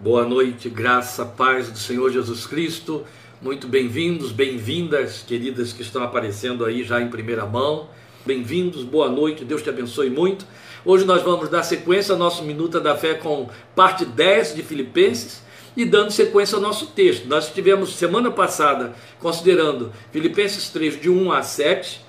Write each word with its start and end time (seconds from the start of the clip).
Boa 0.00 0.24
noite, 0.24 0.68
graça, 0.68 1.24
paz 1.24 1.72
do 1.72 1.76
Senhor 1.76 2.08
Jesus 2.12 2.46
Cristo. 2.46 3.04
Muito 3.42 3.66
bem-vindos, 3.66 4.30
bem-vindas, 4.30 5.24
queridas 5.26 5.72
que 5.72 5.82
estão 5.82 6.04
aparecendo 6.04 6.64
aí 6.64 6.84
já 6.84 7.02
em 7.02 7.08
primeira 7.08 7.44
mão. 7.44 7.88
Bem-vindos, 8.24 8.84
boa 8.84 9.08
noite, 9.08 9.44
Deus 9.44 9.60
te 9.60 9.68
abençoe 9.68 10.08
muito. 10.08 10.46
Hoje 10.84 11.04
nós 11.04 11.20
vamos 11.22 11.48
dar 11.48 11.64
sequência 11.64 12.12
ao 12.12 12.18
nosso 12.18 12.44
Minuta 12.44 12.78
da 12.78 12.96
Fé 12.96 13.14
com 13.14 13.50
parte 13.74 14.04
10 14.04 14.54
de 14.54 14.62
Filipenses 14.62 15.42
e 15.76 15.84
dando 15.84 16.12
sequência 16.12 16.54
ao 16.54 16.62
nosso 16.62 16.86
texto. 16.86 17.26
Nós 17.26 17.52
tivemos 17.52 17.96
semana 17.96 18.30
passada 18.30 18.94
considerando 19.18 19.92
Filipenses 20.12 20.68
3 20.68 21.00
de 21.00 21.10
1 21.10 21.32
a 21.32 21.42
7 21.42 22.06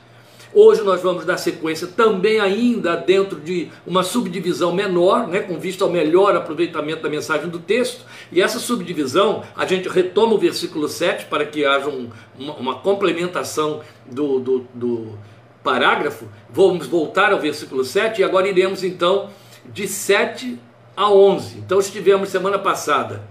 Hoje 0.52 0.82
nós 0.82 1.02
vamos 1.02 1.26
dar 1.26 1.38
sequência 1.38 1.86
também 1.86 2.40
ainda 2.40 2.96
dentro 2.96 3.40
de 3.40 3.70
uma 3.86 4.02
subdivisão 4.02 4.74
menor, 4.74 5.28
né, 5.28 5.42
com 5.42 5.60
vista 5.60 5.84
ao 5.84 5.92
melhor 5.92 6.36
aproveitamento 6.36 7.04
da 7.04 7.10
mensagem 7.10 7.50
do 7.50 7.60
texto. 7.60 8.04
E 8.32 8.42
essa 8.42 8.58
subdivisão, 8.58 9.44
a 9.56 9.66
gente 9.68 9.88
retoma 9.88 10.34
o 10.34 10.40
versículo 10.40 10.90
7 10.90 11.26
para 11.26 11.46
que 11.46 11.66
haja 11.66 11.88
um, 11.88 12.10
uma, 12.38 12.54
uma, 12.56 12.76
complementação 12.80 13.82
do, 14.08 14.40
do, 14.40 14.68
do 14.74 15.18
parágrafo. 15.64 16.26
Vamos 16.50 16.88
voltar 16.88 17.32
ao 17.32 17.40
versículo 17.40 17.86
7 17.86 18.22
e 18.22 18.24
agora 18.24 18.48
iremos 18.48 18.84
então 18.84 19.30
de 19.72 19.88
7 19.88 20.60
a 20.98 21.12
11. 21.12 21.60
Então 21.60 21.80
estivemos 21.80 22.30
semana 22.30 22.58
passada 22.58 23.22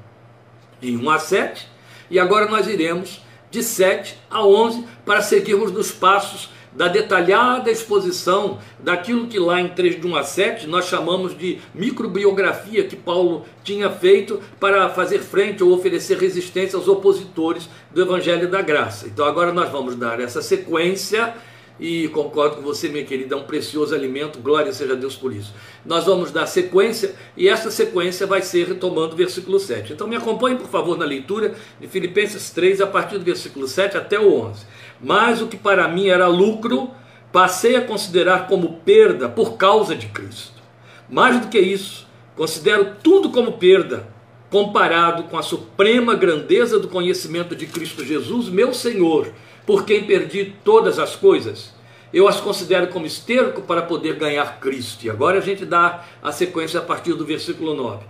de 0.81 0.97
1 0.97 1.11
a 1.11 1.19
7 1.19 1.69
e 2.11 2.19
agora 2.21 2.49
nós 2.49 2.69
iremos 2.69 3.21
de 3.51 3.63
7 3.63 4.17
a 4.31 4.47
11 4.47 4.85
para 5.05 5.21
seguirmos 5.21 5.73
nos 5.73 5.91
passos 5.91 6.51
da 6.79 6.87
detalhada 6.87 7.73
exposição 7.73 8.61
daquilo 8.79 9.27
que 9.27 9.37
lá 9.37 9.61
em 9.61 9.69
3 9.69 10.01
de 10.01 10.07
1 10.07 10.15
a 10.15 10.23
7 10.23 10.67
nós 10.69 10.87
chamamos 10.87 11.37
de 11.37 11.59
microbiografia 11.75 12.85
que 12.85 12.95
Paulo 12.95 13.45
tinha 13.65 13.91
feito 13.91 14.41
para 14.61 14.89
fazer 14.89 15.19
frente 15.19 15.65
ou 15.65 15.73
oferecer 15.73 16.19
resistência 16.19 16.77
aos 16.77 16.87
opositores 16.87 17.69
do 17.91 18.01
Evangelho 18.01 18.49
da 18.49 18.63
Graça. 18.63 19.09
Então 19.09 19.27
agora 19.27 19.53
nós 19.53 19.73
vamos 19.73 19.97
dar 19.97 20.21
essa 20.21 20.41
sequência 20.41 21.35
e 21.81 22.09
concordo 22.09 22.57
com 22.57 22.63
você, 22.63 22.89
minha 22.89 23.05
querida, 23.05 23.35
é 23.35 23.39
um 23.39 23.45
precioso 23.45 23.95
alimento, 23.95 24.41
glória 24.41 24.73
seja 24.73 24.95
a 24.95 24.97
Deus 24.97 25.15
por 25.15 25.33
isso. 25.33 25.55
Nós 25.85 26.05
vamos 26.05 26.31
dar 26.33 26.47
sequência 26.47 27.15
e 27.37 27.49
essa 27.49 27.71
sequência 27.71 28.27
vai 28.27 28.43
ser 28.43 28.67
retomando 28.67 29.15
o 29.15 29.17
versículo 29.17 29.61
7. 29.61 29.93
Então 29.93 30.07
me 30.07 30.17
acompanhe, 30.17 30.57
por 30.57 30.69
favor, 30.69 30.99
na 30.99 31.05
leitura 31.05 31.55
de 31.81 31.87
Filipenses 31.87 32.51
3, 32.51 32.81
a 32.81 32.87
partir 32.87 33.19
do 33.19 33.25
versículo 33.25 33.69
7 33.69 33.97
até 33.97 34.19
o 34.19 34.33
11. 34.43 34.67
Mas 35.01 35.41
o 35.41 35.47
que 35.47 35.57
para 35.57 35.89
mim 35.89 36.09
era 36.09 36.27
lucro, 36.27 36.91
passei 37.33 37.77
a 37.77 37.85
considerar 37.85 38.47
como 38.47 38.81
perda 38.85 39.29
por 39.29 39.57
causa 39.57 39.95
de 39.95 40.07
Cristo. 40.09 40.63
Mais 41.09 41.41
do 41.41 41.49
que 41.49 41.59
isso, 41.59 42.07
considero 42.37 42.97
tudo 43.03 43.31
como 43.31 43.53
perda, 43.53 44.09
comparado 44.51 45.25
com 45.25 45.39
a 45.39 45.43
suprema 45.43 46.15
grandeza 46.15 46.79
do 46.79 46.89
conhecimento 46.89 47.55
de 47.55 47.67
Cristo 47.67 48.05
Jesus, 48.05 48.49
meu 48.49 48.73
Senhor 48.75 49.33
por 49.69 49.85
quem 49.85 50.05
perdi 50.05 50.55
todas 50.65 50.99
as 50.99 51.15
coisas, 51.15 51.75
eu 52.11 52.27
as 52.27 52.41
considero 52.41 52.87
como 52.87 53.05
esterco 53.05 53.61
para 53.61 53.83
poder 53.83 54.15
ganhar 54.15 54.61
Cristo. 54.61 55.05
E 55.05 55.11
agora 55.11 55.37
a 55.37 55.43
gente 55.43 55.67
dá 55.67 56.07
a 56.23 56.33
sequência 56.33 56.81
a 56.81 56.83
partir 56.83 57.13
do 57.13 57.27
versículo 57.27 57.75
9. 57.75 58.03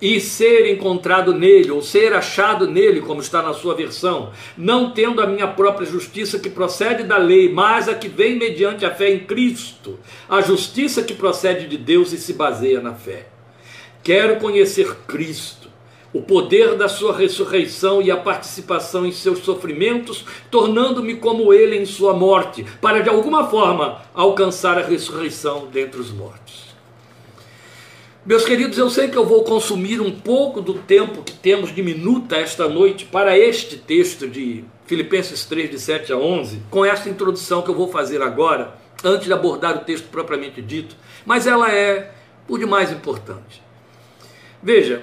E 0.00 0.18
ser 0.20 0.72
encontrado 0.72 1.34
nele, 1.34 1.70
ou 1.70 1.82
ser 1.82 2.14
achado 2.14 2.66
nele, 2.66 3.00
como 3.00 3.20
está 3.20 3.42
na 3.42 3.52
sua 3.52 3.74
versão, 3.74 4.30
não 4.56 4.90
tendo 4.90 5.20
a 5.20 5.26
minha 5.26 5.46
própria 5.46 5.86
justiça 5.86 6.38
que 6.38 6.48
procede 6.48 7.02
da 7.02 7.18
lei, 7.18 7.52
mas 7.52 7.88
a 7.88 7.94
que 7.94 8.08
vem 8.08 8.36
mediante 8.36 8.84
a 8.86 8.94
fé 8.94 9.10
em 9.10 9.20
Cristo, 9.20 9.98
a 10.28 10.40
justiça 10.40 11.02
que 11.02 11.14
procede 11.14 11.66
de 11.66 11.76
Deus 11.76 12.12
e 12.12 12.18
se 12.18 12.32
baseia 12.32 12.80
na 12.80 12.94
fé. 12.94 13.26
Quero 14.02 14.36
conhecer 14.36 14.94
Cristo 15.06 15.60
o 16.12 16.20
poder 16.20 16.76
da 16.76 16.88
sua 16.88 17.16
ressurreição 17.16 18.02
e 18.02 18.10
a 18.10 18.16
participação 18.16 19.06
em 19.06 19.12
seus 19.12 19.40
sofrimentos, 19.40 20.24
tornando-me 20.50 21.16
como 21.16 21.52
ele 21.52 21.76
em 21.76 21.86
sua 21.86 22.12
morte, 22.12 22.66
para 22.80 23.00
de 23.00 23.08
alguma 23.08 23.48
forma 23.48 24.02
alcançar 24.12 24.76
a 24.76 24.82
ressurreição 24.82 25.68
dentre 25.72 26.00
os 26.00 26.10
mortos. 26.10 26.69
Meus 28.30 28.44
queridos, 28.44 28.78
eu 28.78 28.88
sei 28.88 29.08
que 29.08 29.16
eu 29.16 29.26
vou 29.26 29.42
consumir 29.42 30.00
um 30.00 30.12
pouco 30.12 30.60
do 30.60 30.74
tempo 30.74 31.20
que 31.24 31.32
temos 31.32 31.74
de 31.74 31.82
minuta 31.82 32.36
esta 32.36 32.68
noite 32.68 33.04
para 33.04 33.36
este 33.36 33.76
texto 33.76 34.28
de 34.28 34.64
Filipenses 34.86 35.44
3, 35.46 35.68
de 35.68 35.80
7 35.80 36.12
a 36.12 36.16
11, 36.16 36.62
com 36.70 36.84
esta 36.84 37.08
introdução 37.08 37.60
que 37.60 37.70
eu 37.70 37.74
vou 37.74 37.88
fazer 37.88 38.22
agora, 38.22 38.78
antes 39.02 39.26
de 39.26 39.32
abordar 39.32 39.78
o 39.78 39.80
texto 39.80 40.06
propriamente 40.10 40.62
dito, 40.62 40.94
mas 41.26 41.48
ela 41.48 41.72
é 41.72 42.12
por 42.46 42.60
demais 42.60 42.92
importante. 42.92 43.60
Veja, 44.62 45.02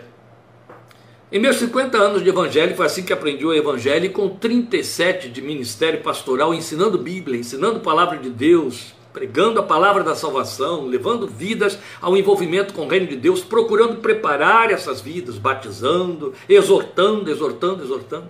em 1.30 1.38
meus 1.38 1.58
50 1.58 1.98
anos 1.98 2.24
de 2.24 2.30
evangelho, 2.30 2.78
foi 2.78 2.86
assim 2.86 3.04
que 3.04 3.12
aprendi 3.12 3.46
o 3.46 3.54
evangelho, 3.54 4.10
com 4.14 4.30
37 4.30 5.28
de 5.28 5.42
ministério 5.42 6.02
pastoral, 6.02 6.54
ensinando 6.54 6.98
Bíblia, 6.98 7.42
ensinando 7.42 7.80
a 7.80 7.82
palavra 7.82 8.20
de 8.20 8.30
Deus, 8.30 8.96
pregando 9.18 9.60
a 9.60 9.64
palavra 9.64 10.04
da 10.04 10.16
salvação, 10.16 10.86
levando 10.86 11.28
vidas 11.28 11.80
ao 12.00 12.16
envolvimento 12.16 12.72
com 12.72 12.86
o 12.86 12.88
reino 12.88 13.08
de 13.08 13.16
Deus, 13.16 13.44
procurando 13.44 13.96
preparar 13.96 14.70
essas 14.70 15.02
vidas, 15.02 15.40
batizando, 15.40 16.36
exortando, 16.48 17.32
exortando, 17.32 17.84
exortando. 17.84 18.30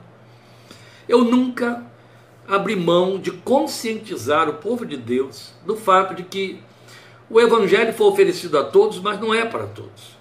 Eu 1.10 1.26
nunca 1.26 1.86
abri 2.48 2.78
mão 2.78 3.20
de 3.20 3.32
conscientizar 3.32 4.48
o 4.48 4.54
povo 4.54 4.86
de 4.86 4.96
Deus 4.96 5.54
do 5.66 5.76
fato 5.76 6.16
de 6.16 6.24
que 6.24 6.62
o 7.30 7.42
evangelho 7.42 7.92
foi 7.92 8.08
oferecido 8.08 8.58
a 8.58 8.64
todos, 8.64 8.98
mas 9.02 9.20
não 9.20 9.34
é 9.34 9.44
para 9.44 9.68
todos. 9.68 10.16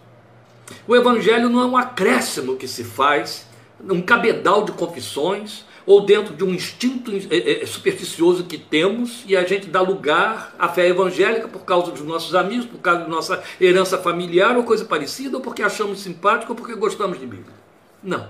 O 0.89 0.97
Evangelho 0.97 1.49
não 1.49 1.61
é 1.61 1.65
um 1.65 1.77
acréscimo 1.77 2.57
que 2.57 2.67
se 2.67 2.83
faz, 2.83 3.47
um 3.81 4.03
cabedal 4.03 4.65
de 4.65 4.73
confissões, 4.73 5.65
ou 5.87 6.01
dentro 6.01 6.35
de 6.35 6.43
um 6.43 6.53
instinto 6.53 7.13
é, 7.31 7.63
é, 7.63 7.67
supersticioso 7.67 8.45
que 8.45 8.59
temos 8.59 9.23
e 9.27 9.37
a 9.37 9.45
gente 9.45 9.69
dá 9.69 9.81
lugar 9.81 10.55
à 10.59 10.69
fé 10.69 10.89
evangélica 10.89 11.47
por 11.47 11.65
causa 11.65 11.93
dos 11.93 12.03
nossos 12.03 12.35
amigos, 12.35 12.67
por 12.67 12.79
causa 12.79 13.03
da 13.03 13.09
nossa 13.09 13.43
herança 13.61 13.97
familiar 13.97 14.57
ou 14.57 14.65
coisa 14.65 14.85
parecida, 14.85 15.37
ou 15.37 15.43
porque 15.43 15.63
achamos 15.63 16.01
simpático 16.01 16.53
ou 16.53 16.57
porque 16.57 16.75
gostamos 16.75 17.21
de 17.21 17.27
Bíblia. 17.27 17.55
Não. 18.03 18.29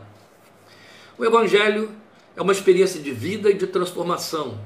O 1.16 1.24
Evangelho 1.24 1.90
é 2.36 2.42
uma 2.42 2.52
experiência 2.52 3.00
de 3.00 3.10
vida 3.10 3.50
e 3.50 3.54
de 3.54 3.66
transformação. 3.66 4.60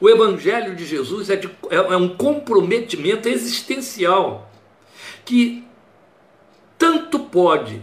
O 0.00 0.08
Evangelho 0.08 0.76
de 0.76 0.86
Jesus 0.86 1.28
é, 1.28 1.34
de, 1.34 1.48
é, 1.68 1.76
é 1.76 1.96
um 1.96 2.08
comprometimento 2.08 3.28
existencial 3.28 4.48
que 5.24 5.64
tanto 6.78 7.18
pode 7.18 7.82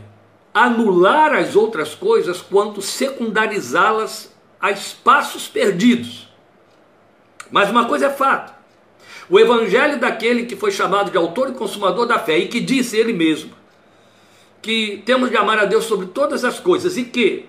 anular 0.66 1.34
as 1.34 1.56
outras 1.56 1.94
coisas 1.94 2.42
quanto 2.42 2.82
secundarizá-las 2.82 4.36
a 4.60 4.72
espaços 4.72 5.48
perdidos. 5.48 6.28
Mas 7.52 7.70
uma 7.70 7.86
coisa 7.86 8.08
é 8.08 8.10
fato: 8.10 8.54
o 9.30 9.40
evangelho 9.40 10.00
daquele 10.00 10.46
que 10.46 10.56
foi 10.56 10.72
chamado 10.72 11.12
de 11.12 11.18
autor 11.18 11.50
e 11.50 11.54
consumador 11.54 12.06
da 12.06 12.20
fé 12.20 12.38
e 12.38 12.48
que 12.48 12.60
disse 12.60 12.98
ele 12.98 13.14
mesmo 13.14 13.58
que 14.62 15.02
temos 15.06 15.30
de 15.30 15.38
amar 15.38 15.60
a 15.60 15.66
Deus 15.66 15.86
sobre 15.86 16.08
todas 16.08 16.44
as 16.44 16.60
coisas 16.60 16.98
e 16.98 17.06
que 17.06 17.46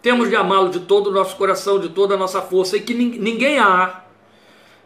temos 0.00 0.30
de 0.30 0.36
amá-lo 0.36 0.70
de 0.70 0.80
todo 0.80 1.10
o 1.10 1.12
nosso 1.12 1.36
coração, 1.36 1.78
de 1.78 1.90
toda 1.90 2.14
a 2.14 2.16
nossa 2.16 2.40
força 2.40 2.76
e 2.76 2.80
que 2.80 2.94
ninguém 2.94 3.58
há 3.58 4.02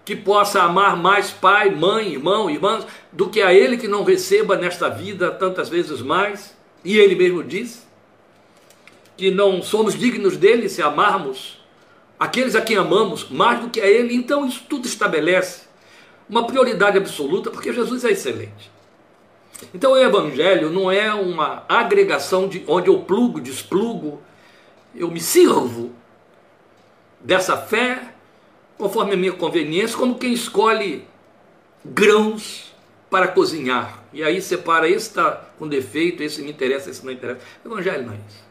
que 0.05 0.17
possa 0.17 0.63
amar 0.63 0.97
mais 0.97 1.31
pai, 1.31 1.71
mãe, 1.71 2.15
irmão, 2.15 2.51
irmãs, 2.51 2.85
do 3.13 3.29
que 3.29 3.41
a 3.43 3.53
ele 3.55 3.77
que 3.77 3.87
não 3.87 4.03
receba 4.03 4.57
nesta 4.57 4.89
vida 4.89 5.31
tantas 5.31 5.69
vezes 5.69 6.03
mais. 6.03 6.58
E 6.85 6.97
ele 6.97 7.15
mesmo 7.15 7.43
diz 7.43 7.87
que 9.17 9.31
não 9.31 9.61
somos 9.63 9.99
dignos 9.99 10.37
dele 10.37 10.69
se 10.69 10.81
amarmos 10.81 11.59
aqueles 12.19 12.55
a 12.55 12.61
quem 12.61 12.77
amamos 12.77 13.29
mais 13.29 13.61
do 13.61 13.71
que 13.71 13.81
a 13.81 13.87
ele. 13.87 14.15
Então 14.15 14.47
isso 14.47 14.65
tudo 14.69 14.87
estabelece 14.87 15.67
uma 16.29 16.47
prioridade 16.47 16.99
absoluta, 16.99 17.51
porque 17.51 17.73
Jesus 17.73 18.05
é 18.05 18.11
excelente. 18.11 18.71
Então 19.75 19.93
o 19.93 19.97
evangelho 19.97 20.71
não 20.71 20.91
é 20.91 21.13
uma 21.13 21.65
agregação 21.69 22.49
de 22.49 22.63
onde 22.67 22.89
eu 22.89 23.01
plugo, 23.01 23.41
desplugo, 23.41 24.23
eu 24.95 25.11
me 25.11 25.21
sirvo 25.21 25.93
dessa 27.21 27.57
fé 27.57 28.15
conforme 28.77 29.15
a 29.15 29.17
minha 29.17 29.33
conveniência, 29.33 29.99
como 29.99 30.19
quem 30.19 30.33
escolhe 30.33 31.05
grãos 31.85 32.68
para 33.11 33.29
cozinhar. 33.29 34.03
E 34.13 34.23
aí 34.23 34.41
separa, 34.41 34.89
esse 34.89 35.09
está 35.09 35.33
com 35.59 35.67
defeito, 35.67 36.23
esse 36.23 36.43
me 36.43 36.51
interessa, 36.51 36.91
esse 36.91 37.05
não 37.05 37.13
interessa. 37.13 37.41
Evangelho 37.65 38.07
não 38.07 38.13
é 38.13 38.17
isso. 38.17 38.45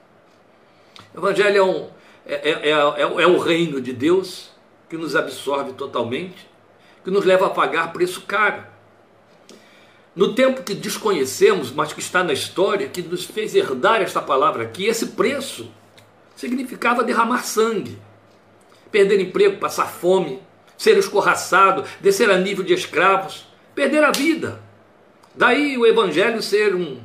Evangelho 1.15 1.57
é, 1.57 1.63
um, 1.63 1.89
é, 2.25 2.49
é, 2.49 2.69
é, 2.69 3.01
é 3.01 3.27
o 3.27 3.37
reino 3.37 3.79
de 3.79 3.93
Deus 3.93 4.51
que 4.89 4.97
nos 4.97 5.15
absorve 5.15 5.73
totalmente, 5.73 6.47
que 7.03 7.11
nos 7.11 7.25
leva 7.25 7.47
a 7.47 7.49
pagar 7.49 7.93
preço 7.93 8.21
caro. 8.21 8.63
No 10.15 10.33
tempo 10.33 10.63
que 10.63 10.73
desconhecemos, 10.73 11.71
mas 11.71 11.93
que 11.93 11.99
está 11.99 12.23
na 12.23 12.33
história, 12.33 12.87
que 12.87 13.01
nos 13.01 13.23
fez 13.23 13.53
herdar 13.53 14.01
esta 14.01 14.21
palavra 14.21 14.63
aqui, 14.63 14.85
esse 14.85 15.07
preço 15.07 15.71
significava 16.35 17.03
derramar 17.03 17.43
sangue 17.43 17.99
perder 18.91 19.19
emprego, 19.19 19.57
passar 19.57 19.87
fome, 19.87 20.41
ser 20.77 20.97
escorraçado, 20.97 21.83
descer 21.99 22.29
a 22.29 22.37
nível 22.37 22.63
de 22.63 22.73
escravos, 22.73 23.46
perder 23.77 24.03
a 24.03 24.09
vida. 24.09 24.59
Daí 25.35 25.77
o 25.77 25.85
evangelho 25.85 26.41
ser 26.41 26.73
um 26.73 26.99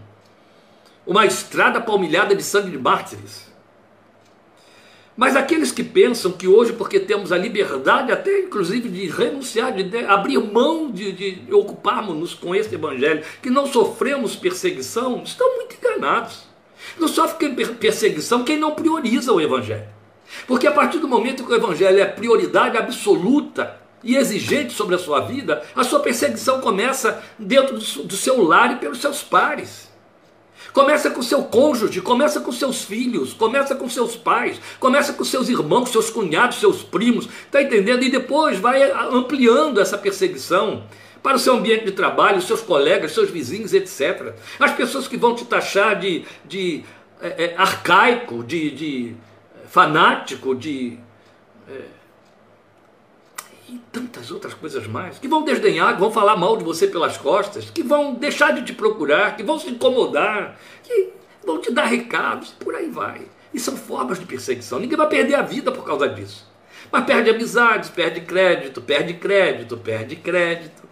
uma 1.06 1.26
estrada 1.26 1.80
palmilhada 1.80 2.34
de 2.34 2.42
sangue 2.42 2.70
de 2.70 2.78
mártires. 2.78 3.52
Mas 5.14 5.36
aqueles 5.36 5.70
que 5.70 5.84
pensam 5.84 6.32
que 6.32 6.48
hoje, 6.48 6.72
porque 6.72 6.98
temos 6.98 7.30
a 7.30 7.36
liberdade, 7.36 8.10
até 8.10 8.38
inclusive 8.38 8.88
de 8.88 9.08
renunciar, 9.08 9.74
de 9.74 9.98
abrir 10.06 10.38
mão 10.38 10.90
de, 10.90 11.12
de 11.12 11.52
ocuparmos-nos 11.52 12.32
com 12.32 12.54
este 12.54 12.76
evangelho, 12.76 13.22
que 13.42 13.50
não 13.50 13.66
sofremos 13.66 14.34
perseguição, 14.34 15.22
estão 15.22 15.56
muito 15.56 15.76
enganados. 15.76 16.44
Não 16.98 17.08
sofre 17.08 17.50
perseguição 17.50 18.44
quem 18.44 18.56
não 18.56 18.74
prioriza 18.74 19.32
o 19.32 19.40
evangelho. 19.40 19.88
Porque 20.46 20.66
a 20.66 20.72
partir 20.72 20.98
do 21.00 21.08
momento 21.08 21.44
que 21.44 21.52
o 21.52 21.56
evangelho 21.56 22.00
é 22.00 22.06
prioridade 22.06 22.78
absoluta 22.78 23.81
e 24.02 24.16
exigente 24.16 24.72
sobre 24.72 24.94
a 24.94 24.98
sua 24.98 25.20
vida, 25.20 25.62
a 25.74 25.84
sua 25.84 26.00
perseguição 26.00 26.60
começa 26.60 27.22
dentro 27.38 27.76
do 27.78 28.16
seu 28.16 28.42
lar 28.42 28.72
e 28.72 28.76
pelos 28.76 29.00
seus 29.00 29.22
pares. 29.22 29.90
Começa 30.72 31.10
com 31.10 31.22
seu 31.22 31.42
cônjuge, 31.44 32.00
começa 32.00 32.40
com 32.40 32.50
seus 32.50 32.82
filhos, 32.82 33.34
começa 33.34 33.74
com 33.74 33.88
seus 33.90 34.16
pais, 34.16 34.58
começa 34.80 35.12
com 35.12 35.24
seus 35.24 35.48
irmãos, 35.48 35.90
seus 35.90 36.08
cunhados, 36.08 36.58
seus 36.58 36.82
primos, 36.82 37.28
está 37.44 37.60
entendendo? 37.60 38.02
E 38.02 38.10
depois 38.10 38.58
vai 38.58 38.90
ampliando 38.90 39.80
essa 39.80 39.98
perseguição 39.98 40.84
para 41.22 41.36
o 41.36 41.38
seu 41.38 41.56
ambiente 41.56 41.84
de 41.84 41.92
trabalho, 41.92 42.40
seus 42.40 42.62
colegas, 42.62 43.12
seus 43.12 43.30
vizinhos, 43.30 43.74
etc. 43.74 44.34
As 44.58 44.72
pessoas 44.72 45.06
que 45.06 45.16
vão 45.16 45.34
te 45.34 45.44
taxar 45.44 45.98
de, 45.98 46.24
de 46.44 46.84
é, 47.20 47.44
é, 47.44 47.54
arcaico, 47.56 48.42
de, 48.42 48.70
de 48.70 49.14
fanático, 49.68 50.54
de. 50.54 50.98
É, 51.68 52.01
e 53.72 53.78
tantas 53.90 54.30
outras 54.30 54.52
coisas 54.52 54.86
mais, 54.86 55.18
que 55.18 55.26
vão 55.26 55.44
desdenhar, 55.44 55.94
que 55.94 56.00
vão 56.00 56.10
falar 56.10 56.36
mal 56.36 56.58
de 56.58 56.64
você 56.64 56.86
pelas 56.86 57.16
costas, 57.16 57.70
que 57.70 57.82
vão 57.82 58.12
deixar 58.14 58.52
de 58.52 58.62
te 58.62 58.74
procurar, 58.74 59.34
que 59.34 59.42
vão 59.42 59.58
se 59.58 59.70
incomodar, 59.70 60.58
que 60.82 61.10
vão 61.42 61.58
te 61.58 61.72
dar 61.72 61.86
recados, 61.86 62.50
por 62.50 62.74
aí 62.74 62.90
vai. 62.90 63.22
E 63.54 63.58
são 63.58 63.74
formas 63.74 64.18
de 64.18 64.26
perseguição. 64.26 64.78
Ninguém 64.78 64.96
vai 64.96 65.08
perder 65.08 65.36
a 65.36 65.42
vida 65.42 65.72
por 65.72 65.84
causa 65.84 66.06
disso. 66.06 66.46
Mas 66.90 67.04
perde 67.06 67.30
amizades, 67.30 67.88
perde 67.88 68.20
crédito, 68.20 68.82
perde 68.82 69.14
crédito, 69.14 69.76
perde 69.78 70.16
crédito. 70.16 70.82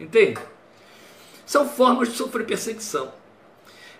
Entende? 0.00 0.40
São 1.44 1.68
formas 1.68 2.08
de 2.08 2.16
sofrer 2.16 2.46
perseguição. 2.46 3.12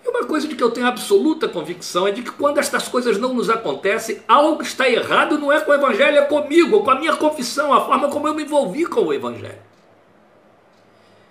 E 0.05 0.09
uma 0.09 0.25
coisa 0.25 0.47
de 0.47 0.55
que 0.55 0.63
eu 0.63 0.71
tenho 0.71 0.87
absoluta 0.87 1.49
convicção 1.49 2.07
é 2.07 2.11
de 2.11 2.23
que 2.23 2.31
quando 2.31 2.59
estas 2.59 2.87
coisas 2.89 3.17
não 3.17 3.33
nos 3.33 3.49
acontecem, 3.49 4.23
algo 4.29 4.63
está 4.63 4.89
errado 4.89 5.39
não 5.39 5.51
é 5.51 5.61
com 5.61 5.71
o 5.71 5.75
Evangelho, 5.75 6.19
é 6.19 6.23
comigo, 6.23 6.83
com 6.83 6.91
a 6.91 6.99
minha 6.99 7.17
confissão, 7.17 7.73
a 7.73 7.85
forma 7.87 8.11
como 8.11 8.29
eu 8.29 8.35
me 8.35 8.43
envolvi 8.43 8.85
com 8.85 9.01
o 9.01 9.13
Evangelho. 9.15 9.63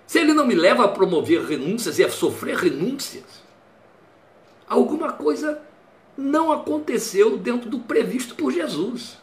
Se 0.06 0.18
ele 0.18 0.32
não 0.34 0.46
me 0.46 0.54
leva 0.54 0.84
a 0.84 0.88
promover 0.88 1.44
renúncias 1.44 1.98
e 1.98 2.04
a 2.04 2.10
sofrer 2.10 2.56
renúncias, 2.56 3.44
alguma 4.68 5.12
coisa 5.12 5.62
não 6.16 6.52
aconteceu 6.52 7.36
dentro 7.36 7.70
do 7.70 7.78
previsto 7.78 8.34
por 8.34 8.52
Jesus. 8.52 9.18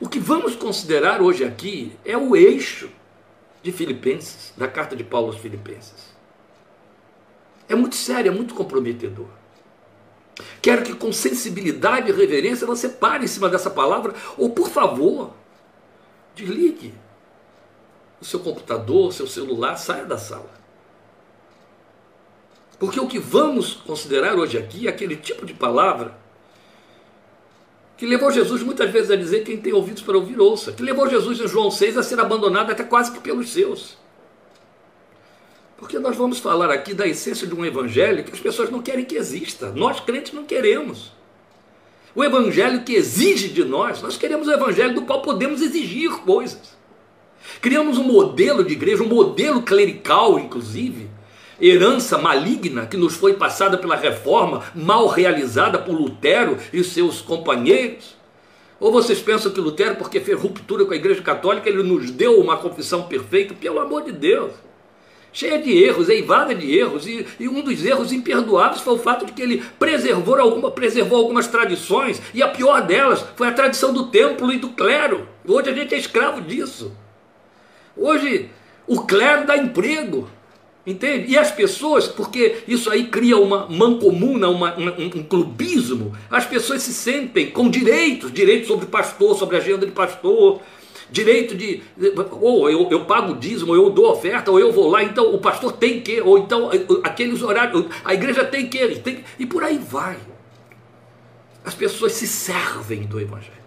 O 0.00 0.08
que 0.08 0.18
vamos 0.18 0.54
considerar 0.54 1.20
hoje 1.20 1.44
aqui 1.44 1.92
é 2.04 2.16
o 2.16 2.34
eixo 2.36 2.90
de 3.62 3.70
Filipenses, 3.70 4.52
da 4.56 4.66
carta 4.66 4.96
de 4.96 5.04
Paulo 5.04 5.28
aos 5.28 5.38
Filipenses. 5.38 6.11
É 7.72 7.74
muito 7.74 7.96
sério, 7.96 8.30
é 8.30 8.34
muito 8.34 8.54
comprometedor. 8.54 9.28
Quero 10.60 10.82
que 10.82 10.94
com 10.94 11.10
sensibilidade 11.10 12.10
e 12.10 12.12
reverência 12.12 12.66
você 12.66 12.86
pare 12.86 13.24
em 13.24 13.26
cima 13.26 13.48
dessa 13.48 13.70
palavra, 13.70 14.14
ou 14.36 14.50
por 14.50 14.68
favor, 14.68 15.32
desligue 16.34 16.92
o 18.20 18.26
seu 18.26 18.40
computador, 18.40 19.08
o 19.08 19.12
seu 19.12 19.26
celular, 19.26 19.76
saia 19.76 20.04
da 20.04 20.18
sala. 20.18 20.50
Porque 22.78 23.00
o 23.00 23.08
que 23.08 23.18
vamos 23.18 23.72
considerar 23.72 24.34
hoje 24.34 24.58
aqui 24.58 24.86
é 24.86 24.90
aquele 24.90 25.16
tipo 25.16 25.46
de 25.46 25.54
palavra 25.54 26.14
que 27.96 28.04
levou 28.04 28.30
Jesus 28.30 28.62
muitas 28.62 28.90
vezes 28.90 29.10
a 29.10 29.16
dizer: 29.16 29.44
quem 29.44 29.56
tem 29.56 29.72
ouvidos 29.72 30.02
para 30.02 30.18
ouvir, 30.18 30.38
ouça. 30.38 30.72
Que 30.72 30.82
levou 30.82 31.08
Jesus 31.08 31.40
em 31.40 31.48
João 31.48 31.70
6 31.70 31.96
a 31.96 32.02
ser 32.02 32.20
abandonado 32.20 32.70
até 32.70 32.84
quase 32.84 33.12
que 33.12 33.20
pelos 33.20 33.50
seus. 33.50 34.01
Porque 35.82 35.98
nós 35.98 36.14
vamos 36.16 36.38
falar 36.38 36.70
aqui 36.70 36.94
da 36.94 37.08
essência 37.08 37.44
de 37.44 37.52
um 37.56 37.64
evangelho 37.64 38.22
que 38.22 38.30
as 38.30 38.38
pessoas 38.38 38.70
não 38.70 38.80
querem 38.80 39.04
que 39.04 39.16
exista. 39.16 39.72
Nós 39.72 39.98
crentes 39.98 40.32
não 40.32 40.44
queremos. 40.44 41.10
O 42.14 42.22
evangelho 42.22 42.84
que 42.84 42.94
exige 42.94 43.48
de 43.48 43.64
nós, 43.64 44.00
nós 44.00 44.16
queremos 44.16 44.46
o 44.46 44.52
evangelho 44.52 44.94
do 44.94 45.02
qual 45.02 45.22
podemos 45.22 45.60
exigir 45.60 46.08
coisas. 46.18 46.76
Criamos 47.60 47.98
um 47.98 48.04
modelo 48.04 48.62
de 48.62 48.74
igreja, 48.74 49.02
um 49.02 49.08
modelo 49.08 49.62
clerical, 49.62 50.38
inclusive, 50.38 51.10
herança 51.60 52.16
maligna 52.16 52.86
que 52.86 52.96
nos 52.96 53.16
foi 53.16 53.34
passada 53.34 53.76
pela 53.76 53.96
reforma, 53.96 54.62
mal 54.76 55.08
realizada 55.08 55.80
por 55.80 56.00
Lutero 56.00 56.58
e 56.72 56.84
seus 56.84 57.20
companheiros. 57.20 58.16
Ou 58.78 58.92
vocês 58.92 59.20
pensam 59.20 59.50
que 59.50 59.60
Lutero, 59.60 59.96
porque 59.96 60.20
fez 60.20 60.40
ruptura 60.40 60.84
com 60.84 60.92
a 60.92 60.96
igreja 60.96 61.22
católica, 61.22 61.68
ele 61.68 61.82
nos 61.82 62.08
deu 62.12 62.38
uma 62.38 62.56
confissão 62.56 63.02
perfeita? 63.08 63.52
Pelo 63.52 63.80
amor 63.80 64.04
de 64.04 64.12
Deus 64.12 64.52
cheia 65.32 65.58
de 65.58 65.72
erros, 65.72 66.08
eivada 66.08 66.54
de 66.54 66.76
erros, 66.76 67.06
e, 67.06 67.26
e, 67.40 67.48
um 67.48 67.62
dos 67.62 67.84
erros 67.84 68.12
imperdoáveis 68.12 68.82
foi 68.82 68.94
o 68.94 68.98
fato 68.98 69.24
de 69.24 69.32
que 69.32 69.42
ele 69.42 69.62
preservou, 69.78 70.38
alguma, 70.38 70.70
preservou 70.70 71.18
algumas 71.18 71.48
tradições, 71.48 72.20
e 72.34 72.42
a 72.42 72.48
pior 72.48 72.82
delas 72.82 73.24
foi 73.34 73.48
a 73.48 73.52
tradição 73.52 73.92
do 73.92 74.06
templo 74.06 74.52
e 74.52 74.58
do 74.58 74.70
clero. 74.70 75.26
Hoje 75.46 75.70
a 75.70 75.74
gente 75.74 75.94
é 75.94 75.98
escravo 75.98 76.40
disso. 76.42 76.92
Hoje 77.96 78.50
o 78.86 79.02
clero 79.02 79.46
dá 79.46 79.56
emprego, 79.56 80.28
entende? 80.86 81.32
E 81.32 81.38
as 81.38 81.50
pessoas, 81.50 82.08
porque 82.08 82.58
isso 82.68 82.90
aí 82.90 83.04
cria 83.04 83.38
uma 83.38 83.66
mancomuna, 83.68 84.48
uma, 84.48 84.76
um, 84.76 85.18
um 85.18 85.22
clubismo, 85.22 86.12
as 86.30 86.44
pessoas 86.44 86.82
se 86.82 86.92
sentem 86.92 87.50
com 87.50 87.70
direitos, 87.70 88.32
direitos 88.32 88.68
sobre 88.68 88.86
pastor, 88.86 89.36
sobre 89.36 89.56
agenda 89.56 89.86
de 89.86 89.92
pastor, 89.92 90.60
direito 91.12 91.54
de, 91.54 91.82
ou 92.40 92.68
eu, 92.70 92.90
eu 92.90 93.04
pago 93.04 93.36
dízimo, 93.36 93.72
ou 93.72 93.76
eu 93.76 93.90
dou 93.90 94.10
oferta, 94.10 94.50
ou 94.50 94.58
eu 94.58 94.72
vou 94.72 94.88
lá, 94.88 95.04
então 95.04 95.32
o 95.34 95.38
pastor 95.38 95.72
tem 95.72 96.00
que, 96.00 96.20
ou 96.22 96.38
então 96.38 96.70
aqueles 97.04 97.42
horários, 97.42 97.84
a 98.02 98.14
igreja 98.14 98.44
tem 98.44 98.66
que, 98.68 98.98
tem, 99.00 99.22
e 99.38 99.44
por 99.44 99.62
aí 99.62 99.78
vai. 99.78 100.18
As 101.64 101.74
pessoas 101.74 102.12
se 102.14 102.26
servem 102.26 103.02
do 103.02 103.20
evangelho. 103.20 103.62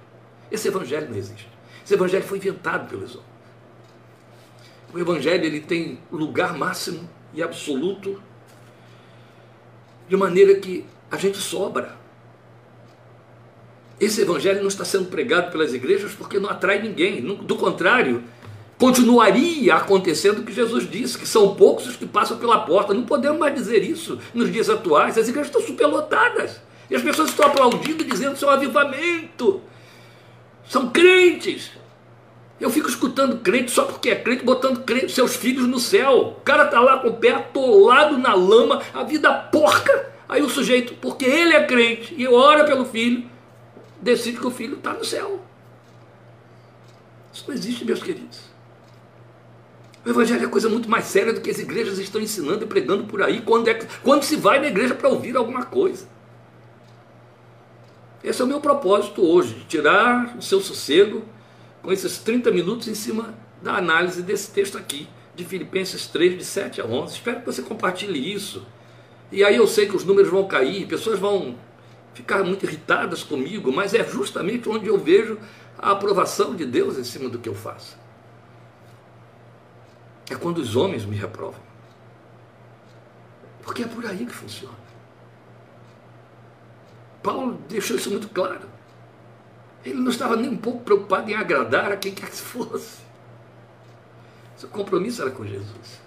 Esse 0.51 0.67
evangelho 0.67 1.07
não 1.09 1.15
existe. 1.15 1.47
Esse 1.85 1.93
evangelho 1.93 2.23
foi 2.23 2.39
inventado 2.39 2.89
pelos 2.89 3.15
homens. 3.15 3.35
O 4.91 4.99
evangelho 4.99 5.45
ele 5.45 5.61
tem 5.61 5.99
lugar 6.11 6.57
máximo 6.57 7.07
e 7.33 7.43
absoluto, 7.43 8.21
de 10.09 10.17
maneira 10.17 10.55
que 10.55 10.85
a 11.11 11.17
gente 11.17 11.37
sobra. 11.37 11.95
Esse 13.99 14.21
evangelho 14.21 14.61
não 14.61 14.67
está 14.67 14.83
sendo 14.83 15.05
pregado 15.05 15.51
pelas 15.51 15.73
igrejas 15.73 16.13
porque 16.13 16.39
não 16.39 16.49
atrai 16.49 16.81
ninguém. 16.81 17.21
Do 17.21 17.55
contrário, 17.55 18.23
continuaria 18.77 19.75
acontecendo 19.75 20.39
o 20.39 20.43
que 20.43 20.51
Jesus 20.51 20.89
disse, 20.89 21.17
que 21.17 21.27
são 21.27 21.55
poucos 21.55 21.87
os 21.87 21.95
que 21.95 22.05
passam 22.05 22.37
pela 22.37 22.59
porta. 22.59 22.93
Não 22.93 23.03
podemos 23.03 23.39
mais 23.39 23.55
dizer 23.55 23.83
isso 23.83 24.19
nos 24.33 24.51
dias 24.51 24.69
atuais. 24.69 25.17
As 25.17 25.29
igrejas 25.29 25.47
estão 25.47 25.61
superlotadas. 25.61 26.61
E 26.89 26.95
as 26.95 27.01
pessoas 27.01 27.29
estão 27.29 27.47
aplaudindo, 27.47 28.03
dizendo 28.03 28.31
que 28.31 28.35
isso 28.37 28.45
é 28.45 28.49
um 28.49 28.51
avivamento. 28.51 29.61
São 30.67 30.89
crentes. 30.89 31.71
Eu 32.59 32.69
fico 32.69 32.87
escutando 32.87 33.39
crente 33.39 33.71
só 33.71 33.83
porque 33.83 34.09
é 34.09 34.15
crente, 34.15 34.43
botando 34.43 34.83
crente, 34.83 35.11
seus 35.11 35.35
filhos 35.35 35.67
no 35.67 35.79
céu. 35.79 36.35
O 36.37 36.41
cara 36.41 36.65
está 36.65 36.79
lá 36.79 36.99
com 36.99 37.09
o 37.09 37.13
pé 37.13 37.31
atolado 37.31 38.17
na 38.17 38.33
lama, 38.33 38.81
a 38.93 39.03
vida 39.03 39.33
porca. 39.33 40.13
Aí 40.27 40.41
o 40.41 40.49
sujeito, 40.49 40.95
porque 40.95 41.25
ele 41.25 41.53
é 41.53 41.65
crente 41.65 42.15
e 42.17 42.27
ora 42.27 42.63
pelo 42.63 42.85
filho, 42.85 43.29
decide 44.05 44.37
que 44.37 44.45
o 44.45 44.51
filho 44.51 44.77
está 44.77 44.93
no 44.93 45.03
céu. 45.03 45.41
Isso 47.33 47.43
não 47.47 47.55
existe, 47.55 47.83
meus 47.83 48.03
queridos. 48.03 48.39
O 50.05 50.09
Evangelho 50.09 50.45
é 50.45 50.47
coisa 50.47 50.69
muito 50.69 50.87
mais 50.87 51.05
séria 51.05 51.33
do 51.33 51.41
que 51.41 51.49
as 51.49 51.57
igrejas 51.57 51.97
estão 51.97 52.21
ensinando 52.21 52.63
e 52.63 52.67
pregando 52.67 53.05
por 53.05 53.23
aí, 53.23 53.41
quando, 53.41 53.67
é, 53.67 53.73
quando 54.03 54.21
se 54.21 54.35
vai 54.35 54.59
na 54.59 54.67
igreja 54.67 54.93
para 54.93 55.09
ouvir 55.09 55.35
alguma 55.35 55.65
coisa. 55.65 56.07
Esse 58.23 58.39
é 58.43 58.45
o 58.45 58.47
meu 58.47 58.61
propósito 58.61 59.23
hoje, 59.23 59.65
tirar 59.67 60.37
o 60.37 60.41
seu 60.41 60.61
sossego 60.61 61.23
com 61.81 61.91
esses 61.91 62.19
30 62.19 62.51
minutos 62.51 62.87
em 62.87 62.93
cima 62.93 63.33
da 63.59 63.75
análise 63.75 64.21
desse 64.21 64.51
texto 64.51 64.77
aqui, 64.77 65.07
de 65.33 65.43
Filipenses 65.43 66.05
3, 66.07 66.37
de 66.37 66.45
7 66.45 66.79
a 66.79 66.85
11. 66.85 67.15
Espero 67.15 67.39
que 67.39 67.45
você 67.47 67.63
compartilhe 67.63 68.31
isso. 68.31 68.63
E 69.31 69.43
aí 69.43 69.55
eu 69.55 69.65
sei 69.65 69.87
que 69.87 69.95
os 69.95 70.05
números 70.05 70.29
vão 70.29 70.47
cair, 70.47 70.87
pessoas 70.87 71.17
vão 71.17 71.55
ficar 72.15 72.43
muito 72.43 72.65
irritadas 72.65 73.21
comigo, 73.21 73.71
mas 73.71 73.93
é 73.93 74.03
justamente 74.03 74.67
onde 74.69 74.87
eu 74.87 74.97
vejo 74.97 75.37
a 75.77 75.91
aprovação 75.91 76.55
de 76.55 76.65
Deus 76.65 76.97
em 76.97 77.03
cima 77.03 77.29
do 77.29 77.37
que 77.37 77.49
eu 77.49 77.53
faço. 77.53 77.97
É 80.31 80.35
quando 80.35 80.57
os 80.57 80.75
homens 80.75 81.05
me 81.05 81.15
reprovam. 81.15 81.59
Porque 83.61 83.83
é 83.83 83.87
por 83.87 84.05
aí 84.05 84.25
que 84.25 84.33
funciona. 84.33 84.85
Paulo 87.21 87.59
deixou 87.67 87.97
isso 87.97 88.09
muito 88.09 88.29
claro. 88.29 88.61
Ele 89.83 89.99
não 89.99 90.09
estava 90.09 90.35
nem 90.35 90.49
um 90.49 90.57
pouco 90.57 90.83
preocupado 90.83 91.29
em 91.29 91.35
agradar 91.35 91.91
a 91.91 91.97
quem 91.97 92.13
quer 92.13 92.29
que 92.29 92.37
fosse. 92.37 93.03
Seu 94.55 94.69
compromisso 94.69 95.21
era 95.21 95.31
com 95.31 95.45
Jesus. 95.45 95.99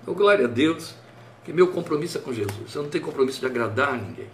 Então, 0.00 0.14
glória 0.14 0.46
a 0.46 0.48
Deus. 0.48 0.94
que 1.44 1.52
meu 1.52 1.68
compromisso 1.72 2.18
é 2.18 2.20
com 2.20 2.32
Jesus. 2.32 2.74
Eu 2.74 2.82
não 2.82 2.90
tenho 2.90 3.04
compromisso 3.04 3.40
de 3.40 3.46
agradar 3.46 3.94
ninguém. 3.94 4.30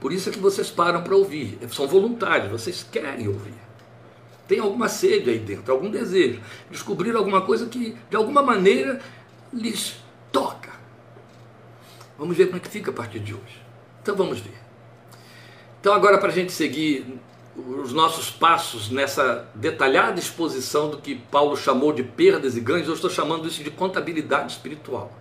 Por 0.00 0.12
isso 0.12 0.28
é 0.30 0.32
que 0.32 0.38
vocês 0.38 0.70
param 0.70 1.02
para 1.02 1.14
ouvir. 1.14 1.58
São 1.70 1.86
voluntários, 1.86 2.50
vocês 2.50 2.86
querem 2.90 3.28
ouvir. 3.28 3.54
Tem 4.48 4.58
alguma 4.58 4.88
sede 4.88 5.30
aí 5.30 5.38
dentro, 5.38 5.70
algum 5.70 5.90
desejo. 5.90 6.40
Descobrir 6.70 7.14
alguma 7.14 7.42
coisa 7.42 7.66
que, 7.66 7.96
de 8.08 8.16
alguma 8.16 8.42
maneira, 8.42 9.00
lhes 9.52 9.96
toca. 10.32 10.70
Vamos 12.18 12.36
ver 12.36 12.46
como 12.46 12.56
é 12.56 12.60
que 12.60 12.68
fica 12.68 12.90
a 12.90 12.94
partir 12.94 13.20
de 13.20 13.34
hoje. 13.34 13.62
Então 14.02 14.16
vamos 14.16 14.40
ver. 14.40 14.58
Então, 15.80 15.92
agora, 15.92 16.18
para 16.18 16.28
a 16.28 16.32
gente 16.32 16.52
seguir 16.52 17.18
os 17.56 17.92
nossos 17.92 18.30
passos 18.30 18.90
nessa 18.90 19.48
detalhada 19.54 20.18
exposição 20.18 20.90
do 20.90 20.98
que 20.98 21.14
Paulo 21.14 21.56
chamou 21.56 21.92
de 21.92 22.02
perdas 22.02 22.56
e 22.56 22.60
ganhos, 22.60 22.88
eu 22.88 22.94
estou 22.94 23.10
chamando 23.10 23.46
isso 23.46 23.62
de 23.62 23.70
contabilidade 23.70 24.52
espiritual. 24.52 25.12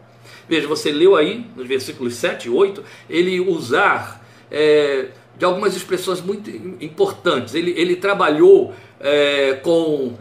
Veja, 0.47 0.67
você 0.67 0.91
leu 0.91 1.15
aí, 1.15 1.45
nos 1.55 1.67
versículos 1.67 2.15
7 2.15 2.47
e 2.47 2.51
8, 2.51 2.83
ele 3.09 3.39
usar 3.39 4.25
é, 4.51 5.07
de 5.37 5.45
algumas 5.45 5.75
expressões 5.75 6.21
muito 6.21 6.49
importantes. 6.83 7.53
Ele, 7.53 7.71
ele 7.77 7.95
trabalhou 7.95 8.73
é, 8.99 9.53
com 9.63 10.17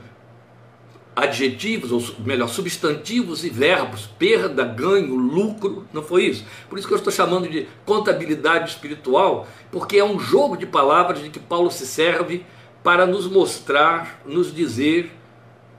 adjetivos, 1.18 1.90
ou 1.90 2.00
melhor, 2.24 2.48
substantivos 2.48 3.44
e 3.44 3.50
verbos, 3.50 4.06
perda, 4.06 4.64
ganho, 4.64 5.16
lucro, 5.16 5.84
não 5.92 6.00
foi 6.00 6.26
isso? 6.26 6.44
Por 6.68 6.78
isso 6.78 6.86
que 6.86 6.94
eu 6.94 6.98
estou 6.98 7.12
chamando 7.12 7.48
de 7.48 7.66
contabilidade 7.84 8.70
espiritual, 8.70 9.48
porque 9.72 9.98
é 9.98 10.04
um 10.04 10.20
jogo 10.20 10.56
de 10.56 10.64
palavras 10.64 11.20
de 11.20 11.28
que 11.28 11.40
Paulo 11.40 11.72
se 11.72 11.86
serve 11.88 12.46
para 12.84 13.04
nos 13.04 13.26
mostrar, 13.26 14.22
nos 14.24 14.54
dizer 14.54 15.10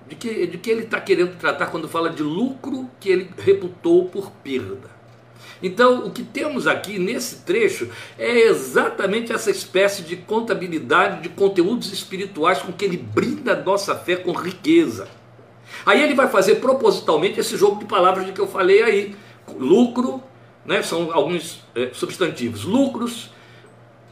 de 0.10 0.16
que, 0.16 0.48
de 0.48 0.58
que 0.58 0.70
ele 0.70 0.84
está 0.84 1.00
querendo 1.00 1.38
tratar 1.38 1.68
quando 1.68 1.88
fala 1.88 2.10
de 2.10 2.22
lucro 2.22 2.90
que 3.00 3.10
ele 3.10 3.30
reputou 3.38 4.10
por 4.10 4.32
perda. 4.32 4.99
Então, 5.62 6.06
o 6.06 6.12
que 6.12 6.24
temos 6.24 6.68
aqui 6.68 6.98
nesse 6.98 7.38
trecho 7.38 7.90
é 8.18 8.48
exatamente 8.48 9.34
essa 9.34 9.52
espécie 9.52 10.04
de 10.04 10.16
contabilidade 10.16 11.22
de 11.22 11.30
conteúdos 11.30 11.92
espirituais 11.92 12.60
com 12.60 12.72
que 12.72 12.86
ele 12.86 12.98
brinda 12.98 13.54
a 13.54 13.62
nossa 13.62 13.96
fé 13.96 14.16
com 14.16 14.32
riqueza. 14.32 15.08
Aí 15.86 16.02
ele 16.02 16.14
vai 16.14 16.28
fazer 16.28 16.56
propositalmente 16.56 17.40
esse 17.40 17.58
jogo 17.58 17.80
de 17.80 17.86
palavras 17.86 18.26
de 18.26 18.32
que 18.32 18.40
eu 18.40 18.48
falei 18.48 18.82
aí. 18.84 19.16
Lucro, 19.58 20.24
né, 20.66 20.82
são 20.82 21.12
alguns 21.14 21.64
é, 21.76 21.90
substantivos. 21.94 22.64
Lucros, 22.64 23.32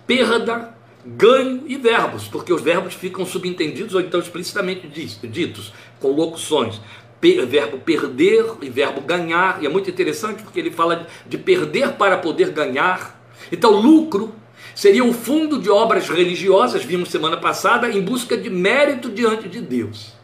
perda, 0.05 0.75
ganho 1.05 1.63
e 1.67 1.77
verbos, 1.77 2.27
porque 2.27 2.51
os 2.51 2.61
verbos 2.61 2.93
ficam 2.93 3.25
subentendidos 3.25 3.95
ou 3.95 4.01
então 4.01 4.19
explicitamente 4.19 4.87
ditos, 4.87 5.73
com 5.99 6.11
locuções 6.11 6.81
verbo 7.21 7.79
perder 7.79 8.45
e 8.61 8.69
verbo 8.69 9.01
ganhar, 9.01 9.61
e 9.61 9.65
é 9.65 9.69
muito 9.69 9.89
interessante 9.89 10.43
porque 10.43 10.59
ele 10.59 10.71
fala 10.71 11.07
de 11.25 11.37
perder 11.37 11.93
para 11.93 12.17
poder 12.17 12.51
ganhar. 12.51 13.19
Então, 13.51 13.71
lucro 13.71 14.33
seria 14.75 15.03
o 15.03 15.13
fundo 15.13 15.59
de 15.59 15.69
obras 15.69 16.09
religiosas, 16.09 16.83
vimos 16.83 17.09
semana 17.09 17.37
passada, 17.37 17.89
em 17.89 18.01
busca 18.01 18.37
de 18.37 18.49
mérito 18.49 19.09
diante 19.09 19.47
de 19.47 19.61
Deus. 19.61 20.16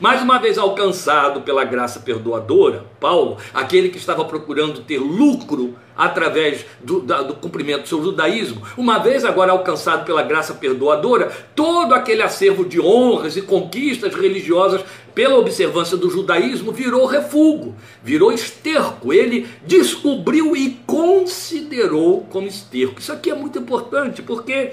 Mais 0.00 0.22
uma 0.22 0.38
vez 0.38 0.58
alcançado 0.58 1.40
pela 1.40 1.64
graça 1.64 2.00
perdoadora, 2.00 2.84
Paulo, 3.00 3.38
aquele 3.52 3.88
que 3.88 3.98
estava 3.98 4.24
procurando 4.24 4.80
ter 4.80 4.98
lucro 4.98 5.74
através 5.96 6.64
do, 6.82 7.00
da, 7.00 7.22
do 7.22 7.34
cumprimento 7.34 7.82
do 7.82 7.88
seu 7.88 8.02
judaísmo, 8.02 8.62
uma 8.76 8.98
vez 8.98 9.24
agora 9.24 9.52
alcançado 9.52 10.04
pela 10.06 10.22
graça 10.22 10.54
perdoadora, 10.54 11.30
todo 11.54 11.94
aquele 11.94 12.22
acervo 12.22 12.64
de 12.64 12.80
honras 12.80 13.36
e 13.36 13.42
conquistas 13.42 14.14
religiosas 14.14 14.82
pela 15.14 15.36
observância 15.36 15.96
do 15.96 16.08
judaísmo 16.08 16.72
virou 16.72 17.04
refúgio, 17.04 17.74
virou 18.02 18.32
esterco. 18.32 19.12
Ele 19.12 19.46
descobriu 19.66 20.56
e 20.56 20.78
considerou 20.86 22.22
como 22.30 22.46
esterco. 22.46 23.00
Isso 23.00 23.12
aqui 23.12 23.30
é 23.30 23.34
muito 23.34 23.58
importante 23.58 24.22
porque 24.22 24.72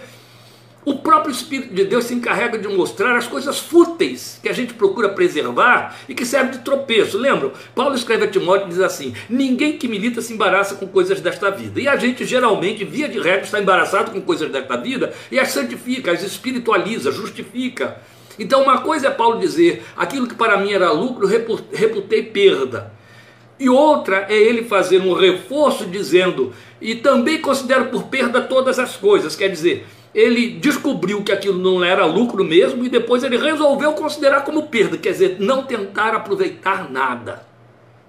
o 0.88 0.96
próprio 1.00 1.34
Espírito 1.34 1.74
de 1.74 1.84
Deus 1.84 2.06
se 2.06 2.14
encarrega 2.14 2.58
de 2.58 2.66
mostrar 2.70 3.18
as 3.18 3.28
coisas 3.28 3.60
fúteis 3.60 4.40
que 4.42 4.48
a 4.48 4.54
gente 4.54 4.74
procura 4.74 5.10
preservar 5.10 5.98
e 6.08 6.16
que 6.16 6.26
servem 6.26 6.52
de 6.52 6.60
tropeço. 6.60 7.18
Lembram? 7.18 7.52
Paulo 7.76 7.94
escreve 7.94 8.24
a 8.24 8.28
Timóteo 8.30 8.68
e 8.68 8.70
diz 8.70 8.80
assim: 8.80 9.14
Ninguém 9.30 9.78
que 9.78 9.86
milita 9.86 10.22
se 10.22 10.32
embaraça 10.32 10.76
com 10.76 10.88
coisas 10.88 11.20
desta 11.20 11.52
vida. 11.52 11.82
E 11.82 11.90
a 11.90 11.98
gente 11.98 12.24
geralmente, 12.24 12.86
via 12.86 13.10
de 13.10 13.20
regra, 13.20 13.42
está 13.42 13.60
embaraçado 13.60 14.12
com 14.12 14.22
coisas 14.22 14.50
desta 14.50 14.78
vida 14.78 15.14
e 15.30 15.38
as 15.38 15.50
santifica, 15.50 16.14
as 16.14 16.24
espiritualiza, 16.24 17.12
justifica. 17.12 18.00
Então, 18.40 18.64
uma 18.64 18.80
coisa 18.80 19.08
é 19.08 19.12
Paulo 19.12 19.42
dizer: 19.42 19.84
aquilo 19.98 20.26
que 20.26 20.36
para 20.36 20.58
mim 20.58 20.72
era 20.72 20.90
lucro, 20.94 21.28
reputei 21.28 22.24
perda. 22.24 22.94
E 23.60 23.70
outra 23.70 24.28
é 24.30 24.38
ele 24.38 24.64
fazer 24.64 25.02
um 25.02 25.14
reforço 25.14 25.86
dizendo: 25.86 26.54
e 26.82 26.96
também 26.96 27.42
considero 27.42 27.86
por 27.86 28.04
perda 28.04 28.42
todas 28.42 28.78
as 28.78 28.96
coisas. 28.96 29.36
Quer 29.36 29.50
dizer, 29.50 29.86
ele 30.14 30.50
descobriu 30.50 31.24
que 31.24 31.32
aquilo 31.32 31.58
não 31.58 31.84
era 31.84 32.06
lucro 32.06 32.44
mesmo 32.44 32.86
e 32.86 32.90
depois 32.90 33.24
ele 33.24 33.38
resolveu 33.38 33.94
considerar 33.94 34.42
como 34.42 34.68
perda, 34.68 34.98
quer 34.98 35.12
dizer, 35.12 35.38
não 35.40 35.64
tentar 35.64 36.16
aproveitar 36.16 36.90
nada. 36.90 37.46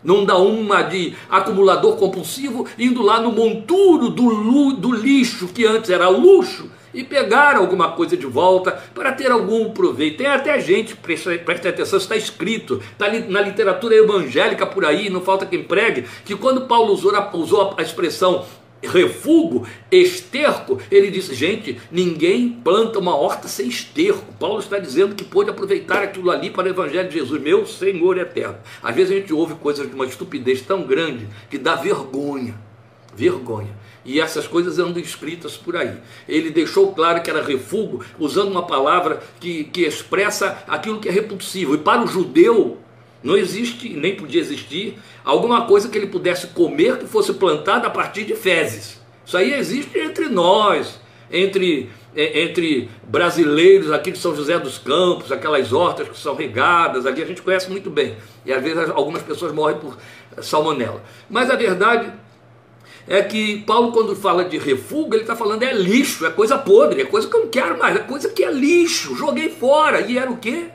Não 0.03 0.25
dá 0.25 0.39
uma 0.39 0.83
de 0.83 1.15
acumulador 1.29 1.97
compulsivo 1.97 2.67
indo 2.79 3.03
lá 3.03 3.21
no 3.21 3.33
monturo 3.33 4.09
do, 4.09 4.73
do 4.73 4.93
lixo 4.95 5.49
que 5.49 5.67
antes 5.67 5.91
era 5.91 6.09
luxo 6.09 6.71
e 6.93 7.05
pegar 7.05 7.57
alguma 7.57 7.93
coisa 7.93 8.17
de 8.17 8.27
volta 8.27 8.73
para 8.95 9.13
ter 9.13 9.31
algum 9.31 9.71
proveito. 9.71 10.19
Tem 10.19 10.27
até 10.27 10.59
gente, 10.61 10.97
preste 10.97 11.69
atenção, 11.69 11.99
está 11.99 12.17
escrito, 12.17 12.83
está 12.93 13.09
na 13.29 13.41
literatura 13.41 13.95
evangélica 13.95 14.67
por 14.67 14.85
aí, 14.85 15.11
não 15.11 15.21
falta 15.21 15.47
quem 15.47 15.63
pregue, 15.63 16.05
que 16.25 16.37
quando 16.37 16.67
Paulo 16.67 16.93
usou 16.93 17.15
a, 17.15 17.37
usou 17.37 17.75
a 17.77 17.83
expressão 17.83 18.45
refúgio, 18.83 19.67
esterco, 19.91 20.79
ele 20.91 21.11
disse: 21.11 21.35
gente, 21.35 21.81
ninguém 21.91 22.49
planta 22.49 22.99
uma 22.99 23.17
horta 23.17 23.49
sem 23.49 23.69
esterco. 23.69 24.33
Paulo 24.39 24.61
está 24.61 24.79
dizendo 24.79 25.15
que 25.15 25.25
pôde 25.25 25.51
aproveitar 25.51 26.03
aquilo 26.03 26.31
ali 26.31 26.51
para 26.51 26.69
o 26.69 26.71
Evangelho 26.71 27.09
de 27.09 27.19
Jesus, 27.19 27.41
meu 27.41 27.67
Senhor 27.67 28.19
eterno. 28.19 28.57
Às 28.83 28.95
vezes 28.95 29.13
a 29.13 29.15
gente 29.19 29.33
ouve 29.33 29.55
coisas 29.55 29.89
de 29.89 29.95
uma 29.95 30.07
estupidez 30.07 30.63
tão 30.63 30.83
grande 30.83 31.27
que 31.51 31.59
dá 31.59 31.75
vergonha. 31.75 32.55
Vergonha. 33.15 33.77
E 34.09 34.23
essas 34.23 34.47
coisas 34.47 34.79
andam 34.79 35.03
escritas 35.03 35.55
por 35.55 35.77
aí. 35.77 35.93
Ele 36.27 36.49
deixou 36.49 36.95
claro 36.95 37.21
que 37.21 37.29
era 37.29 37.43
refúgio, 37.43 38.01
usando 38.19 38.51
uma 38.51 38.63
palavra 38.63 39.23
que, 39.39 39.65
que 39.65 39.83
expressa 39.83 40.65
aquilo 40.67 40.99
que 40.99 41.11
é 41.11 41.13
repulsivo. 41.13 41.75
E 41.75 41.79
para 41.79 42.03
o 42.03 42.07
judeu, 42.07 42.79
não 43.23 43.37
existe, 43.37 43.91
nem 43.91 44.17
podia 44.17 44.41
existir, 44.41 44.99
alguma 45.23 45.67
coisa 45.67 45.91
que 45.91 45.99
ele 45.99 46.07
pudesse 46.07 46.47
comer 46.47 46.97
que 46.97 47.05
fosse 47.05 47.35
plantada 47.35 47.87
a 47.87 47.91
partir 47.91 48.25
de 48.25 48.35
fezes. 48.35 48.99
Isso 49.27 49.37
aí 49.37 49.53
existe 49.53 49.99
entre 49.99 50.31
nós, 50.31 50.99
entre, 51.31 51.91
é, 52.17 52.45
entre 52.45 52.89
brasileiros 53.03 53.93
aqui 53.93 54.11
de 54.11 54.19
São 54.19 54.35
José 54.35 54.59
dos 54.59 54.79
Campos, 54.79 55.31
aquelas 55.31 55.71
hortas 55.71 56.09
que 56.09 56.19
são 56.19 56.35
regadas, 56.35 57.05
ali 57.05 57.23
a 57.23 57.27
gente 57.27 57.43
conhece 57.43 57.71
muito 57.71 57.91
bem. 57.91 58.17
E 58.47 58.55
às 58.55 58.63
vezes 58.63 58.89
algumas 58.89 59.21
pessoas 59.21 59.53
morrem 59.53 59.77
por 59.77 59.99
salmonela. 60.41 61.05
Mas 61.29 61.51
a 61.51 61.57
verdade 61.57 62.11
é 63.09 63.23
que 63.23 63.63
Paulo, 63.63 63.93
quando 63.93 64.15
fala 64.15 64.45
de 64.45 64.59
refúgio, 64.59 65.15
ele 65.15 65.23
está 65.23 65.35
falando 65.35 65.63
é 65.63 65.73
lixo, 65.73 66.27
é 66.27 66.31
coisa 66.31 66.59
podre, 66.59 67.01
é 67.01 67.05
coisa 67.05 67.29
que 67.29 67.35
eu 67.35 67.41
não 67.41 67.49
quero 67.49 67.79
mais, 67.79 67.97
é 67.97 68.01
coisa 68.01 68.29
que 68.29 68.45
é 68.45 68.53
lixo, 68.53 69.17
joguei 69.17 69.49
fora. 69.49 70.03
E 70.03 70.19
era 70.19 70.31
o 70.31 70.37
quê? 70.37 70.71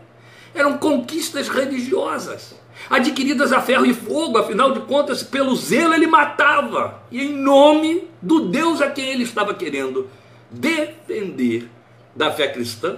eram 0.53 0.77
conquistas 0.77 1.49
religiosas, 1.49 2.55
adquiridas 2.89 3.51
a 3.51 3.61
ferro 3.61 3.85
e 3.85 3.93
fogo, 3.93 4.37
afinal 4.37 4.71
de 4.71 4.81
contas, 4.81 5.23
pelo 5.23 5.55
zelo 5.55 5.93
ele 5.93 6.07
matava, 6.07 7.01
e 7.11 7.21
em 7.21 7.33
nome 7.33 8.07
do 8.21 8.47
Deus 8.47 8.81
a 8.81 8.89
quem 8.89 9.09
ele 9.09 9.23
estava 9.23 9.53
querendo 9.53 10.09
defender 10.49 11.69
da 12.15 12.31
fé 12.31 12.47
cristã. 12.47 12.97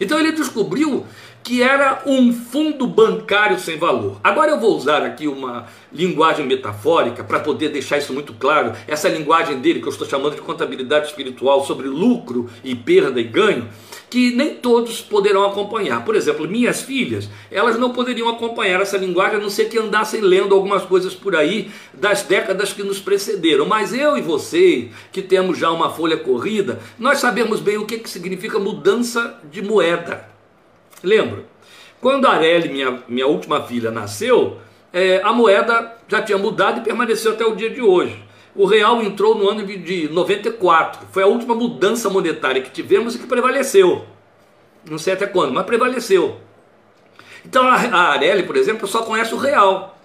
Então 0.00 0.18
ele 0.18 0.32
descobriu 0.32 1.04
que 1.44 1.62
era 1.62 2.02
um 2.06 2.32
fundo 2.32 2.86
bancário 2.86 3.58
sem 3.60 3.76
valor. 3.76 4.18
Agora 4.24 4.50
eu 4.50 4.58
vou 4.58 4.74
usar 4.74 5.02
aqui 5.02 5.28
uma 5.28 5.66
linguagem 5.92 6.46
metafórica 6.46 7.22
para 7.22 7.38
poder 7.38 7.68
deixar 7.68 7.98
isso 7.98 8.14
muito 8.14 8.32
claro. 8.32 8.72
Essa 8.88 9.10
linguagem 9.10 9.60
dele, 9.60 9.80
que 9.80 9.86
eu 9.86 9.92
estou 9.92 10.08
chamando 10.08 10.36
de 10.36 10.40
contabilidade 10.40 11.08
espiritual 11.08 11.62
sobre 11.66 11.86
lucro 11.86 12.48
e 12.64 12.74
perda 12.74 13.20
e 13.20 13.24
ganho, 13.24 13.68
que 14.08 14.34
nem 14.34 14.54
todos 14.54 15.02
poderão 15.02 15.44
acompanhar. 15.44 16.02
Por 16.02 16.16
exemplo, 16.16 16.48
minhas 16.48 16.80
filhas, 16.80 17.28
elas 17.50 17.78
não 17.78 17.90
poderiam 17.90 18.30
acompanhar 18.30 18.80
essa 18.80 18.96
linguagem 18.96 19.36
a 19.36 19.40
não 19.40 19.50
ser 19.50 19.66
que 19.66 19.78
andassem 19.78 20.22
lendo 20.22 20.54
algumas 20.54 20.84
coisas 20.84 21.14
por 21.14 21.36
aí 21.36 21.70
das 21.92 22.22
décadas 22.22 22.72
que 22.72 22.82
nos 22.82 23.00
precederam. 23.00 23.66
Mas 23.66 23.92
eu 23.92 24.16
e 24.16 24.22
você, 24.22 24.88
que 25.12 25.20
temos 25.20 25.58
já 25.58 25.70
uma 25.70 25.90
folha 25.90 26.16
corrida, 26.16 26.80
nós 26.98 27.18
sabemos 27.18 27.60
bem 27.60 27.76
o 27.76 27.84
que, 27.84 27.98
que 27.98 28.08
significa 28.08 28.58
mudança 28.58 29.38
de 29.50 29.60
moeda. 29.60 30.33
Lembro, 31.04 31.44
quando 32.00 32.26
a 32.26 32.32
Arely, 32.32 32.68
minha, 32.68 33.02
minha 33.08 33.26
última 33.26 33.62
filha, 33.62 33.90
nasceu, 33.90 34.58
é, 34.92 35.20
a 35.22 35.32
moeda 35.32 35.96
já 36.08 36.22
tinha 36.22 36.38
mudado 36.38 36.80
e 36.80 36.84
permaneceu 36.84 37.32
até 37.32 37.44
o 37.44 37.54
dia 37.54 37.70
de 37.70 37.80
hoje. 37.80 38.22
O 38.54 38.64
real 38.64 39.02
entrou 39.02 39.34
no 39.34 39.48
ano 39.48 39.66
de 39.66 40.08
94. 40.08 41.08
Foi 41.10 41.22
a 41.22 41.26
última 41.26 41.54
mudança 41.54 42.08
monetária 42.08 42.62
que 42.62 42.70
tivemos 42.70 43.14
e 43.14 43.18
que 43.18 43.26
prevaleceu. 43.26 44.04
Não 44.88 44.98
sei 44.98 45.14
até 45.14 45.26
quando, 45.26 45.52
mas 45.52 45.66
prevaleceu. 45.66 46.38
Então 47.44 47.66
a 47.66 48.12
Arely, 48.12 48.44
por 48.44 48.56
exemplo, 48.56 48.86
só 48.86 49.02
conhece 49.02 49.34
o 49.34 49.38
real. 49.38 49.98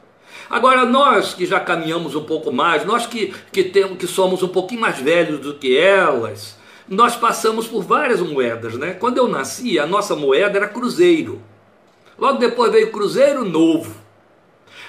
Agora, 0.50 0.84
nós 0.84 1.34
que 1.34 1.46
já 1.46 1.60
caminhamos 1.60 2.16
um 2.16 2.24
pouco 2.24 2.52
mais, 2.52 2.84
nós 2.84 3.06
que, 3.06 3.34
que, 3.52 3.64
temos, 3.64 3.98
que 3.98 4.08
somos 4.08 4.42
um 4.42 4.48
pouquinho 4.48 4.82
mais 4.82 5.00
velhos 5.00 5.40
do 5.40 5.54
que 5.54 5.78
elas, 5.78 6.58
nós 6.90 7.16
passamos 7.16 7.68
por 7.68 7.84
várias 7.84 8.20
moedas, 8.20 8.74
né? 8.74 8.94
Quando 8.94 9.18
eu 9.18 9.28
nasci, 9.28 9.78
a 9.78 9.86
nossa 9.86 10.16
moeda 10.16 10.58
era 10.58 10.68
cruzeiro. 10.68 11.40
Logo 12.18 12.40
depois 12.40 12.72
veio 12.72 12.92
cruzeiro 12.92 13.46
novo. 13.46 13.96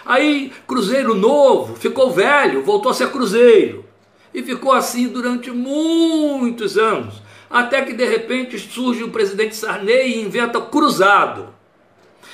Aí, 0.05 0.51
cruzeiro 0.67 1.15
novo, 1.15 1.77
ficou 1.77 2.11
velho, 2.11 2.65
voltou 2.65 2.91
a 2.91 2.95
ser 2.95 3.11
cruzeiro. 3.11 3.85
E 4.33 4.43
ficou 4.43 4.73
assim 4.73 5.09
durante 5.09 5.51
muitos 5.51 6.79
anos. 6.79 7.23
Até 7.51 7.83
que 7.83 7.93
de 7.93 8.07
repente 8.07 8.59
surge 8.59 9.05
o 9.05 9.11
presidente 9.11 9.55
Sarney 9.55 10.13
e 10.13 10.23
inventa 10.23 10.61
cruzado. 10.61 11.49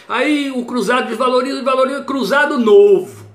Aí 0.08 0.52
o 0.54 0.64
cruzado 0.64 1.08
desvaloriza, 1.08 1.56
desvaloriza, 1.56 2.04
cruzado 2.04 2.58
novo. 2.58 3.26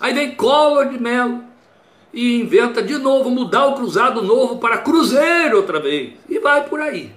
Aí 0.00 0.12
vem 0.12 0.34
Collor 0.34 0.88
de 0.88 0.98
Mello 1.00 1.47
e 2.12 2.40
inventa 2.40 2.82
de 2.82 2.96
novo 2.96 3.30
mudar 3.30 3.66
o 3.66 3.74
cruzado 3.74 4.22
novo 4.22 4.58
para 4.58 4.78
cruzeiro 4.78 5.58
outra 5.58 5.80
vez. 5.80 6.14
E 6.28 6.38
vai 6.38 6.64
por 6.64 6.80
aí. 6.80 7.12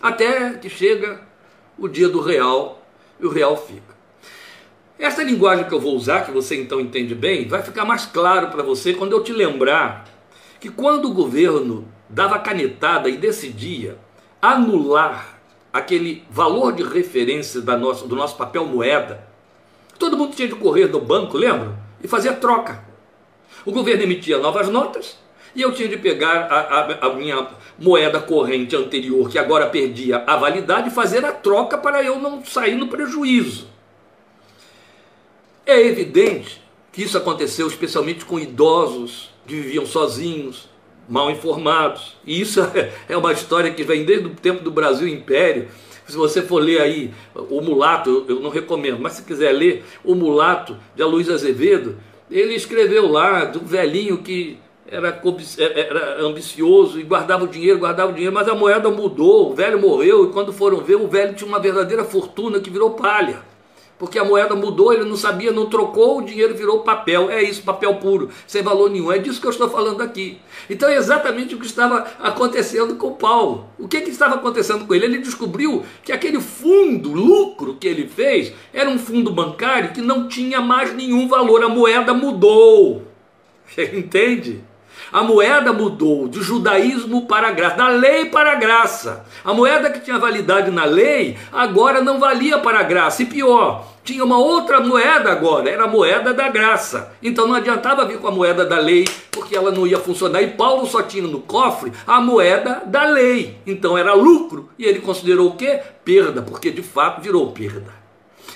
Até 0.00 0.54
que 0.54 0.68
chega 0.68 1.20
o 1.78 1.88
dia 1.88 2.08
do 2.08 2.20
real 2.20 2.82
e 3.18 3.26
o 3.26 3.30
real 3.30 3.56
fica. 3.56 3.96
Essa 4.98 5.22
linguagem 5.22 5.66
que 5.66 5.74
eu 5.74 5.80
vou 5.80 5.94
usar, 5.94 6.24
que 6.24 6.30
você 6.30 6.60
então 6.60 6.80
entende 6.80 7.14
bem, 7.14 7.46
vai 7.46 7.62
ficar 7.62 7.84
mais 7.84 8.06
claro 8.06 8.48
para 8.48 8.62
você 8.62 8.94
quando 8.94 9.12
eu 9.12 9.22
te 9.22 9.32
lembrar 9.32 10.06
que 10.58 10.70
quando 10.70 11.06
o 11.06 11.12
governo 11.12 11.86
dava 12.08 12.38
canetada 12.38 13.08
e 13.08 13.16
decidia 13.16 13.98
anular 14.40 15.38
aquele 15.72 16.24
valor 16.30 16.72
de 16.72 16.82
referência 16.82 17.60
da 17.60 17.76
nossa, 17.76 18.06
do 18.06 18.16
nosso 18.16 18.36
papel 18.36 18.64
moeda, 18.64 19.26
todo 19.98 20.16
mundo 20.16 20.34
tinha 20.34 20.48
de 20.48 20.54
correr 20.54 20.88
no 20.88 21.00
banco, 21.00 21.36
lembra? 21.36 21.76
E 22.02 22.08
fazer 22.08 22.34
troca. 22.36 22.85
O 23.66 23.72
governo 23.72 24.04
emitia 24.04 24.38
novas 24.38 24.68
notas 24.68 25.18
e 25.52 25.60
eu 25.60 25.72
tinha 25.72 25.88
de 25.88 25.96
pegar 25.96 26.46
a, 26.50 26.60
a, 26.60 27.08
a, 27.08 27.14
minha 27.14 27.48
moeda 27.78 28.20
corrente 28.20 28.76
anterior, 28.76 29.28
que 29.28 29.38
agora 29.38 29.66
perdia 29.66 30.22
a 30.26 30.36
validade, 30.36 30.88
e 30.88 30.92
fazer 30.92 31.24
a 31.24 31.32
troca 31.32 31.76
para 31.76 32.02
eu 32.02 32.18
não 32.20 32.44
sair 32.44 32.76
no 32.76 32.88
prejuízo. 32.88 33.66
É 35.64 35.80
evidente 35.80 36.62
que 36.92 37.02
isso 37.02 37.18
aconteceu 37.18 37.66
especialmente 37.66 38.24
com 38.24 38.38
idosos 38.38 39.30
que 39.46 39.54
viviam 39.54 39.86
sozinhos, 39.86 40.68
mal 41.08 41.30
informados. 41.30 42.16
E 42.24 42.40
isso 42.40 42.60
é 43.08 43.16
uma 43.16 43.32
história 43.32 43.72
que 43.72 43.82
vem 43.82 44.04
desde 44.04 44.26
o 44.26 44.34
tempo 44.34 44.62
do 44.62 44.70
Brasil 44.70 45.08
Império. 45.08 45.68
Se 46.06 46.16
você 46.16 46.40
for 46.40 46.62
ler 46.62 46.80
aí 46.80 47.12
o 47.34 47.60
Mulato, 47.60 48.26
eu 48.28 48.38
não 48.40 48.50
recomendo, 48.50 49.00
mas 49.00 49.14
se 49.14 49.22
quiser 49.22 49.50
ler 49.52 49.84
o 50.04 50.14
Mulato 50.14 50.76
de 50.94 51.02
Aloysio 51.02 51.34
Azevedo, 51.34 51.98
ele 52.30 52.54
escreveu 52.54 53.06
lá 53.10 53.44
do 53.44 53.60
velhinho 53.60 54.18
que 54.18 54.58
era, 54.88 55.20
era 55.58 56.22
ambicioso 56.22 57.00
e 57.00 57.02
guardava 57.02 57.44
o 57.44 57.48
dinheiro, 57.48 57.78
guardava 57.78 58.10
o 58.10 58.14
dinheiro, 58.14 58.34
mas 58.34 58.48
a 58.48 58.54
moeda 58.54 58.88
mudou, 58.90 59.50
o 59.50 59.54
velho 59.54 59.80
morreu 59.80 60.24
e 60.24 60.32
quando 60.32 60.52
foram 60.52 60.78
ver, 60.78 60.96
o 60.96 61.08
velho 61.08 61.34
tinha 61.34 61.48
uma 61.48 61.58
verdadeira 61.58 62.04
fortuna 62.04 62.60
que 62.60 62.70
virou 62.70 62.90
palha 62.90 63.42
porque 63.98 64.18
a 64.18 64.24
moeda 64.24 64.54
mudou, 64.54 64.92
ele 64.92 65.04
não 65.04 65.16
sabia, 65.16 65.50
não 65.50 65.66
trocou, 65.66 66.18
o 66.18 66.22
dinheiro 66.22 66.54
virou 66.54 66.80
papel. 66.80 67.30
É 67.30 67.42
isso, 67.42 67.62
papel 67.62 67.94
puro, 67.96 68.28
sem 68.46 68.62
valor 68.62 68.90
nenhum. 68.90 69.10
É 69.10 69.18
disso 69.18 69.40
que 69.40 69.46
eu 69.46 69.50
estou 69.50 69.70
falando 69.70 70.02
aqui. 70.02 70.38
Então 70.68 70.88
é 70.88 70.96
exatamente 70.96 71.54
o 71.54 71.58
que 71.58 71.66
estava 71.66 72.06
acontecendo 72.18 72.96
com 72.96 73.12
Paulo. 73.12 73.68
O 73.78 73.88
que, 73.88 74.02
que 74.02 74.10
estava 74.10 74.34
acontecendo 74.34 74.86
com 74.86 74.94
ele? 74.94 75.06
Ele 75.06 75.18
descobriu 75.18 75.82
que 76.04 76.12
aquele 76.12 76.40
fundo, 76.40 77.12
lucro 77.12 77.76
que 77.80 77.88
ele 77.88 78.06
fez, 78.06 78.52
era 78.72 78.90
um 78.90 78.98
fundo 78.98 79.30
bancário 79.30 79.92
que 79.92 80.02
não 80.02 80.28
tinha 80.28 80.60
mais 80.60 80.94
nenhum 80.94 81.26
valor. 81.26 81.64
A 81.64 81.68
moeda 81.68 82.12
mudou. 82.12 83.02
Entende? 83.94 84.62
A 85.12 85.22
moeda 85.22 85.72
mudou 85.72 86.26
do 86.26 86.42
judaísmo 86.42 87.26
para 87.26 87.48
a 87.48 87.52
graça, 87.52 87.76
da 87.76 87.88
lei 87.88 88.26
para 88.26 88.52
a 88.52 88.56
graça. 88.56 89.24
A 89.44 89.54
moeda 89.54 89.90
que 89.90 90.00
tinha 90.00 90.18
validade 90.18 90.70
na 90.70 90.84
lei 90.84 91.36
agora 91.52 92.00
não 92.00 92.18
valia 92.18 92.58
para 92.58 92.80
a 92.80 92.82
graça. 92.82 93.22
E 93.22 93.26
pior, 93.26 93.86
tinha 94.02 94.24
uma 94.24 94.38
outra 94.38 94.80
moeda 94.80 95.30
agora, 95.30 95.70
era 95.70 95.84
a 95.84 95.88
moeda 95.88 96.34
da 96.34 96.48
graça. 96.48 97.12
Então 97.22 97.46
não 97.46 97.54
adiantava 97.54 98.04
vir 98.04 98.18
com 98.18 98.28
a 98.28 98.32
moeda 98.32 98.64
da 98.64 98.78
lei, 98.78 99.04
porque 99.30 99.56
ela 99.56 99.70
não 99.70 99.86
ia 99.86 99.98
funcionar. 99.98 100.42
E 100.42 100.48
Paulo 100.48 100.86
só 100.86 101.02
tinha 101.02 101.26
no 101.26 101.40
cofre 101.40 101.92
a 102.06 102.20
moeda 102.20 102.82
da 102.86 103.04
lei. 103.04 103.58
Então 103.66 103.96
era 103.96 104.14
lucro. 104.14 104.68
E 104.78 104.84
ele 104.84 105.00
considerou 105.00 105.48
o 105.48 105.56
quê? 105.56 105.80
Perda, 106.04 106.42
porque 106.42 106.70
de 106.70 106.82
fato 106.82 107.20
virou 107.20 107.50
perda. 107.52 108.06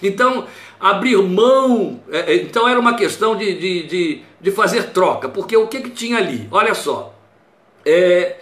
Então, 0.02 0.46
abrir 0.80 1.16
mão, 1.18 2.00
é, 2.10 2.32
é, 2.32 2.36
então 2.36 2.66
era 2.66 2.80
uma 2.80 2.94
questão 2.94 3.36
de, 3.36 3.54
de, 3.54 3.82
de, 3.86 4.22
de, 4.40 4.50
fazer 4.50 4.90
troca, 4.90 5.28
porque 5.28 5.56
o 5.56 5.66
que, 5.66 5.80
que 5.80 5.90
tinha 5.90 6.16
ali? 6.16 6.48
Olha 6.50 6.74
só, 6.74 7.14
é, 7.84 8.38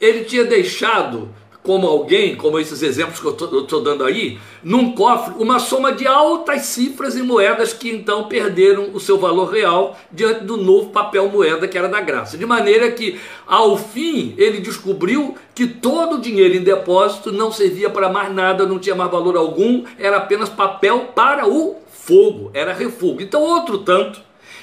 ele 0.00 0.24
tinha 0.24 0.44
deixado 0.44 1.28
como 1.62 1.86
alguém, 1.86 2.34
como 2.34 2.58
esses 2.58 2.82
exemplos 2.82 3.20
que 3.20 3.26
eu 3.26 3.60
estou 3.62 3.82
dando 3.82 4.04
aí, 4.04 4.38
num 4.62 4.92
cofre, 4.92 5.34
uma 5.38 5.58
soma 5.58 5.92
de 5.92 6.06
altas 6.06 6.62
cifras 6.62 7.16
e 7.16 7.22
moedas 7.22 7.72
que 7.72 7.90
então 7.90 8.24
perderam 8.24 8.90
o 8.94 9.00
seu 9.00 9.18
valor 9.18 9.50
real 9.50 9.98
diante 10.10 10.44
do 10.44 10.56
novo 10.56 10.90
papel 10.90 11.28
moeda 11.28 11.68
que 11.68 11.76
era 11.76 11.88
da 11.88 12.00
graça. 12.00 12.38
De 12.38 12.46
maneira 12.46 12.90
que, 12.90 13.20
ao 13.46 13.76
fim, 13.76 14.34
ele 14.38 14.60
descobriu 14.60 15.36
que 15.54 15.66
todo 15.66 16.16
o 16.16 16.20
dinheiro 16.20 16.54
em 16.54 16.62
depósito 16.62 17.30
não 17.32 17.52
servia 17.52 17.90
para 17.90 18.08
mais 18.08 18.32
nada, 18.32 18.66
não 18.66 18.78
tinha 18.78 18.94
mais 18.94 19.10
valor 19.10 19.36
algum, 19.36 19.84
era 19.98 20.16
apenas 20.16 20.48
papel 20.48 21.12
para 21.14 21.46
o 21.46 21.76
fogo, 21.90 22.50
era 22.54 22.72
refúgio. 22.72 23.22
Então, 23.22 23.42
outro 23.42 23.78
tanto, 23.78 24.20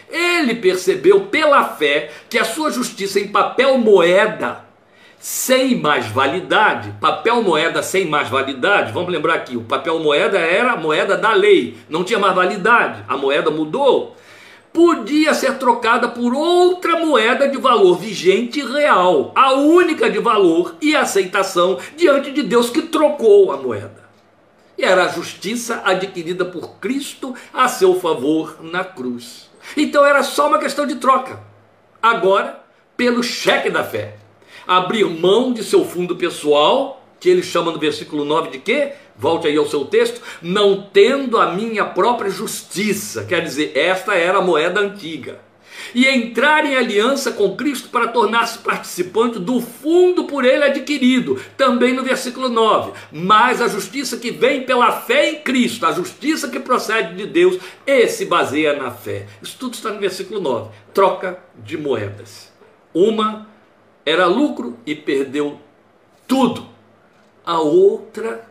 ele 0.10 0.56
percebeu 0.56 1.22
pela 1.22 1.64
fé 1.64 2.12
que 2.30 2.40
a 2.40 2.46
sua 2.46 2.72
justiça 2.72 3.20
em 3.20 3.28
papel 3.28 3.78
moeda 3.78 4.66
sem 5.26 5.76
mais 5.76 6.06
validade, 6.06 6.94
papel 7.02 7.42
moeda 7.42 7.82
sem 7.82 8.06
mais 8.06 8.30
validade, 8.30 8.92
vamos 8.92 9.12
lembrar 9.12 9.34
aqui, 9.34 9.58
o 9.58 9.64
papel 9.64 9.98
moeda 9.98 10.38
era 10.38 10.74
a 10.74 10.78
moeda 10.78 11.18
da 11.18 11.34
lei, 11.34 11.76
não 11.90 12.04
tinha 12.04 12.20
mais 12.20 12.36
validade, 12.36 13.04
a 13.08 13.18
moeda 13.18 13.50
mudou, 13.50 14.16
podia 14.72 15.34
ser 15.34 15.58
trocada 15.58 16.10
por 16.10 16.36
outra 16.36 17.00
moeda 17.04 17.48
de 17.48 17.58
valor 17.58 17.98
vigente 17.98 18.60
e 18.60 18.72
real, 18.72 19.32
a 19.34 19.54
única 19.54 20.12
de 20.12 20.20
valor 20.20 20.76
e 20.80 20.96
aceitação 20.96 21.80
diante 21.98 22.30
de 22.30 22.44
Deus 22.44 22.70
que 22.70 22.84
trocou 22.84 23.52
a 23.52 23.58
moeda. 23.58 24.06
E 24.78 24.86
era 24.86 25.06
a 25.06 25.10
justiça 25.10 25.82
adquirida 25.84 26.46
por 26.46 26.76
Cristo 26.78 27.34
a 27.52 27.68
seu 27.68 28.00
favor 28.00 28.60
na 28.62 28.84
cruz. 28.84 29.50
Então 29.76 30.06
era 30.06 30.22
só 30.22 30.50
uma 30.50 30.60
questão 30.60 30.86
de 30.86 30.98
troca. 30.98 31.40
Agora, 32.00 32.64
pelo 32.96 33.24
cheque 33.24 33.72
da 33.72 33.84
fé 33.84 34.24
abrir 34.67 35.06
mão 35.06 35.54
de 35.54 35.63
seu 35.63 35.86
fundo 35.86 36.15
pessoal, 36.15 37.04
que 37.19 37.30
ele 37.30 37.43
chama 37.43 37.71
no 37.71 37.80
versículo 37.80 38.25
9 38.25 38.51
de 38.51 38.60
quê? 38.60 38.93
Volte 39.17 39.47
aí 39.47 39.58
ao 39.58 39.67
seu 39.67 39.86
texto, 39.86 40.21
não 40.41 40.82
tendo 40.82 41.38
a 41.38 41.51
minha 41.51 41.86
própria 41.86 42.30
justiça, 42.30 43.23
quer 43.23 43.41
dizer, 43.41 43.71
esta 43.75 44.13
era 44.13 44.39
a 44.39 44.41
moeda 44.41 44.80
antiga. 44.80 45.39
E 45.93 46.08
entrar 46.08 46.65
em 46.65 46.75
aliança 46.75 47.32
com 47.32 47.56
Cristo 47.56 47.89
para 47.89 48.08
tornar-se 48.08 48.60
participante 48.60 49.39
do 49.39 49.62
fundo 49.62 50.25
por 50.25 50.43
ele 50.43 50.63
adquirido, 50.63 51.39
também 51.58 51.93
no 51.93 52.04
versículo 52.04 52.49
9. 52.49 52.91
Mas 53.12 53.62
a 53.62 53.67
justiça 53.67 54.17
que 54.17 54.32
vem 54.32 54.63
pela 54.63 54.91
fé 54.91 55.32
em 55.32 55.36
Cristo, 55.41 55.86
a 55.86 55.91
justiça 55.91 56.49
que 56.49 56.60
procede 56.60 57.15
de 57.15 57.25
Deus, 57.25 57.58
esse 57.88 58.25
baseia 58.25 58.73
na 58.73 58.91
fé. 58.91 59.25
Isso 59.41 59.58
tudo 59.60 59.73
está 59.73 59.91
no 59.91 59.99
versículo 59.99 60.41
9. 60.41 60.69
Troca 60.93 61.39
de 61.56 61.78
moedas. 61.78 62.51
Uma 62.93 63.47
era 64.06 64.26
lucro 64.28 64.78
e 64.86 64.94
perdeu 64.94 65.60
tudo. 66.28 66.68
A 67.46 67.60
outra 67.60 68.48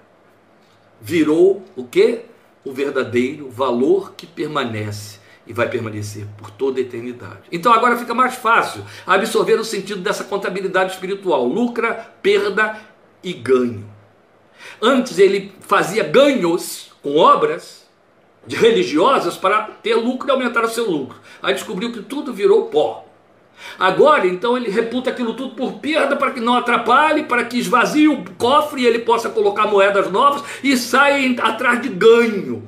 virou 1.01 1.63
o 1.77 1.85
que? 1.85 2.23
O 2.65 2.73
verdadeiro 2.73 3.51
valor 3.51 4.15
que 4.17 4.27
permanece 4.27 5.19
e 5.47 5.53
vai 5.53 5.69
permanecer 5.69 6.27
por 6.39 6.51
toda 6.51 6.79
a 6.79 6.83
eternidade. 6.83 7.43
Então 7.53 7.73
agora 7.73 7.97
fica 7.97 8.15
mais 8.15 8.35
fácil 8.35 8.85
absorver 9.07 9.61
o 9.61 9.65
sentido 9.65 10.01
dessa 10.01 10.25
contabilidade 10.25 10.93
espiritual: 10.93 11.47
lucra, 11.47 12.15
perda 12.23 12.81
e 13.23 13.33
ganho. 13.33 13.85
Antes 14.81 15.19
ele 15.19 15.53
fazia 15.61 16.05
ganhos 16.05 16.93
com 17.03 17.17
obras 17.17 17.85
religiosas 18.49 19.37
para 19.37 19.63
ter 19.83 19.95
lucro 19.95 20.29
e 20.29 20.31
aumentar 20.31 20.65
o 20.65 20.69
seu 20.69 20.91
lucro. 20.91 21.19
Aí 21.43 21.55
descobriu 21.55 21.93
que 21.93 22.03
tudo 22.03 22.33
virou 22.33 22.67
pó. 22.67 23.04
Agora, 23.79 24.27
então, 24.27 24.57
ele 24.57 24.71
reputa 24.71 25.11
aquilo 25.11 25.35
tudo 25.35 25.55
por 25.55 25.75
perda 25.75 26.17
para 26.17 26.31
que 26.31 26.41
não 26.41 26.55
atrapalhe, 26.55 27.25
para 27.25 27.45
que 27.45 27.59
esvazie 27.59 28.09
o 28.09 28.25
cofre 28.37 28.83
e 28.83 28.87
ele 28.87 29.01
possa 29.01 29.29
colocar 29.29 29.67
moedas 29.67 30.11
novas 30.11 30.43
e 30.63 30.77
saia 30.77 31.35
atrás 31.43 31.83
de 31.83 31.89
ganho. 31.89 32.67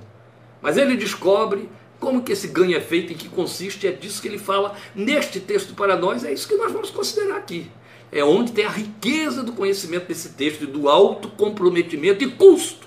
Mas 0.61 0.77
ele 0.77 0.97
descobre 0.97 1.69
como 1.99 2.23
que 2.23 2.33
esse 2.33 2.49
ganho 2.49 2.77
é 2.77 2.81
feito, 2.81 3.13
em 3.13 3.17
que 3.17 3.29
consiste, 3.29 3.87
é 3.87 3.93
disso 3.93 4.21
que 4.21 4.29
ele 4.29 4.39
fala 4.39 4.75
neste 4.95 5.41
texto 5.41 5.75
para 5.75 5.97
nós, 5.97 6.25
é 6.25 6.33
isso 6.33 6.49
que 6.49 6.57
nós 6.57 6.73
vamos 6.73 6.91
considerar 6.91 7.37
aqui. 7.37 7.71
É 8.13 8.23
onde 8.23 8.53
tem 8.53 8.65
a 8.65 8.71
riqueza 8.71 9.43
do 9.43 9.53
conhecimento 9.53 10.07
desse 10.07 10.31
texto 10.31 10.67
do 10.67 10.89
alto 10.89 11.29
comprometimento 11.29 12.23
e 12.23 12.31
custo 12.31 12.86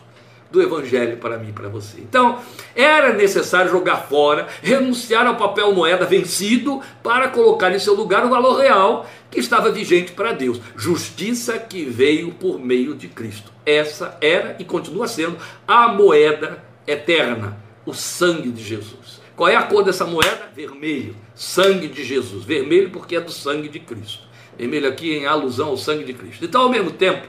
do 0.52 0.62
Evangelho 0.62 1.18
para 1.18 1.38
mim 1.38 1.50
e 1.50 1.54
para 1.54 1.70
você. 1.70 2.00
Então, 2.00 2.40
era 2.76 3.14
necessário 3.14 3.72
jogar 3.72 3.98
fora, 3.98 4.48
renunciar 4.62 5.28
ao 5.28 5.36
papel 5.36 5.74
moeda 5.74 6.06
vencido 6.06 6.82
para 7.04 7.30
colocar 7.30 7.74
em 7.74 7.80
seu 7.80 7.94
lugar 7.94 8.26
o 8.26 8.30
valor 8.30 8.60
real 8.60 9.08
que 9.30 9.40
estava 9.40 9.72
vigente 9.72 10.12
para 10.12 10.32
Deus. 10.32 10.60
Justiça 10.76 11.58
que 11.60 11.86
veio 11.86 12.32
por 12.32 12.60
meio 12.60 12.96
de 12.96 13.08
Cristo. 13.08 13.52
Essa 13.66 14.18
era 14.22 14.56
e 14.58 14.66
continua 14.66 15.08
sendo 15.08 15.38
a 15.68 15.88
moeda 15.88 16.64
eterna, 16.88 17.58
o 17.86 17.94
sangue 17.94 18.50
de 18.50 18.64
Jesus. 18.64 19.20
Qual 19.36 19.48
é 19.48 19.56
a 19.56 19.64
cor 19.64 19.84
dessa 19.84 20.04
moeda? 20.04 20.50
Vermelho, 20.54 21.16
sangue 21.36 21.88
de 21.88 22.04
Jesus. 22.04 22.44
Vermelho 22.44 22.90
porque 22.90 23.16
é 23.16 23.22
do 23.22 23.32
sangue 23.32 23.70
de 23.70 23.80
Cristo. 23.80 24.28
Vermelho 24.58 24.90
aqui 24.90 25.14
em 25.14 25.26
alusão 25.26 25.70
ao 25.70 25.78
sangue 25.78 26.04
de 26.04 26.14
Cristo. 26.14 26.44
Então, 26.44 26.64
ao 26.64 26.70
mesmo 26.70 26.92
tempo, 26.92 27.26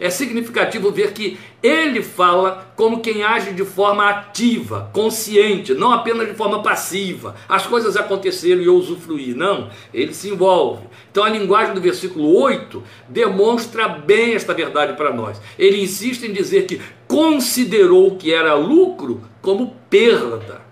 é 0.00 0.08
significativo 0.08 0.90
ver 0.90 1.12
que 1.12 1.38
ele 1.62 2.02
fala 2.02 2.72
como 2.74 3.00
quem 3.00 3.22
age 3.22 3.52
de 3.52 3.64
forma 3.66 4.08
ativa, 4.08 4.90
consciente, 4.94 5.74
não 5.74 5.92
apenas 5.92 6.26
de 6.26 6.34
forma 6.34 6.62
passiva. 6.62 7.36
As 7.46 7.66
coisas 7.66 7.96
aconteceram 7.98 8.62
e 8.62 8.66
eu 8.66 8.74
usufruí. 8.74 9.34
Não, 9.34 9.68
ele 9.92 10.14
se 10.14 10.30
envolve. 10.30 10.86
Então 11.10 11.22
a 11.22 11.28
linguagem 11.28 11.74
do 11.74 11.80
versículo 11.80 12.34
8 12.40 12.82
demonstra 13.08 13.86
bem 13.88 14.32
esta 14.32 14.54
verdade 14.54 14.94
para 14.94 15.12
nós. 15.12 15.40
Ele 15.58 15.82
insiste 15.82 16.24
em 16.24 16.32
dizer 16.32 16.64
que 16.64 16.80
considerou 17.06 18.16
que 18.16 18.32
era 18.32 18.54
lucro 18.54 19.20
como 19.42 19.76
perda. 19.90 20.69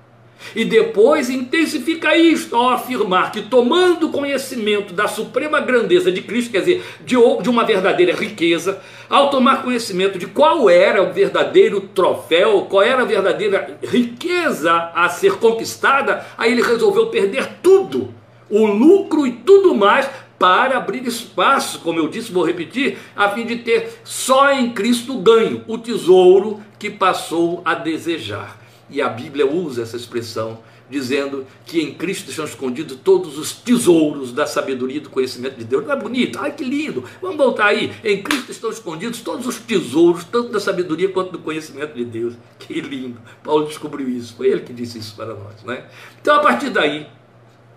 E 0.54 0.64
depois 0.64 1.28
intensifica 1.28 2.16
isto 2.16 2.56
ao 2.56 2.70
afirmar 2.70 3.32
que, 3.32 3.42
tomando 3.42 4.10
conhecimento 4.10 4.94
da 4.94 5.06
suprema 5.06 5.60
grandeza 5.60 6.10
de 6.10 6.22
Cristo, 6.22 6.52
quer 6.52 6.60
dizer, 6.60 6.84
de, 7.04 7.16
uma 7.16 7.64
verdadeira 7.64 8.14
riqueza, 8.14 8.80
ao 9.10 9.30
tomar 9.30 9.62
conhecimento 9.62 10.18
de 10.18 10.26
qual 10.26 10.68
era 10.70 11.02
o 11.02 11.12
verdadeiro 11.12 11.80
troféu, 11.80 12.66
qual 12.68 12.82
era 12.82 13.02
a 13.02 13.06
verdadeira 13.06 13.78
riqueza 13.82 14.90
a 14.94 15.08
ser 15.08 15.34
conquistada, 15.34 16.24
aí 16.36 16.52
ele 16.52 16.62
resolveu 16.62 17.06
perder 17.06 17.58
tudo, 17.62 18.14
o 18.48 18.66
lucro 18.66 19.26
e 19.26 19.32
tudo 19.32 19.74
mais, 19.74 20.08
para 20.38 20.78
abrir 20.78 21.06
espaço, 21.06 21.80
como 21.80 21.98
eu 21.98 22.08
disse, 22.08 22.32
vou 22.32 22.46
repetir, 22.46 22.96
a 23.16 23.28
fim 23.30 23.44
de 23.44 23.56
ter 23.56 24.00
só 24.04 24.52
em 24.52 24.70
Cristo 24.70 25.18
ganho, 25.18 25.64
o 25.66 25.76
tesouro 25.76 26.60
que 26.78 26.88
passou 26.88 27.60
a 27.64 27.74
desejar. 27.74 28.57
E 28.90 29.02
a 29.02 29.08
Bíblia 29.08 29.46
usa 29.46 29.82
essa 29.82 29.96
expressão, 29.96 30.58
dizendo 30.88 31.46
que 31.66 31.80
em 31.80 31.92
Cristo 31.92 32.30
estão 32.30 32.44
escondidos 32.44 32.98
todos 33.04 33.38
os 33.38 33.52
tesouros 33.52 34.32
da 34.32 34.46
sabedoria 34.46 34.96
e 34.96 35.00
do 35.00 35.10
conhecimento 35.10 35.58
de 35.58 35.64
Deus. 35.64 35.84
Não 35.84 35.92
é 35.92 35.96
bonito? 35.96 36.38
Ai, 36.40 36.52
que 36.52 36.64
lindo! 36.64 37.04
Vamos 37.20 37.36
voltar 37.36 37.66
aí. 37.66 37.92
Em 38.02 38.22
Cristo 38.22 38.50
estão 38.50 38.70
escondidos 38.70 39.20
todos 39.20 39.46
os 39.46 39.58
tesouros, 39.58 40.24
tanto 40.24 40.50
da 40.50 40.60
sabedoria 40.60 41.08
quanto 41.10 41.32
do 41.32 41.38
conhecimento 41.38 41.94
de 41.94 42.04
Deus. 42.04 42.34
Que 42.58 42.80
lindo! 42.80 43.20
Paulo 43.42 43.66
descobriu 43.66 44.08
isso. 44.08 44.34
Foi 44.34 44.48
ele 44.48 44.62
que 44.62 44.72
disse 44.72 44.98
isso 44.98 45.14
para 45.14 45.34
nós. 45.34 45.62
Né? 45.64 45.84
Então, 46.20 46.36
a 46.36 46.40
partir 46.40 46.70
daí, 46.70 47.06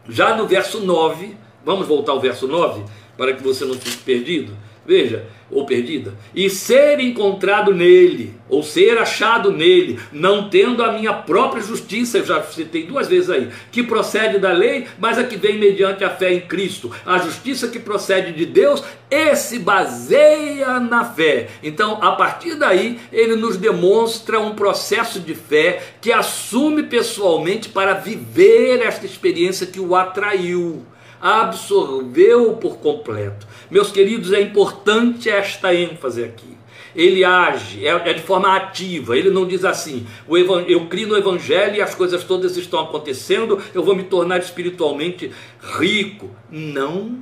já 0.08 0.36
no 0.36 0.48
verso 0.48 0.80
9, 0.80 1.36
vamos 1.66 1.88
voltar 1.88 2.14
ao 2.14 2.20
verso 2.20 2.48
9, 2.48 2.84
para 3.18 3.34
que 3.34 3.44
você 3.44 3.66
não 3.66 3.76
fique 3.76 3.98
perdido. 3.98 4.54
Veja, 4.86 5.26
ou 5.52 5.66
perdida, 5.66 6.14
e 6.34 6.50
ser 6.50 7.00
encontrado 7.00 7.74
nele, 7.74 8.34
ou 8.50 8.64
ser 8.64 8.98
achado 8.98 9.52
nele, 9.52 10.00
não 10.12 10.50
tendo 10.50 10.84
a 10.84 10.92
minha 10.92 11.14
própria 11.14 11.62
justiça, 11.62 12.18
eu 12.18 12.26
já 12.26 12.42
citei 12.44 12.86
duas 12.86 13.08
vezes 13.08 13.30
aí, 13.30 13.50
que 13.72 13.84
procede 13.84 14.40
da 14.40 14.52
lei, 14.52 14.88
mas 14.98 15.20
a 15.20 15.24
que 15.24 15.36
vem 15.36 15.60
mediante 15.60 16.04
a 16.04 16.10
fé 16.10 16.34
em 16.34 16.42
Cristo. 16.42 16.92
A 17.06 17.20
justiça 17.20 17.68
que 17.68 17.78
procede 17.78 18.32
de 18.32 18.46
Deus 18.46 18.84
e 19.10 19.36
se 19.36 19.60
baseia 19.60 20.80
na 20.80 21.06
fé. 21.06 21.50
Então, 21.62 22.00
a 22.02 22.14
partir 22.14 22.56
daí, 22.56 23.00
ele 23.12 23.36
nos 23.36 23.58
demonstra 23.58 24.40
um 24.40 24.56
processo 24.56 25.20
de 25.20 25.36
fé 25.36 25.84
que 26.02 26.12
assume 26.12 26.84
pessoalmente 26.84 27.70
para 27.70 27.94
viver 27.94 28.82
esta 28.82 29.06
experiência 29.06 29.68
que 29.68 29.80
o 29.80 29.96
atraiu 29.96 30.84
absorveu 31.22 32.54
por 32.54 32.78
completo. 32.78 33.46
Meus 33.72 33.90
queridos, 33.90 34.34
é 34.34 34.42
importante 34.42 35.30
esta 35.30 35.74
ênfase 35.74 36.24
aqui. 36.24 36.58
Ele 36.94 37.24
age, 37.24 37.88
é, 37.88 38.10
é 38.10 38.14
de 38.14 38.22
forma 38.22 38.54
ativa, 38.54 39.18
ele 39.18 39.30
não 39.30 39.48
diz 39.48 39.64
assim: 39.64 40.06
eu 40.68 40.88
crio 40.88 41.08
no 41.08 41.18
Evangelho 41.18 41.78
e 41.78 41.82
as 41.82 41.96
coisas 41.96 42.22
todas 42.26 42.58
estão 42.58 42.82
acontecendo, 42.82 43.60
eu 43.74 43.82
vou 43.82 43.96
me 43.96 44.04
tornar 44.04 44.40
espiritualmente 44.40 45.32
rico. 45.80 46.30
Não. 46.52 47.18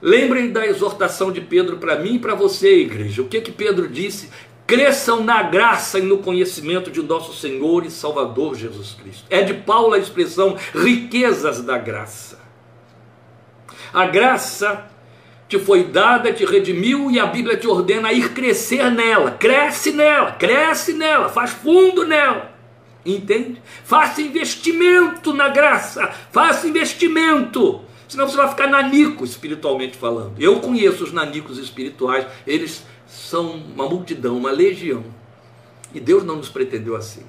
Lembrem 0.00 0.52
da 0.52 0.64
exortação 0.64 1.32
de 1.32 1.40
Pedro 1.40 1.78
para 1.78 1.98
mim 1.98 2.14
e 2.14 2.18
para 2.20 2.36
você, 2.36 2.82
igreja. 2.82 3.22
O 3.22 3.28
que, 3.28 3.40
que 3.40 3.50
Pedro 3.50 3.88
disse? 3.88 4.30
cresçam 4.66 5.22
na 5.22 5.44
graça 5.44 5.98
e 5.98 6.02
no 6.02 6.18
conhecimento 6.18 6.90
de 6.90 7.00
nosso 7.00 7.32
Senhor 7.32 7.86
e 7.86 7.90
Salvador 7.90 8.56
Jesus 8.56 8.96
Cristo. 9.00 9.24
É 9.30 9.42
de 9.42 9.54
Paulo 9.54 9.94
a 9.94 9.98
expressão 9.98 10.56
riquezas 10.74 11.62
da 11.62 11.78
graça. 11.78 12.45
A 13.96 14.04
graça 14.04 14.90
te 15.48 15.58
foi 15.58 15.84
dada, 15.84 16.30
te 16.30 16.44
redimiu 16.44 17.10
e 17.10 17.18
a 17.18 17.24
Bíblia 17.24 17.56
te 17.56 17.66
ordena 17.66 18.08
a 18.08 18.12
ir 18.12 18.34
crescer 18.34 18.90
nela. 18.90 19.30
Cresce 19.30 19.90
nela, 19.90 20.32
cresce 20.32 20.92
nela, 20.92 21.30
faz 21.30 21.52
fundo 21.52 22.06
nela. 22.06 22.54
Entende? 23.06 23.62
Faça 23.84 24.20
investimento 24.20 25.32
na 25.32 25.48
graça, 25.48 26.12
faça 26.30 26.68
investimento. 26.68 27.80
Senão 28.06 28.28
você 28.28 28.36
vai 28.36 28.50
ficar 28.50 28.66
nanico 28.66 29.24
espiritualmente 29.24 29.96
falando. 29.96 30.34
Eu 30.38 30.60
conheço 30.60 31.02
os 31.02 31.12
nanicos 31.14 31.56
espirituais, 31.56 32.26
eles 32.46 32.84
são 33.06 33.52
uma 33.52 33.88
multidão, 33.88 34.36
uma 34.36 34.50
legião. 34.50 35.06
E 35.94 36.00
Deus 36.00 36.22
não 36.22 36.36
nos 36.36 36.50
pretendeu 36.50 36.94
assim. 36.94 37.24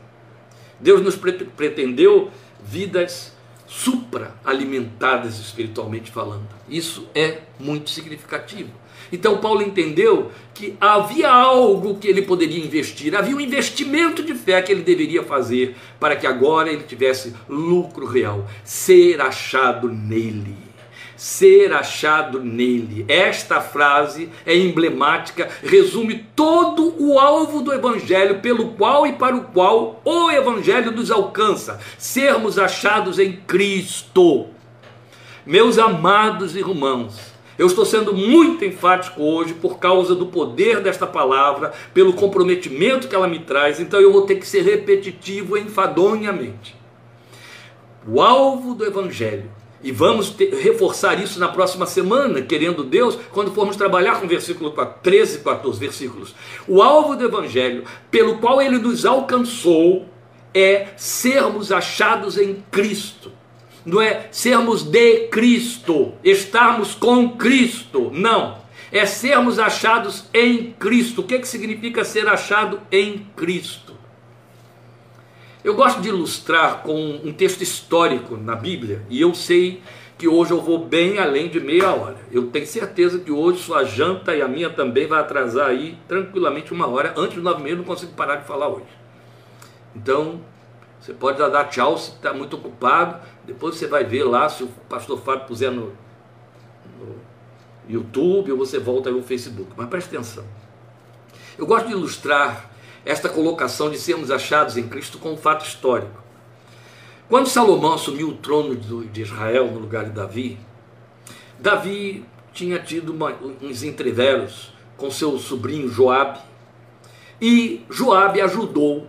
Deus 0.82 1.00
nos 1.00 1.16
pretendeu 1.16 2.30
vidas 2.62 3.37
supra-alimentadas 3.68 5.40
espiritualmente 5.40 6.10
falando. 6.10 6.48
Isso 6.70 7.08
é 7.14 7.42
muito 7.60 7.90
significativo. 7.90 8.72
Então 9.12 9.38
Paulo 9.38 9.62
entendeu 9.62 10.32
que 10.54 10.76
havia 10.82 11.30
algo 11.30 11.98
que 11.98 12.08
ele 12.08 12.22
poderia 12.22 12.64
investir, 12.64 13.16
havia 13.16 13.36
um 13.36 13.40
investimento 13.40 14.24
de 14.24 14.34
fé 14.34 14.62
que 14.62 14.72
ele 14.72 14.82
deveria 14.82 15.24
fazer 15.24 15.76
para 16.00 16.16
que 16.16 16.28
agora 16.28 16.70
ele 16.70 16.84
tivesse 16.84 17.34
lucro 17.48 18.06
real, 18.06 18.48
ser 18.64 19.22
achado 19.22 19.88
nele 19.88 20.67
ser 21.18 21.74
achado 21.74 22.40
nele. 22.40 23.04
Esta 23.08 23.60
frase 23.60 24.30
é 24.46 24.56
emblemática, 24.56 25.50
resume 25.64 26.26
todo 26.36 26.94
o 26.98 27.20
alvo 27.20 27.62
do 27.62 27.74
Evangelho, 27.74 28.40
pelo 28.40 28.70
qual 28.70 29.08
e 29.08 29.14
para 29.14 29.36
o 29.36 29.46
qual 29.46 30.00
o 30.06 30.32
Evangelho 30.32 30.92
nos 30.92 31.10
alcança: 31.10 31.80
sermos 31.98 32.60
achados 32.60 33.18
em 33.18 33.34
Cristo. 33.34 34.46
Meus 35.46 35.80
amados 35.80 36.56
irmãos, 36.56 37.18
eu 37.58 37.66
estou 37.66 37.86
sendo 37.86 38.14
muito 38.14 38.64
enfático 38.64 39.24
hoje 39.24 39.54
por 39.54 39.80
causa 39.80 40.14
do 40.14 40.28
poder 40.28 40.82
desta 40.82 41.08
palavra, 41.08 41.74
pelo 41.94 42.14
comprometimento 42.14 43.08
que 43.08 43.16
ela 43.16 43.28
me 43.28 43.40
traz, 43.40 43.80
então 43.80 44.00
eu 44.00 44.12
vou 44.12 44.24
ter 44.24 44.36
que 44.36 44.46
ser 44.46 44.62
repetitivo 44.62 45.58
enfadonhamente. 45.58 46.76
O 48.08 48.22
alvo 48.22 48.76
do 48.76 48.86
Evangelho 48.86 49.57
e 49.84 49.92
vamos 49.92 50.30
ter, 50.30 50.54
reforçar 50.56 51.22
isso 51.22 51.40
na 51.40 51.48
próxima 51.48 51.86
semana, 51.86 52.42
querendo 52.42 52.84
Deus, 52.84 53.18
quando 53.32 53.52
formos 53.52 53.76
trabalhar 53.76 54.20
com 54.20 54.28
versículo 54.28 54.72
4, 54.72 55.02
13 55.04 55.38
e 55.38 55.42
14 55.42 55.80
versículos. 55.80 56.36
O 56.68 56.82
alvo 56.82 57.16
do 57.16 57.26
Evangelho, 57.26 57.84
pelo 58.10 58.40
qual 58.40 58.62
ele 58.62 58.78
nos 58.78 59.06
alcançou, 59.06 60.08
é 60.54 60.88
sermos 60.98 61.72
achados 61.72 62.38
em 62.38 62.64
Cristo. 62.72 63.32
Não 63.86 64.02
é 64.02 64.28
sermos 64.32 64.84
de 64.84 65.28
Cristo, 65.28 66.14
estarmos 66.24 66.94
com 66.94 67.38
Cristo. 67.38 68.12
Não. 68.14 68.58
É 68.92 69.06
sermos 69.06 69.60
achados 69.60 70.26
em 70.34 70.74
Cristo. 70.74 71.22
O 71.22 71.24
que, 71.24 71.36
é 71.36 71.40
que 71.40 71.48
significa 71.48 72.04
ser 72.04 72.28
achado 72.28 72.82
em 72.92 73.26
Cristo? 73.36 73.87
Eu 75.64 75.76
gosto 75.76 76.02
de 76.02 76.10
ilustrar 76.10 76.84
com 76.84 77.20
um 77.24 77.34
texto 77.34 77.62
histórico 77.62 78.38
na 78.38 78.56
Bíblia, 78.56 79.04
e 79.10 79.20
eu 79.20 79.34
sei 79.34 79.82
que 80.18 80.28
hoje 80.28 80.52
eu 80.52 80.62
vou 80.62 80.84
bem 80.84 81.20
além 81.20 81.50
de 81.50 81.60
meia 81.60 81.92
hora. 81.92 82.18
Eu 82.32 82.48
tenho 82.48 82.66
certeza 82.66 83.20
que 83.20 83.32
hoje 83.32 83.60
sua 83.60 83.84
janta 83.84 84.36
e 84.36 84.42
a 84.42 84.48
minha 84.48 84.70
também 84.70 85.08
vai 85.08 85.20
atrasar 85.20 85.68
aí 85.68 85.98
tranquilamente 86.08 86.74
uma 86.74 86.88
hora. 86.88 87.14
Antes 87.16 87.36
do 87.36 87.44
nove 87.44 87.62
meses 87.62 87.78
não 87.78 87.86
consigo 87.86 88.14
parar 88.14 88.38
de 88.38 88.48
falar 88.48 88.68
hoje. 88.68 88.88
Então, 89.96 90.42
você 91.00 91.14
pode 91.14 91.38
dar 91.38 91.66
tchau 91.66 91.98
se 91.98 92.12
está 92.12 92.34
muito 92.34 92.56
ocupado. 92.56 93.20
Depois 93.46 93.76
você 93.76 93.88
vai 93.88 94.04
ver 94.04 94.24
lá 94.24 94.50
se 94.50 94.64
o 94.64 94.68
pastor 94.90 95.20
Fábio 95.22 95.46
puser 95.46 95.72
no, 95.72 95.94
no 97.00 97.16
YouTube 97.88 98.52
ou 98.52 98.58
você 98.58 98.80
volta 98.80 99.10
aí 99.10 99.16
no 99.16 99.22
Facebook. 99.22 99.70
Mas 99.76 99.88
preste 99.88 100.16
atenção. 100.16 100.44
Eu 101.58 101.68
gosto 101.68 101.88
de 101.88 101.94
ilustrar 101.94 102.72
esta 103.08 103.30
colocação 103.30 103.90
de 103.90 103.98
sermos 103.98 104.30
achados 104.30 104.78
em 104.78 104.88
Cristo 104.88 105.18
com 105.18 105.32
um 105.32 105.38
fato 105.38 105.66
histórico. 105.66 106.24
Quando 107.30 107.48
Salomão 107.48 107.94
assumiu 107.94 108.30
o 108.30 108.36
trono 108.36 108.76
de 108.76 109.22
Israel 109.22 109.72
no 109.72 109.80
lugar 109.80 110.06
de 110.06 110.12
Davi, 110.12 110.58
Davi 111.58 112.26
tinha 112.54 112.80
tido 112.80 113.14
uma, 113.14 113.34
uns 113.62 113.84
entreveros 113.84 114.74
com 114.98 115.10
seu 115.10 115.38
sobrinho 115.38 115.88
Joabe. 115.88 116.40
E 117.40 117.86
Joabe 117.90 118.42
ajudou 118.42 119.08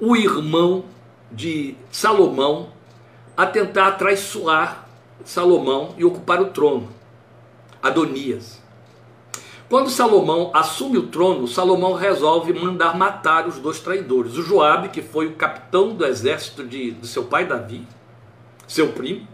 o 0.00 0.16
irmão 0.16 0.84
de 1.30 1.76
Salomão 1.90 2.70
a 3.36 3.46
tentar 3.46 3.92
traiçoar 3.92 4.88
Salomão 5.24 5.94
e 5.98 6.04
ocupar 6.04 6.40
o 6.40 6.46
trono, 6.46 6.88
Adonias. 7.82 8.57
Quando 9.68 9.90
Salomão 9.90 10.50
assume 10.54 10.96
o 10.96 11.08
trono, 11.08 11.46
Salomão 11.46 11.92
resolve 11.92 12.54
mandar 12.54 12.96
matar 12.96 13.46
os 13.46 13.58
dois 13.58 13.78
traidores. 13.78 14.36
O 14.36 14.42
Joabe, 14.42 14.88
que 14.88 15.02
foi 15.02 15.26
o 15.26 15.34
capitão 15.34 15.94
do 15.94 16.06
exército 16.06 16.64
de, 16.64 16.92
do 16.92 17.06
seu 17.06 17.24
pai 17.24 17.46
Davi, 17.46 17.86
seu 18.66 18.92
primo, 18.92 19.28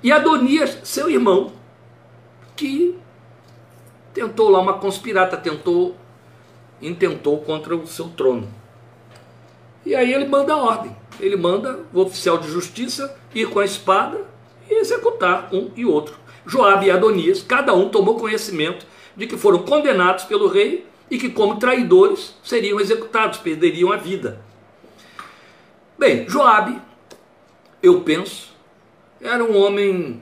e 0.00 0.12
Adonias, 0.12 0.78
seu 0.84 1.10
irmão, 1.10 1.52
que 2.54 2.96
tentou 4.14 4.48
lá 4.48 4.60
uma 4.60 4.74
conspirata, 4.74 5.36
tentou, 5.36 5.96
intentou 6.80 7.38
contra 7.40 7.74
o 7.74 7.86
seu 7.86 8.08
trono. 8.10 8.48
E 9.84 9.94
aí 9.94 10.12
ele 10.12 10.26
manda 10.26 10.52
a 10.52 10.56
ordem. 10.56 10.96
Ele 11.18 11.36
manda 11.36 11.80
o 11.92 12.00
oficial 12.00 12.38
de 12.38 12.48
justiça 12.48 13.16
ir 13.34 13.48
com 13.48 13.58
a 13.58 13.64
espada 13.64 14.20
e 14.70 14.74
executar 14.74 15.48
um 15.52 15.70
e 15.74 15.84
outro. 15.84 16.14
Joabe 16.46 16.86
e 16.86 16.90
Adonias, 16.90 17.42
cada 17.42 17.74
um 17.74 17.88
tomou 17.88 18.16
conhecimento 18.16 18.86
de 19.16 19.26
que 19.26 19.36
foram 19.36 19.60
condenados 19.60 20.24
pelo 20.24 20.48
rei 20.48 20.86
e 21.10 21.18
que, 21.18 21.30
como 21.30 21.56
traidores, 21.56 22.34
seriam 22.42 22.80
executados, 22.80 23.38
perderiam 23.38 23.92
a 23.92 23.96
vida. 23.96 24.40
Bem, 25.98 26.28
Joabe, 26.28 26.80
eu 27.82 28.00
penso, 28.00 28.54
era 29.20 29.42
um 29.42 29.56
homem 29.56 30.20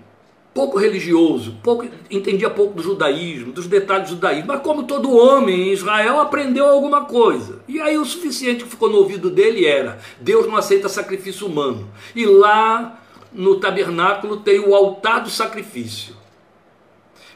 pouco 0.55 0.79
religioso, 0.79 1.57
pouco, 1.63 1.85
entendia 2.09 2.49
pouco 2.49 2.75
do 2.75 2.83
judaísmo, 2.83 3.53
dos 3.53 3.67
detalhes 3.67 4.09
do 4.09 4.15
judaísmo, 4.15 4.47
mas 4.47 4.61
como 4.61 4.85
todo 4.85 5.17
homem 5.17 5.69
em 5.69 5.73
Israel 5.73 6.21
aprendeu 6.21 6.67
alguma 6.67 7.07
coisa. 7.07 7.61
E 7.67 7.81
aí 7.81 7.99
o 7.99 8.05
suficiente 8.05 8.63
que 8.63 8.71
ficou 8.71 8.89
no 8.89 8.99
ouvido 8.99 9.29
dele 9.29 9.67
era: 9.67 9.99
Deus 10.21 10.47
não 10.47 10.57
aceita 10.57 10.89
sacrifício 10.89 11.49
humano. 11.49 11.89
E 12.15 12.25
lá 12.25 13.03
no 13.33 13.59
tabernáculo 13.59 14.37
tem 14.37 14.61
o 14.61 14.75
altar 14.75 15.25
do 15.25 15.31
sacrifício. 15.31 16.15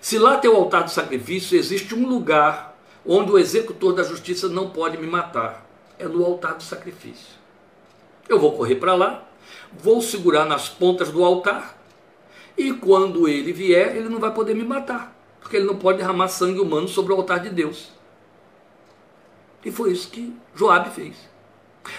Se 0.01 0.19
lá 0.19 0.39
tem 0.39 0.51
o 0.51 0.57
altar 0.57 0.85
do 0.85 0.91
sacrifício, 0.91 1.59
existe 1.59 1.95
um 1.95 2.07
lugar 2.07 2.77
onde 3.05 3.33
o 3.33 3.39
executor 3.39 3.95
da 3.95 4.03
justiça 4.03 4.49
não 4.49 4.71
pode 4.71 4.97
me 4.99 5.07
matar. 5.07 5.67
É 5.99 6.07
no 6.07 6.25
altar 6.25 6.55
do 6.55 6.63
sacrifício. 6.63 7.37
Eu 8.29 8.39
vou 8.39 8.53
correr 8.53 8.77
para 8.77 8.95
lá, 8.95 9.27
vou 9.73 10.01
segurar 10.01 10.45
nas 10.45 10.69
pontas 10.69 11.11
do 11.11 11.25
altar 11.25 11.79
e 12.57 12.73
quando 12.73 13.29
ele 13.29 13.53
vier, 13.53 13.97
ele 13.97 14.09
não 14.09 14.19
vai 14.19 14.33
poder 14.33 14.55
me 14.55 14.65
matar, 14.65 15.17
porque 15.41 15.57
ele 15.57 15.65
não 15.65 15.77
pode 15.77 15.99
derramar 15.99 16.29
sangue 16.29 16.61
humano 16.61 16.89
sobre 16.89 17.13
o 17.13 17.17
altar 17.17 17.41
de 17.41 17.51
Deus. 17.51 17.91
E 19.65 19.71
foi 19.71 19.93
isso 19.93 20.11
que 20.11 20.37
Joabe 20.55 20.91
fez. 20.91 21.17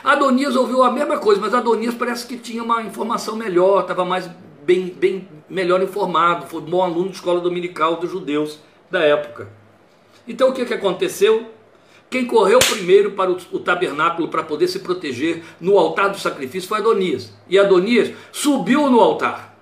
Adonias 0.04 0.56
ouviu 0.56 0.84
a 0.84 0.92
mesma 0.92 1.18
coisa, 1.18 1.42
mas 1.42 1.54
Adonias 1.54 1.96
parece 1.96 2.28
que 2.28 2.38
tinha 2.38 2.64
uma 2.64 2.82
informação 2.84 3.36
melhor, 3.36 3.82
estava 3.82 4.06
mais 4.06 4.30
bem, 4.64 4.88
bem 4.88 5.28
melhor 5.50 5.82
informado, 5.82 6.48
foi 6.48 6.62
bom 6.62 6.82
aluno 6.82 7.10
de 7.10 7.16
escola 7.16 7.40
dominical 7.40 7.96
dos 7.98 8.12
judeus 8.12 8.60
da 8.90 9.02
época. 9.02 9.50
Então 10.28 10.50
o 10.50 10.54
que, 10.54 10.66
que 10.66 10.74
aconteceu? 10.74 11.52
Quem 12.10 12.26
correu 12.26 12.60
primeiro 12.60 13.12
para 13.12 13.32
o, 13.32 13.38
o 13.52 13.60
tabernáculo 13.60 14.30
para 14.30 14.44
poder 14.44 14.68
se 14.68 14.80
proteger 14.80 15.44
no 15.60 15.78
altar 15.78 16.10
do 16.10 16.20
sacrifício 16.20 16.68
foi 16.68 16.80
Adonias. 16.80 17.34
E 17.48 17.58
Adonias 17.58 18.16
subiu 18.32 18.90
no 18.90 19.00
altar 19.00 19.56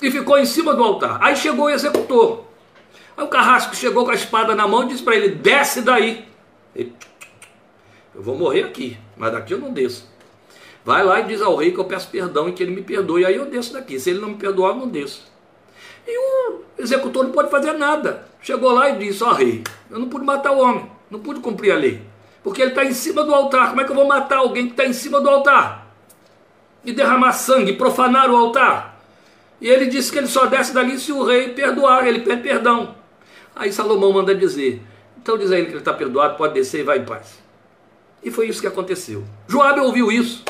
e 0.00 0.10
ficou 0.10 0.38
em 0.38 0.46
cima 0.46 0.74
do 0.74 0.82
altar. 0.82 1.18
Aí 1.22 1.36
chegou 1.36 1.66
o 1.66 1.70
executor. 1.70 2.44
Aí 3.16 3.24
o 3.24 3.28
carrasco 3.28 3.76
chegou 3.76 4.04
com 4.04 4.10
a 4.10 4.14
espada 4.14 4.54
na 4.54 4.66
mão 4.66 4.84
e 4.84 4.88
disse 4.88 5.02
para 5.02 5.16
ele: 5.16 5.30
desce 5.30 5.82
daí. 5.82 6.26
Ele, 6.74 6.92
eu 8.14 8.22
vou 8.22 8.36
morrer 8.36 8.64
aqui, 8.64 8.96
mas 9.16 9.32
daqui 9.32 9.52
eu 9.52 9.58
não 9.58 9.72
desço. 9.72 10.12
Vai 10.84 11.02
lá 11.02 11.20
e 11.20 11.24
diz 11.24 11.40
ao 11.40 11.56
rei 11.56 11.72
que 11.72 11.78
eu 11.78 11.84
peço 11.84 12.08
perdão 12.08 12.48
e 12.48 12.52
que 12.52 12.62
ele 12.62 12.74
me 12.74 12.82
perdoe. 12.82 13.24
Aí 13.24 13.36
eu 13.36 13.46
desço 13.46 13.72
daqui. 13.72 13.98
Se 13.98 14.10
ele 14.10 14.20
não 14.20 14.30
me 14.30 14.34
perdoar, 14.34 14.70
eu 14.70 14.76
não 14.76 14.88
desço. 14.88 15.22
E 16.06 16.18
o 16.18 16.60
executor 16.78 17.24
não 17.24 17.32
pode 17.32 17.50
fazer 17.50 17.72
nada. 17.72 18.26
Chegou 18.42 18.72
lá 18.72 18.90
e 18.90 18.98
disse: 18.98 19.24
Ó 19.24 19.30
oh, 19.30 19.32
rei, 19.32 19.64
eu 19.90 19.98
não 19.98 20.08
pude 20.08 20.24
matar 20.24 20.52
o 20.52 20.58
homem, 20.58 20.90
não 21.10 21.20
pude 21.20 21.40
cumprir 21.40 21.72
a 21.72 21.76
lei. 21.76 22.02
Porque 22.42 22.60
ele 22.60 22.72
está 22.72 22.84
em 22.84 22.92
cima 22.92 23.24
do 23.24 23.34
altar. 23.34 23.70
Como 23.70 23.80
é 23.80 23.84
que 23.84 23.90
eu 23.90 23.94
vou 23.96 24.06
matar 24.06 24.38
alguém 24.38 24.66
que 24.66 24.72
está 24.72 24.84
em 24.84 24.92
cima 24.92 25.20
do 25.20 25.30
altar? 25.30 25.86
E 26.84 26.92
derramar 26.92 27.32
sangue, 27.32 27.72
profanar 27.72 28.30
o 28.30 28.36
altar? 28.36 29.00
E 29.58 29.68
ele 29.68 29.86
disse 29.86 30.12
que 30.12 30.18
ele 30.18 30.26
só 30.26 30.44
desce 30.44 30.74
dali 30.74 30.98
se 30.98 31.10
o 31.10 31.24
rei 31.24 31.54
perdoar, 31.54 32.06
ele 32.06 32.20
pede 32.20 32.42
perdão. 32.42 32.94
Aí 33.56 33.72
Salomão 33.72 34.12
manda 34.12 34.34
dizer: 34.34 34.82
então 35.16 35.38
diz 35.38 35.50
a 35.50 35.56
ele 35.56 35.64
que 35.64 35.72
ele 35.72 35.78
está 35.78 35.94
perdoado, 35.94 36.36
pode 36.36 36.52
descer 36.52 36.80
e 36.80 36.82
vai 36.82 36.98
em 36.98 37.04
paz. 37.06 37.38
E 38.22 38.30
foi 38.30 38.46
isso 38.46 38.60
que 38.60 38.66
aconteceu. 38.66 39.24
Joabe 39.48 39.80
ouviu 39.80 40.12
isso. 40.12 40.44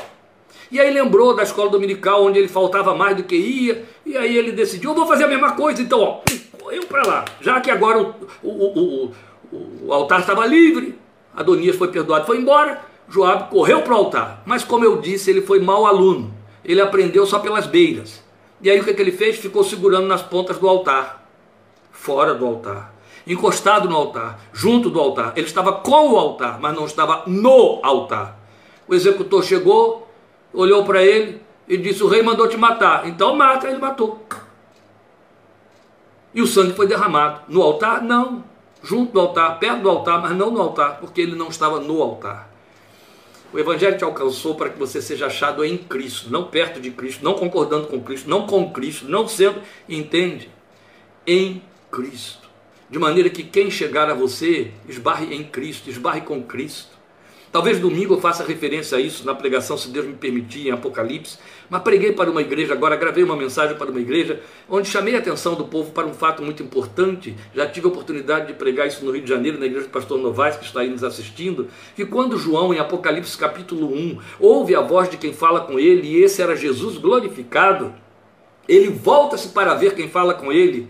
E 0.70 0.80
aí 0.80 0.92
lembrou 0.92 1.34
da 1.34 1.42
escola 1.42 1.70
dominical, 1.70 2.24
onde 2.24 2.38
ele 2.38 2.48
faltava 2.48 2.94
mais 2.94 3.16
do 3.16 3.22
que 3.22 3.36
ia. 3.36 3.84
E 4.04 4.16
aí 4.16 4.36
ele 4.36 4.52
decidiu: 4.52 4.90
eu 4.90 4.96
vou 4.96 5.06
fazer 5.06 5.24
a 5.24 5.28
mesma 5.28 5.52
coisa. 5.52 5.82
Então, 5.82 6.00
ó, 6.00 6.20
correu 6.60 6.82
para 6.86 7.06
lá. 7.06 7.24
Já 7.40 7.60
que 7.60 7.70
agora 7.70 8.00
o, 8.42 8.48
o, 8.48 9.12
o, 9.52 9.86
o 9.86 9.92
altar 9.92 10.20
estava 10.20 10.46
livre, 10.46 10.98
Adonias 11.34 11.76
foi 11.76 11.88
perdoado, 11.88 12.26
foi 12.26 12.38
embora. 12.38 12.80
Joabe 13.08 13.50
correu 13.50 13.82
para 13.82 13.92
o 13.92 13.96
altar. 13.96 14.42
Mas, 14.46 14.64
como 14.64 14.84
eu 14.84 15.00
disse, 15.00 15.30
ele 15.30 15.42
foi 15.42 15.60
mau 15.60 15.86
aluno. 15.86 16.32
Ele 16.64 16.80
aprendeu 16.80 17.26
só 17.26 17.38
pelas 17.38 17.66
beiras. 17.66 18.24
E 18.60 18.70
aí 18.70 18.80
o 18.80 18.84
que, 18.84 18.94
que 18.94 19.02
ele 19.02 19.12
fez? 19.12 19.36
Ficou 19.36 19.62
segurando 19.62 20.06
nas 20.06 20.22
pontas 20.22 20.58
do 20.58 20.66
altar, 20.66 21.28
fora 21.92 22.32
do 22.32 22.46
altar, 22.46 22.94
encostado 23.26 23.88
no 23.88 23.94
altar, 23.96 24.40
junto 24.54 24.88
do 24.88 24.98
altar. 24.98 25.34
Ele 25.36 25.46
estava 25.46 25.72
com 25.72 26.12
o 26.12 26.16
altar, 26.16 26.58
mas 26.58 26.74
não 26.74 26.86
estava 26.86 27.24
no 27.26 27.80
altar. 27.82 28.38
O 28.88 28.94
executor 28.94 29.44
chegou, 29.44 30.03
olhou 30.54 30.84
para 30.84 31.02
ele 31.02 31.42
e 31.68 31.76
disse: 31.76 32.02
O 32.02 32.08
rei 32.08 32.22
mandou 32.22 32.48
te 32.48 32.56
matar, 32.56 33.06
então 33.06 33.34
mata. 33.36 33.68
Ele 33.68 33.78
matou. 33.78 34.24
E 36.34 36.40
o 36.42 36.46
sangue 36.46 36.74
foi 36.74 36.86
derramado. 36.86 37.42
No 37.48 37.62
altar? 37.62 38.02
Não. 38.02 38.44
Junto 38.82 39.12
do 39.12 39.20
altar, 39.20 39.58
perto 39.58 39.82
do 39.82 39.88
altar, 39.88 40.20
mas 40.20 40.32
não 40.32 40.50
no 40.50 40.60
altar, 40.60 40.98
porque 40.98 41.20
ele 41.20 41.34
não 41.34 41.48
estava 41.48 41.80
no 41.80 42.02
altar. 42.02 42.50
O 43.50 43.58
Evangelho 43.58 43.96
te 43.96 44.04
alcançou 44.04 44.56
para 44.56 44.68
que 44.68 44.78
você 44.78 45.00
seja 45.00 45.26
achado 45.26 45.64
em 45.64 45.78
Cristo, 45.78 46.28
não 46.28 46.44
perto 46.44 46.80
de 46.80 46.90
Cristo, 46.90 47.24
não 47.24 47.34
concordando 47.34 47.86
com 47.86 48.00
Cristo, 48.00 48.28
não 48.28 48.46
com 48.46 48.72
Cristo, 48.72 49.06
não 49.08 49.28
sendo, 49.28 49.62
entende? 49.88 50.50
Em 51.24 51.62
Cristo. 51.90 52.48
De 52.90 52.98
maneira 52.98 53.30
que 53.30 53.44
quem 53.44 53.70
chegar 53.70 54.10
a 54.10 54.14
você, 54.14 54.72
esbarre 54.88 55.32
em 55.34 55.44
Cristo, 55.44 55.88
esbarre 55.88 56.22
com 56.22 56.42
Cristo. 56.42 56.93
Talvez 57.54 57.78
domingo 57.78 58.14
eu 58.14 58.20
faça 58.20 58.42
referência 58.42 58.98
a 58.98 59.00
isso 59.00 59.24
na 59.24 59.32
pregação, 59.32 59.78
se 59.78 59.88
Deus 59.88 60.04
me 60.06 60.14
permitir, 60.14 60.66
em 60.66 60.72
Apocalipse. 60.72 61.38
Mas 61.70 61.82
preguei 61.82 62.10
para 62.10 62.28
uma 62.28 62.40
igreja 62.40 62.72
agora, 62.72 62.96
gravei 62.96 63.22
uma 63.22 63.36
mensagem 63.36 63.76
para 63.76 63.92
uma 63.92 64.00
igreja, 64.00 64.40
onde 64.68 64.88
chamei 64.88 65.14
a 65.14 65.20
atenção 65.20 65.54
do 65.54 65.64
povo 65.64 65.92
para 65.92 66.04
um 66.04 66.12
fato 66.12 66.42
muito 66.42 66.64
importante. 66.64 67.36
Já 67.54 67.64
tive 67.64 67.86
a 67.86 67.90
oportunidade 67.90 68.48
de 68.48 68.54
pregar 68.54 68.88
isso 68.88 69.04
no 69.04 69.12
Rio 69.12 69.22
de 69.22 69.28
Janeiro, 69.28 69.60
na 69.60 69.66
igreja 69.66 69.86
do 69.86 69.92
pastor 69.92 70.18
Novaes, 70.18 70.56
que 70.56 70.64
está 70.64 70.80
aí 70.80 70.90
nos 70.90 71.04
assistindo. 71.04 71.68
Que 71.94 72.04
quando 72.04 72.36
João, 72.36 72.74
em 72.74 72.80
Apocalipse 72.80 73.38
capítulo 73.38 73.86
1, 73.86 74.18
ouve 74.40 74.74
a 74.74 74.80
voz 74.80 75.08
de 75.08 75.16
quem 75.16 75.32
fala 75.32 75.60
com 75.60 75.78
ele, 75.78 76.08
e 76.08 76.24
esse 76.24 76.42
era 76.42 76.56
Jesus 76.56 76.98
glorificado, 76.98 77.94
ele 78.68 78.88
volta-se 78.88 79.50
para 79.50 79.74
ver 79.74 79.94
quem 79.94 80.08
fala 80.08 80.34
com 80.34 80.50
ele, 80.50 80.88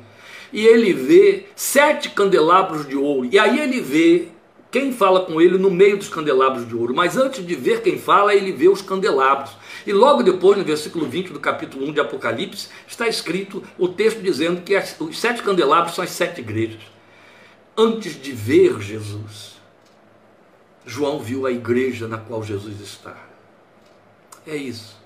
e 0.50 0.64
ele 0.64 0.94
vê 0.94 1.44
sete 1.54 2.08
candelabros 2.08 2.88
de 2.88 2.96
ouro. 2.96 3.28
E 3.30 3.38
aí 3.38 3.60
ele 3.60 3.82
vê 3.82 4.28
quem 4.74 4.90
fala 4.90 5.24
com 5.24 5.40
ele 5.40 5.56
no 5.56 5.70
meio 5.70 5.96
dos 5.96 6.08
candelabros 6.08 6.66
de 6.66 6.74
ouro. 6.74 6.92
Mas 6.92 7.16
antes 7.16 7.46
de 7.46 7.54
ver 7.54 7.80
quem 7.80 7.96
fala, 7.96 8.34
ele 8.34 8.50
vê 8.50 8.68
os 8.68 8.82
candelabros. 8.82 9.52
E 9.86 9.92
logo 9.92 10.24
depois, 10.24 10.58
no 10.58 10.64
versículo 10.64 11.06
20 11.06 11.32
do 11.32 11.38
capítulo 11.38 11.86
1 11.86 11.92
de 11.92 12.00
Apocalipse, 12.00 12.66
está 12.84 13.06
escrito 13.06 13.62
o 13.78 13.86
texto 13.86 14.20
dizendo 14.20 14.62
que 14.62 14.76
os 14.76 15.20
sete 15.20 15.44
candelabros 15.44 15.94
são 15.94 16.02
as 16.02 16.10
sete 16.10 16.40
igrejas. 16.40 16.82
Antes 17.78 18.20
de 18.20 18.32
ver 18.32 18.80
Jesus, 18.80 19.60
João 20.84 21.20
viu 21.20 21.46
a 21.46 21.52
igreja 21.52 22.08
na 22.08 22.18
qual 22.18 22.42
Jesus 22.42 22.80
está. 22.80 23.16
É 24.44 24.56
isso. 24.56 24.96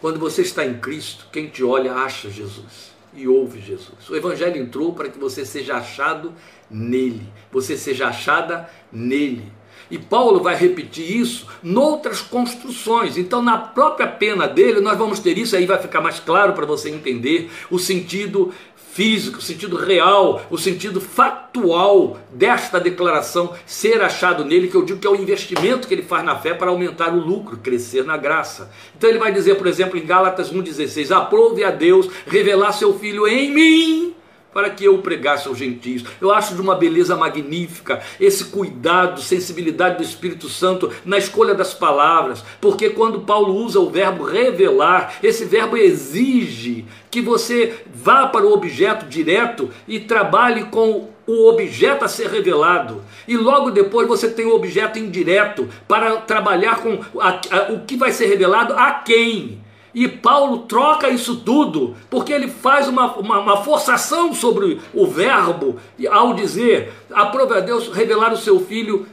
Quando 0.00 0.18
você 0.18 0.42
está 0.42 0.66
em 0.66 0.80
Cristo, 0.80 1.28
quem 1.30 1.46
te 1.48 1.62
olha 1.62 1.94
acha 1.94 2.28
Jesus 2.28 2.89
e 3.14 3.26
ouve 3.26 3.60
Jesus. 3.60 4.08
O 4.08 4.16
Evangelho 4.16 4.60
entrou 4.60 4.92
para 4.92 5.08
que 5.08 5.18
você 5.18 5.44
seja 5.44 5.76
achado 5.76 6.32
nele, 6.70 7.26
você 7.50 7.76
seja 7.76 8.08
achada 8.08 8.68
nele. 8.92 9.52
E 9.90 9.98
Paulo 9.98 10.40
vai 10.40 10.54
repetir 10.54 11.18
isso 11.18 11.46
noutras 11.62 12.20
construções. 12.20 13.16
Então, 13.16 13.42
na 13.42 13.58
própria 13.58 14.06
pena 14.06 14.46
dele, 14.46 14.80
nós 14.80 14.96
vamos 14.96 15.18
ter 15.18 15.36
isso, 15.36 15.56
aí 15.56 15.66
vai 15.66 15.78
ficar 15.78 16.00
mais 16.00 16.20
claro 16.20 16.52
para 16.52 16.64
você 16.64 16.88
entender 16.88 17.50
o 17.68 17.78
sentido 17.78 18.54
físico, 18.92 19.38
o 19.38 19.42
sentido 19.42 19.76
real, 19.76 20.42
o 20.50 20.58
sentido 20.58 21.00
factual 21.00 22.18
desta 22.32 22.80
declaração 22.80 23.54
ser 23.64 24.02
achado 24.02 24.44
nele, 24.44 24.68
que 24.68 24.74
eu 24.74 24.84
digo 24.84 24.98
que 24.98 25.06
é 25.06 25.10
o 25.10 25.20
investimento 25.20 25.86
que 25.86 25.94
ele 25.94 26.02
faz 26.02 26.24
na 26.24 26.36
fé 26.36 26.54
para 26.54 26.70
aumentar 26.70 27.14
o 27.14 27.20
lucro, 27.20 27.56
crescer 27.56 28.04
na 28.04 28.16
graça. 28.16 28.70
Então 28.96 29.08
ele 29.08 29.18
vai 29.18 29.32
dizer, 29.32 29.56
por 29.56 29.66
exemplo, 29.66 29.98
em 29.98 30.04
Gálatas 30.04 30.52
1,16: 30.52 31.16
Aprove 31.16 31.64
a 31.64 31.70
Deus 31.70 32.08
revelar 32.26 32.72
seu 32.72 32.98
filho 32.98 33.26
em 33.26 33.50
mim 33.52 34.14
para 34.52 34.70
que 34.70 34.84
eu 34.84 34.98
pregasse 34.98 35.48
aos 35.48 35.58
gentios. 35.58 36.04
Eu 36.20 36.30
acho 36.30 36.54
de 36.54 36.60
uma 36.60 36.74
beleza 36.74 37.16
magnífica 37.16 38.00
esse 38.18 38.46
cuidado, 38.46 39.20
sensibilidade 39.20 39.96
do 39.96 40.02
Espírito 40.02 40.48
Santo 40.48 40.90
na 41.04 41.18
escolha 41.18 41.54
das 41.54 41.74
palavras, 41.74 42.44
porque 42.60 42.90
quando 42.90 43.20
Paulo 43.20 43.54
usa 43.54 43.80
o 43.80 43.90
verbo 43.90 44.24
revelar, 44.24 45.14
esse 45.22 45.44
verbo 45.44 45.76
exige 45.76 46.84
que 47.10 47.20
você 47.20 47.82
vá 47.92 48.26
para 48.26 48.46
o 48.46 48.52
objeto 48.52 49.06
direto 49.06 49.70
e 49.86 50.00
trabalhe 50.00 50.64
com 50.64 51.08
o 51.26 51.48
objeto 51.48 52.04
a 52.04 52.08
ser 52.08 52.28
revelado. 52.28 53.02
E 53.26 53.36
logo 53.36 53.70
depois 53.70 54.08
você 54.08 54.28
tem 54.28 54.46
o 54.46 54.54
objeto 54.54 54.98
indireto 54.98 55.68
para 55.86 56.16
trabalhar 56.18 56.80
com 56.80 56.98
a, 57.20 57.40
a, 57.50 57.72
o 57.72 57.80
que 57.80 57.96
vai 57.96 58.12
ser 58.12 58.26
revelado 58.26 58.74
a 58.74 58.92
quem. 58.92 59.60
E 59.94 60.06
Paulo 60.06 60.58
troca 60.60 61.08
isso 61.08 61.36
tudo, 61.36 61.96
porque 62.08 62.32
ele 62.32 62.48
faz 62.48 62.86
uma, 62.86 63.12
uma, 63.16 63.40
uma, 63.40 63.56
forçação 63.58 64.32
sobre 64.32 64.80
o 64.94 65.06
verbo, 65.06 65.78
ao 66.10 66.34
dizer: 66.34 66.92
aprove 67.12 67.54
a 67.54 67.60
Deus 67.60 67.88
revelar 67.88 68.32
o 68.32 68.36
seu 68.36 68.60
filho 68.60 69.06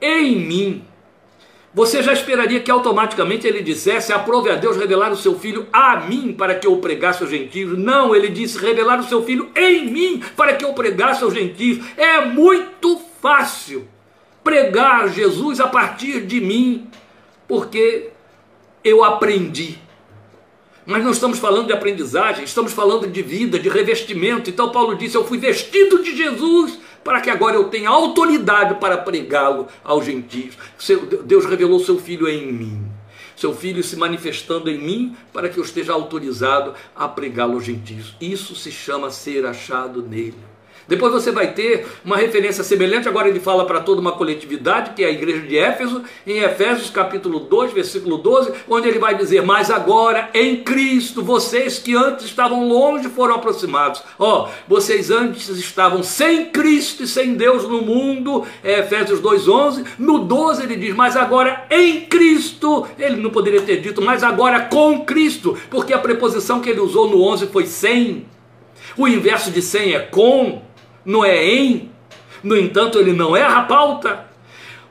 em 0.00 0.36
mim. 0.36 0.84
Você 1.72 2.02
já 2.02 2.12
esperaria 2.12 2.60
que 2.60 2.70
automaticamente 2.70 3.46
ele 3.46 3.62
dissesse: 3.62 4.12
aprove 4.12 4.50
a 4.50 4.56
Deus 4.56 4.76
revelar 4.76 5.10
o 5.10 5.16
seu 5.16 5.38
filho 5.38 5.66
a 5.72 6.00
mim 6.00 6.34
para 6.34 6.54
que 6.54 6.66
eu 6.66 6.76
pregasse 6.78 7.22
aos 7.22 7.30
gentios. 7.30 7.78
Não, 7.78 8.14
ele 8.14 8.28
disse: 8.28 8.58
revelar 8.58 9.00
o 9.00 9.04
seu 9.04 9.22
filho 9.22 9.50
em 9.56 9.90
mim 9.90 10.22
para 10.36 10.54
que 10.54 10.64
eu 10.64 10.74
pregasse 10.74 11.24
aos 11.24 11.32
gentios. 11.32 11.82
É 11.96 12.26
muito 12.26 13.00
fácil 13.22 13.88
pregar 14.44 15.08
Jesus 15.08 15.60
a 15.60 15.66
partir 15.66 16.26
de 16.26 16.40
mim, 16.40 16.88
porque 17.46 18.10
eu 18.82 19.04
aprendi 19.04 19.78
mas 20.90 21.04
não 21.04 21.12
estamos 21.12 21.38
falando 21.38 21.68
de 21.68 21.72
aprendizagem, 21.72 22.42
estamos 22.42 22.72
falando 22.72 23.06
de 23.06 23.22
vida, 23.22 23.60
de 23.60 23.68
revestimento. 23.68 24.50
Então 24.50 24.72
Paulo 24.72 24.96
disse: 24.96 25.16
Eu 25.16 25.24
fui 25.24 25.38
vestido 25.38 26.02
de 26.02 26.16
Jesus 26.16 26.80
para 27.04 27.20
que 27.20 27.30
agora 27.30 27.54
eu 27.54 27.68
tenha 27.68 27.88
autoridade 27.88 28.74
para 28.80 28.98
pregá-lo 28.98 29.68
aos 29.84 30.04
gentios. 30.04 30.56
Deus 31.24 31.46
revelou 31.46 31.78
seu 31.78 31.96
filho 31.96 32.28
em 32.28 32.52
mim. 32.52 32.82
Seu 33.36 33.54
filho 33.54 33.84
se 33.84 33.96
manifestando 33.96 34.68
em 34.68 34.78
mim 34.78 35.16
para 35.32 35.48
que 35.48 35.58
eu 35.58 35.64
esteja 35.64 35.92
autorizado 35.92 36.74
a 36.94 37.06
pregá-lo 37.06 37.54
aos 37.54 37.64
gentios. 37.64 38.16
Isso 38.20 38.56
se 38.56 38.72
chama 38.72 39.10
ser 39.10 39.46
achado 39.46 40.02
nele. 40.02 40.49
Depois 40.90 41.12
você 41.12 41.30
vai 41.30 41.52
ter 41.52 41.86
uma 42.04 42.16
referência 42.16 42.64
semelhante, 42.64 43.08
agora 43.08 43.28
ele 43.28 43.38
fala 43.38 43.64
para 43.64 43.78
toda 43.78 44.00
uma 44.00 44.10
coletividade, 44.10 44.90
que 44.90 45.04
é 45.04 45.06
a 45.06 45.10
igreja 45.12 45.46
de 45.46 45.56
Éfeso, 45.56 46.02
em 46.26 46.38
Efésios 46.38 46.90
capítulo 46.90 47.38
2, 47.38 47.72
versículo 47.72 48.18
12, 48.18 48.52
onde 48.68 48.88
ele 48.88 48.98
vai 48.98 49.14
dizer: 49.14 49.40
Mas 49.42 49.70
agora 49.70 50.28
em 50.34 50.56
Cristo, 50.64 51.22
vocês 51.22 51.78
que 51.78 51.94
antes 51.94 52.26
estavam 52.26 52.66
longe 52.66 53.08
foram 53.08 53.36
aproximados. 53.36 54.02
Ó, 54.18 54.46
oh, 54.46 54.48
vocês 54.66 55.12
antes 55.12 55.48
estavam 55.48 56.02
sem 56.02 56.46
Cristo 56.46 57.04
e 57.04 57.06
sem 57.06 57.34
Deus 57.34 57.62
no 57.68 57.82
mundo, 57.82 58.44
é 58.64 58.80
Efésios 58.80 59.20
2,11. 59.20 59.86
No 59.96 60.18
12 60.18 60.64
ele 60.64 60.74
diz: 60.74 60.92
Mas 60.92 61.16
agora 61.16 61.66
em 61.70 62.00
Cristo, 62.00 62.84
ele 62.98 63.14
não 63.14 63.30
poderia 63.30 63.62
ter 63.62 63.80
dito, 63.80 64.02
mas 64.02 64.24
agora 64.24 64.62
com 64.62 65.04
Cristo, 65.04 65.56
porque 65.70 65.92
a 65.92 65.98
preposição 66.00 66.60
que 66.60 66.68
ele 66.68 66.80
usou 66.80 67.08
no 67.08 67.22
11 67.22 67.46
foi 67.46 67.66
sem. 67.66 68.26
O 68.96 69.06
inverso 69.06 69.52
de 69.52 69.62
sem 69.62 69.94
é 69.94 70.00
com 70.00 70.62
não 71.04 71.24
é 71.24 71.44
em. 71.44 71.90
No 72.42 72.56
entanto, 72.56 72.98
ele 72.98 73.12
não 73.12 73.36
erra 73.36 73.60
a 73.60 73.64
pauta. 73.64 74.30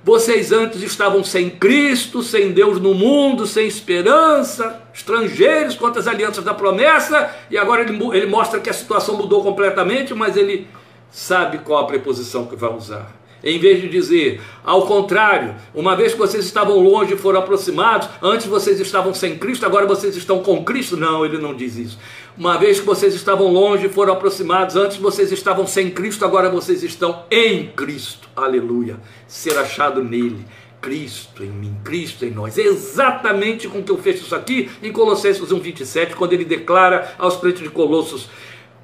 Vocês 0.04 0.52
antes 0.52 0.82
estavam 0.82 1.24
sem 1.24 1.50
Cristo, 1.50 2.24
sem 2.24 2.52
Deus 2.52 2.80
no 2.80 2.94
mundo, 2.94 3.46
sem 3.46 3.68
esperança, 3.68 4.82
estrangeiros 4.94 5.76
contra 5.76 6.00
as 6.00 6.08
alianças 6.08 6.44
da 6.44 6.54
promessa, 6.54 7.36
e 7.52 7.58
agora 7.58 7.82
ele, 7.82 8.00
ele 8.14 8.26
mostra 8.26 8.62
que 8.62 8.70
a 8.70 8.74
situação 8.74 9.18
mudou 9.18 9.44
completamente, 9.44 10.14
mas 10.14 10.38
ele 10.38 10.68
sabe 11.12 11.60
qual 11.60 11.84
a 11.84 11.88
preposição 11.88 12.46
que 12.46 12.56
vai 12.56 12.74
usar. 12.74 13.19
Em 13.44 13.58
vez 13.58 13.82
de 13.82 13.88
dizer, 13.88 14.42
ao 14.64 14.86
contrário, 14.86 15.56
uma 15.74 15.96
vez 15.96 16.14
que 16.14 16.20
vocês 16.20 16.44
estavam 16.44 16.78
longe 16.80 17.14
e 17.14 17.18
foram 17.18 17.40
aproximados, 17.40 18.10
antes 18.22 18.48
vocês 18.48 18.80
estavam 18.80 19.14
sem 19.14 19.38
Cristo, 19.38 19.66
agora 19.66 19.86
vocês 19.86 20.16
estão 20.16 20.44
com 20.44 20.64
Cristo. 20.64 20.98
Não, 20.98 21.26
ele 21.26 21.38
não 21.38 21.56
diz 21.56 21.78
isso. 21.78 21.98
Uma 22.38 22.58
vez 22.58 22.80
que 22.80 22.86
vocês 22.86 23.14
estavam 23.14 23.52
longe 23.52 23.86
e 23.86 23.90
foram 23.90 24.14
aproximados, 24.14 24.76
antes 24.76 24.98
vocês 24.98 25.32
estavam 25.32 25.66
sem 25.66 25.90
Cristo, 25.90 26.26
agora 26.26 26.50
vocês 26.50 26.84
estão 26.84 27.24
em 27.32 27.68
Cristo. 27.68 28.30
Aleluia. 28.36 28.98
Ser 29.28 29.58
achado 29.58 30.04
nele. 30.04 30.46
Cristo 30.82 31.44
em 31.44 31.50
mim, 31.50 31.76
Cristo 31.84 32.24
em 32.24 32.32
nós. 32.32 32.58
Exatamente 32.58 33.68
com 33.68 33.84
que 33.84 33.92
eu 33.92 33.98
fecho 33.98 34.24
isso 34.24 34.36
aqui 34.36 34.70
em 34.82 34.94
Colossenses 34.94 35.42
1,27, 35.42 36.16
quando 36.16 36.32
ele 36.32 36.46
declara 36.46 37.16
aos 37.18 37.36
crentes 37.36 37.64
de 37.64 37.70
Colossos: 37.70 38.30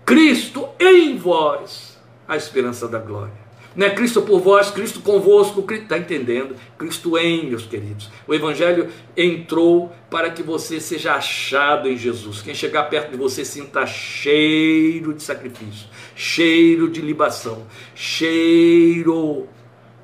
Cristo 0.05 0.67
em 0.77 1.17
vós, 1.17 1.97
a 2.27 2.35
esperança 2.35 2.87
da 2.87 2.99
glória. 2.99 3.44
Não 3.75 3.87
é 3.87 3.89
Cristo 3.89 4.21
por 4.21 4.39
vós, 4.39 4.71
Cristo 4.71 5.01
convosco, 5.01 5.65
está 5.73 5.97
entendendo? 5.97 6.55
Cristo 6.77 7.17
em, 7.17 7.49
meus 7.49 7.65
queridos. 7.65 8.09
O 8.25 8.33
Evangelho 8.33 8.89
entrou 9.17 9.91
para 10.09 10.29
que 10.29 10.41
você 10.41 10.79
seja 10.79 11.15
achado 11.15 11.89
em 11.89 11.97
Jesus. 11.97 12.41
Quem 12.41 12.55
chegar 12.55 12.85
perto 12.85 13.11
de 13.11 13.17
você 13.17 13.43
sinta 13.43 13.85
cheiro 13.85 15.13
de 15.13 15.21
sacrifício, 15.21 15.87
cheiro 16.15 16.89
de 16.89 17.01
libação, 17.01 17.65
cheiro 17.93 19.47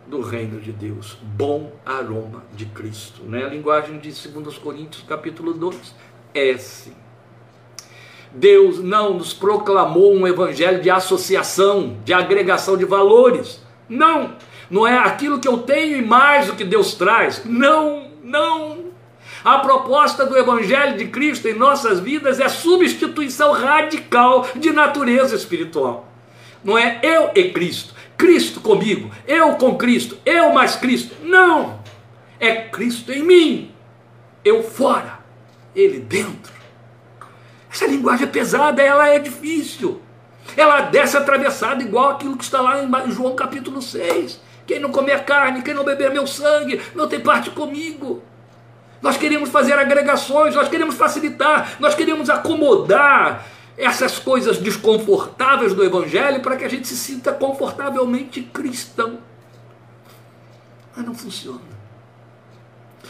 do 0.06 0.20
reino 0.20 0.60
de 0.60 0.74
Deus, 0.74 1.18
bom 1.22 1.72
aroma 1.86 2.44
de 2.54 2.66
Cristo. 2.66 3.24
Né? 3.24 3.46
A 3.46 3.48
linguagem 3.48 4.00
de 4.00 4.12
2 4.12 4.58
Coríntios, 4.58 5.06
capítulo 5.08 5.54
2, 5.54 5.96
é 6.34 6.52
assim. 6.52 6.94
Deus 8.34 8.80
não 8.80 9.14
nos 9.14 9.34
proclamou 9.34 10.14
um 10.14 10.28
evangelho 10.28 10.82
de 10.82 10.90
associação, 10.90 11.98
de 12.04 12.14
agregação 12.14 12.76
de 12.76 12.84
valores. 12.84 13.61
Não, 13.92 14.36
não 14.70 14.88
é 14.88 14.98
aquilo 14.98 15.38
que 15.38 15.48
eu 15.48 15.58
tenho 15.58 15.98
e 15.98 16.02
mais 16.02 16.50
o 16.50 16.56
que 16.56 16.64
Deus 16.64 16.94
traz. 16.94 17.44
Não, 17.44 18.08
não. 18.24 18.86
A 19.44 19.60
proposta 19.60 20.26
do 20.26 20.38
evangelho 20.38 20.98
de 20.98 21.08
Cristo 21.08 21.50
em 21.50 21.54
nossas 21.54 22.00
vidas 22.00 22.40
é 22.40 22.48
substituição 22.48 23.52
radical 23.52 24.48
de 24.56 24.72
natureza 24.72 25.36
espiritual. 25.36 26.08
Não 26.64 26.78
é 26.78 27.02
eu 27.04 27.32
e 27.36 27.50
Cristo, 27.50 27.94
Cristo 28.18 28.62
comigo, 28.62 29.12
eu 29.28 29.56
com 29.56 29.76
Cristo, 29.76 30.18
eu 30.26 30.54
mais 30.54 30.78
Cristo. 30.78 31.14
Não. 31.24 31.82
É 32.40 32.56
Cristo 32.56 33.12
em 33.12 33.24
mim, 33.24 33.72
eu 34.46 34.64
fora, 34.64 35.20
ele 35.76 36.00
dentro. 36.00 36.54
Essa 37.70 37.88
linguagem 37.88 38.26
é 38.26 38.30
pesada, 38.30 38.82
ela 38.82 39.10
é 39.10 39.20
difícil. 39.20 40.02
Ela 40.56 40.82
desce 40.82 41.18
atravessada 41.18 41.82
igual 41.82 42.12
aquilo 42.12 42.38
que 42.38 42.44
está 42.44 42.62
lá 42.62 42.84
em 42.84 43.12
João 43.12 43.36
capítulo 43.36 43.82
6. 43.82 44.40
Quem 44.66 44.80
não 44.80 44.92
comer 44.92 45.24
carne, 45.24 45.62
quem 45.62 45.74
não 45.74 45.84
beber 45.84 46.12
meu 46.12 46.28
sangue, 46.28 46.82
não 46.96 47.08
tem 47.08 47.20
parte 47.20 47.50
comigo. 47.50 48.22
Nós 49.02 49.18
queremos 49.18 49.50
fazer 49.50 49.74
agregações, 49.74 50.56
nós 50.56 50.70
queremos 50.70 50.96
facilitar, 50.96 51.76
nós 51.80 51.96
queremos 51.96 52.30
acomodar 52.30 53.46
essas 53.78 54.20
coisas 54.20 54.58
desconfortáveis 54.58 55.74
do 55.74 55.84
Evangelho 55.84 56.42
para 56.42 56.56
que 56.56 56.64
a 56.64 56.70
gente 56.70 56.88
se 56.88 56.96
sinta 56.96 57.32
confortavelmente 57.32 58.42
cristão. 58.42 59.20
Mas 60.96 61.06
não 61.06 61.16
funciona. 61.16 61.60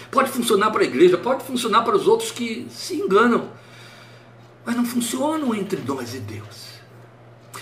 Pode 0.09 0.29
funcionar 0.29 0.71
para 0.71 0.81
a 0.81 0.85
igreja, 0.85 1.17
pode 1.17 1.43
funcionar 1.43 1.81
para 1.81 1.95
os 1.95 2.07
outros 2.07 2.31
que 2.31 2.67
se 2.69 2.95
enganam 2.95 3.49
mas 4.65 4.75
não 4.75 4.85
funcionam 4.85 5.55
entre 5.55 5.81
nós 5.81 6.13
e 6.13 6.19
Deus. 6.19 6.70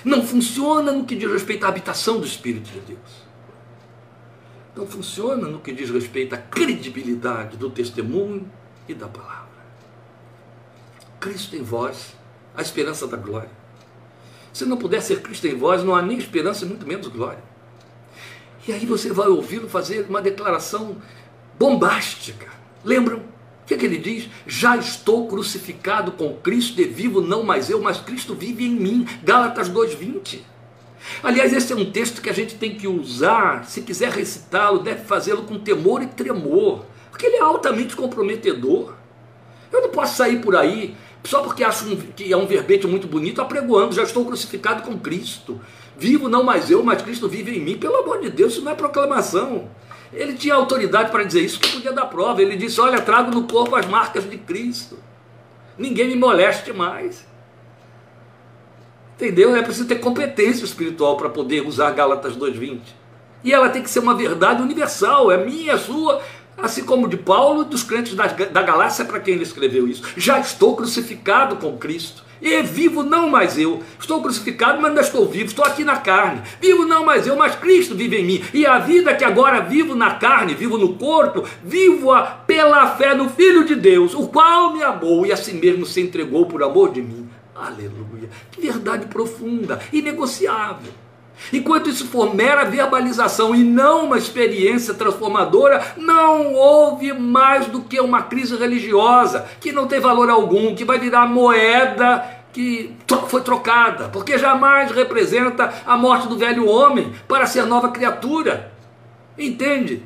Não 0.03 0.25
funciona 0.25 0.91
no 0.91 1.05
que 1.05 1.15
diz 1.15 1.31
respeito 1.31 1.65
à 1.65 1.69
habitação 1.69 2.19
do 2.19 2.25
Espírito 2.25 2.69
de 2.71 2.79
Deus. 2.79 3.29
Não 4.75 4.88
funciona 4.88 5.47
no 5.47 5.59
que 5.59 5.73
diz 5.73 5.89
respeito 5.89 6.35
à 6.35 6.38
credibilidade 6.38 7.57
do 7.57 7.69
testemunho 7.69 8.49
e 8.88 8.93
da 8.93 9.07
palavra. 9.07 9.49
Cristo 11.19 11.55
em 11.55 11.63
vós, 11.63 12.15
a 12.55 12.62
esperança 12.62 13.05
da 13.07 13.17
glória. 13.17 13.51
Se 14.53 14.65
não 14.65 14.77
puder 14.77 15.01
ser 15.01 15.21
Cristo 15.21 15.47
em 15.47 15.55
vós, 15.55 15.83
não 15.83 15.95
há 15.95 16.01
nem 16.01 16.17
esperança 16.17 16.65
muito 16.65 16.88
menos 16.88 17.07
glória. 17.07 17.43
E 18.67 18.71
aí 18.71 18.85
você 18.85 19.12
vai 19.12 19.27
ouvi-lo 19.27 19.69
fazer 19.69 20.05
uma 20.09 20.21
declaração 20.21 20.97
bombástica. 21.57 22.47
Lembram? 22.84 23.24
Que, 23.70 23.78
que 23.78 23.86
ele 23.86 23.97
diz? 23.97 24.28
Já 24.47 24.76
estou 24.78 25.28
crucificado 25.28 26.11
com 26.13 26.34
Cristo 26.38 26.82
e 26.82 26.86
vivo 26.86 27.22
não 27.22 27.43
mais 27.43 27.70
eu, 27.70 27.80
mas 27.80 28.01
Cristo 28.01 28.34
vive 28.34 28.65
em 28.65 28.72
mim. 28.72 29.07
Gálatas 29.24 29.70
2,20. 29.70 30.39
Aliás, 31.22 31.53
esse 31.53 31.72
é 31.72 31.76
um 31.76 31.89
texto 31.91 32.22
que 32.22 32.30
a 32.30 32.34
gente 32.34 32.55
tem 32.55 32.76
que 32.76 32.88
usar, 32.88 33.65
se 33.65 33.82
quiser 33.82 34.11
recitá-lo, 34.11 34.80
deve 34.80 35.05
fazê-lo 35.05 35.43
com 35.43 35.57
temor 35.57 36.01
e 36.01 36.07
tremor, 36.07 36.84
porque 37.09 37.28
ele 37.28 37.38
é 37.38 37.41
altamente 37.41 37.95
comprometedor. 37.95 38.95
Eu 39.72 39.82
não 39.82 39.89
posso 39.89 40.17
sair 40.17 40.41
por 40.41 40.55
aí 40.55 40.95
só 41.24 41.41
porque 41.41 41.63
acho 41.63 41.86
que 42.15 42.32
é 42.32 42.38
um 42.38 42.47
verbete 42.47 42.88
muito 42.88 43.07
bonito, 43.07 43.41
apregoando, 43.41 43.93
já 43.93 44.03
estou 44.03 44.26
crucificado 44.26 44.82
com 44.82 44.97
Cristo. 44.97 45.61
Vivo 45.97 46.28
não 46.28 46.43
mais 46.43 46.72
eu, 46.72 46.82
mas 46.84 47.01
Cristo 47.01 47.28
vive 47.28 47.55
em 47.55 47.61
mim. 47.61 47.78
Pelo 47.78 47.97
amor 47.97 48.20
de 48.20 48.30
Deus, 48.30 48.53
isso 48.53 48.61
não 48.61 48.72
é 48.72 48.76
proclamação. 48.76 49.70
Ele 50.12 50.34
tinha 50.34 50.55
autoridade 50.55 51.12
para 51.12 51.24
dizer 51.24 51.41
isso, 51.41 51.60
que 51.60 51.70
podia 51.72 51.93
dar 51.93 52.05
prova. 52.07 52.41
Ele 52.41 52.55
disse: 52.55 52.82
Olha, 52.82 52.99
trago 53.01 53.32
no 53.32 53.43
corpo 53.43 53.76
as 53.76 53.86
marcas 53.86 54.30
de 54.30 54.38
Cristo. 54.38 54.97
Ninguém 55.78 56.07
me 56.07 56.16
moleste 56.16 56.74
mais. 56.74 57.28
Entendeu? 59.16 59.55
É 59.55 59.62
preciso 59.62 59.88
ter 59.88 59.99
competência 59.99 60.64
espiritual 60.64 61.18
para 61.18 61.30
poder 61.30 61.66
usar 61.68 61.91
Gálatas 61.91 62.36
2:20. 62.36 62.82
E 63.43 63.53
ela 63.53 63.70
tem 63.70 63.82
que 63.82 63.89
ser 63.89 63.99
uma 63.99 64.16
verdade 64.16 64.62
universal, 64.62 65.32
é 65.32 65.38
minha, 65.38 65.74
é 65.74 65.78
sua, 65.78 66.22
assim 66.62 66.84
como 66.84 67.07
de 67.07 67.18
Paulo 67.18 67.64
dos 67.64 67.84
crentes 67.84 68.16
da, 68.16 68.28
da 68.28 68.62
Galácia 68.62 69.05
para 69.05 69.20
quem 69.20 69.36
ele 69.36 69.43
escreveu 69.43 69.88
isso. 69.88 70.03
Já 70.18 70.39
estou 70.39 70.76
crucificado 70.76 71.57
com 71.57 71.78
Cristo. 71.78 72.30
E 72.41 72.62
vivo 72.62 73.03
não 73.03 73.30
mais 73.30 73.57
eu. 73.57 73.84
Estou 73.99 74.22
crucificado, 74.22 74.82
mas 74.82 74.89
ainda 74.89 75.01
estou 75.01 75.28
vivo. 75.28 75.47
Estou 75.47 75.66
aqui 75.66 75.84
na 75.84 75.97
carne. 75.97 76.41
Vivo 76.62 76.86
não 76.86 77.05
mais 77.05 77.28
eu, 77.28 77.36
mas 77.36 77.55
Cristo 77.55 77.95
vive 77.95 78.18
em 78.18 78.26
mim. 78.26 78.43
E 78.53 78.66
a 78.66 78.80
vida 78.80 79.14
que 79.14 79.26
agora 79.26 79.60
vivo 79.60 79.93
na 79.93 80.16
carne, 80.16 80.53
vivo 80.53 80.78
no 80.78 80.95
corpo, 80.95 81.43
vivo-a 81.64 82.24
pela 82.24 82.95
fé 82.95 83.14
no 83.14 83.30
Filho 83.30 83.66
de 83.66 83.76
Deus, 83.76 84.14
o 84.14 84.28
qual 84.28 84.74
me 84.74 84.84
amou 84.84 85.26
e 85.26 85.32
a 85.32 85.38
si 85.38 85.53
mesmo 85.53 85.86
se 85.86 85.99
entregou 85.99 86.45
por 86.45 86.64
amor 86.64 86.91
de 86.93 87.01
mim. 87.01 87.28
Aleluia. 87.53 88.30
Que 88.51 88.62
verdade 88.62 89.07
profunda, 89.07 89.80
inegociável. 89.91 90.93
Enquanto 91.51 91.89
isso 91.89 92.07
for 92.07 92.33
mera 92.35 92.65
verbalização 92.65 93.55
e 93.55 93.63
não 93.63 94.05
uma 94.05 94.17
experiência 94.17 94.93
transformadora, 94.93 95.93
não 95.97 96.53
houve 96.53 97.13
mais 97.13 97.67
do 97.67 97.81
que 97.81 97.99
uma 97.99 98.23
crise 98.23 98.55
religiosa 98.55 99.47
que 99.59 99.71
não 99.71 99.87
tem 99.87 99.99
valor 99.99 100.29
algum, 100.29 100.75
que 100.75 100.85
vai 100.85 100.99
virar 100.99 101.25
moeda 101.25 102.37
que 102.51 102.95
foi 103.27 103.41
trocada, 103.41 104.09
porque 104.09 104.37
jamais 104.37 104.91
representa 104.91 105.71
a 105.85 105.95
morte 105.95 106.27
do 106.27 106.37
velho 106.37 106.67
homem 106.67 107.13
para 107.27 107.45
ser 107.45 107.65
nova 107.65 107.89
criatura. 107.89 108.71
Entende? 109.37 110.03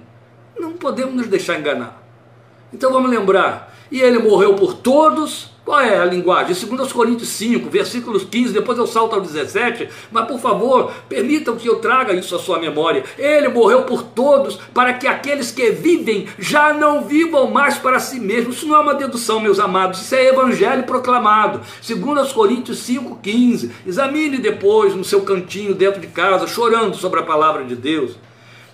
Não 0.60 0.74
podemos 0.74 1.16
nos 1.16 1.28
deixar 1.28 1.58
enganar. 1.58 2.04
Então 2.72 2.92
vamos 2.92 3.10
lembrar: 3.10 3.74
e 3.90 4.02
ele 4.02 4.20
morreu 4.20 4.56
por 4.56 4.74
todos 4.74 5.53
qual 5.66 5.80
é 5.80 5.98
a 5.98 6.04
linguagem? 6.04 6.54
2 6.54 6.92
Coríntios 6.92 7.30
5, 7.30 7.70
versículos 7.70 8.26
15, 8.26 8.52
depois 8.54 8.78
eu 8.78 8.86
salto 8.86 9.16
ao 9.16 9.22
17, 9.22 9.88
mas 10.12 10.28
por 10.28 10.38
favor, 10.38 10.92
permitam 11.08 11.56
que 11.56 11.68
eu 11.68 11.78
traga 11.78 12.12
isso 12.12 12.36
à 12.36 12.40
sua 12.40 12.60
memória. 12.60 13.06
Ele 13.18 13.48
morreu 13.48 13.84
por 13.84 14.04
todos, 14.04 14.58
para 14.74 14.94
que 14.94 15.08
aqueles 15.08 15.52
que 15.52 15.72
vivem 15.72 16.28
já 16.38 16.74
não 16.74 17.04
vivam 17.04 17.50
mais 17.50 17.78
para 17.78 17.98
si 18.02 18.20
mesmos. 18.20 18.58
Isso 18.58 18.68
não 18.68 18.76
é 18.76 18.80
uma 18.80 18.94
dedução, 18.94 19.40
meus 19.40 19.58
amados, 19.58 20.02
isso 20.02 20.14
é 20.16 20.28
evangelho 20.28 20.84
proclamado. 20.84 21.62
2 21.82 22.34
Coríntios 22.34 22.80
5, 22.80 23.20
15. 23.24 23.72
Examine 23.88 24.40
depois 24.40 24.94
no 24.94 25.06
seu 25.06 25.22
cantinho 25.22 25.74
dentro 25.74 26.02
de 26.02 26.08
casa, 26.08 26.46
chorando 26.46 26.98
sobre 26.98 27.22
a 27.22 27.24
palavra 27.24 27.64
de 27.64 27.76
Deus. 27.76 28.18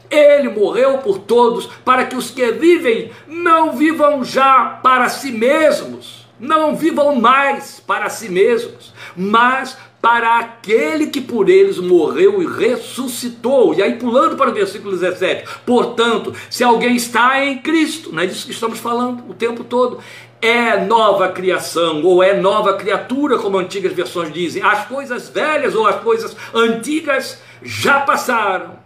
Ele 0.10 0.50
morreu 0.50 0.98
por 0.98 1.20
todos, 1.20 1.68
para 1.86 2.06
que 2.06 2.16
os 2.16 2.32
que 2.32 2.52
vivem 2.52 3.12
não 3.28 3.74
vivam 3.74 4.24
já 4.24 4.80
para 4.82 5.08
si 5.08 5.32
mesmos 5.32 6.19
não 6.40 6.76
vivam 6.76 7.16
mais 7.16 7.80
para 7.86 8.10
si 8.10 8.30
mesmos, 8.30 8.94
mas 9.16 9.78
para 10.02 10.40
aquele 10.40 11.08
que 11.08 11.20
por 11.20 11.50
eles 11.50 11.78
morreu 11.78 12.42
e 12.42 12.48
ressuscitou. 12.48 13.74
E 13.74 13.84
aí, 13.84 13.96
pulando 13.98 14.38
para 14.38 14.50
o 14.50 14.54
versículo 14.54 14.98
17: 14.98 15.62
portanto, 15.66 16.34
se 16.50 16.64
alguém 16.64 16.96
está 16.96 17.44
em 17.44 17.58
Cristo, 17.58 18.14
não 18.14 18.24
é 18.24 18.28
disso 18.28 18.46
que 18.46 18.54
estamos 18.54 18.80
falando 18.80 19.30
o 19.30 19.34
tempo 19.34 19.64
todo, 19.64 20.00
é 20.42 20.86
nova 20.86 21.30
criação, 21.30 22.02
ou 22.04 22.24
é 22.24 22.34
nova 22.34 22.76
criatura, 22.76 23.38
como 23.38 23.58
antigas 23.58 23.92
versões 23.92 24.32
dizem. 24.32 24.64
As 24.64 24.86
coisas 24.86 25.28
velhas 25.28 25.76
ou 25.76 25.86
as 25.86 26.00
coisas 26.02 26.36
antigas 26.54 27.42
já 27.62 28.00
passaram, 28.00 28.80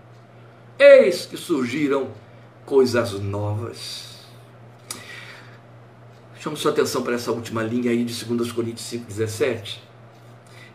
eis 0.80 1.28
que 1.28 1.38
surgiram 1.38 2.08
coisas 2.66 3.14
novas. 3.20 4.03
Chamo 6.44 6.58
sua 6.58 6.72
atenção 6.72 7.02
para 7.04 7.16
essa 7.16 7.32
última 7.32 7.64
linha 7.64 7.89
aí 7.89 8.04
de 8.04 8.26
2 8.26 8.52
Coríntios 8.52 8.86
5,17. 8.91 9.78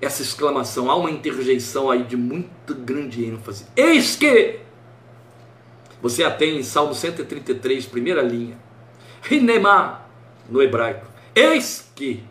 Essa 0.00 0.22
exclamação, 0.22 0.90
há 0.90 0.96
uma 0.96 1.10
interjeição 1.10 1.90
aí 1.90 2.04
de 2.04 2.16
muito 2.16 2.74
grande 2.74 3.22
ênfase. 3.22 3.66
Eis 3.76 4.16
que! 4.16 4.60
Você 6.00 6.24
a 6.24 6.30
tem 6.30 6.58
em 6.58 6.62
Salmo 6.62 6.94
133, 6.94 7.84
primeira 7.84 8.22
linha. 8.22 8.58
Rinemá, 9.20 10.06
no 10.48 10.62
hebraico. 10.62 11.06
Eis 11.34 11.90
que! 11.94 12.24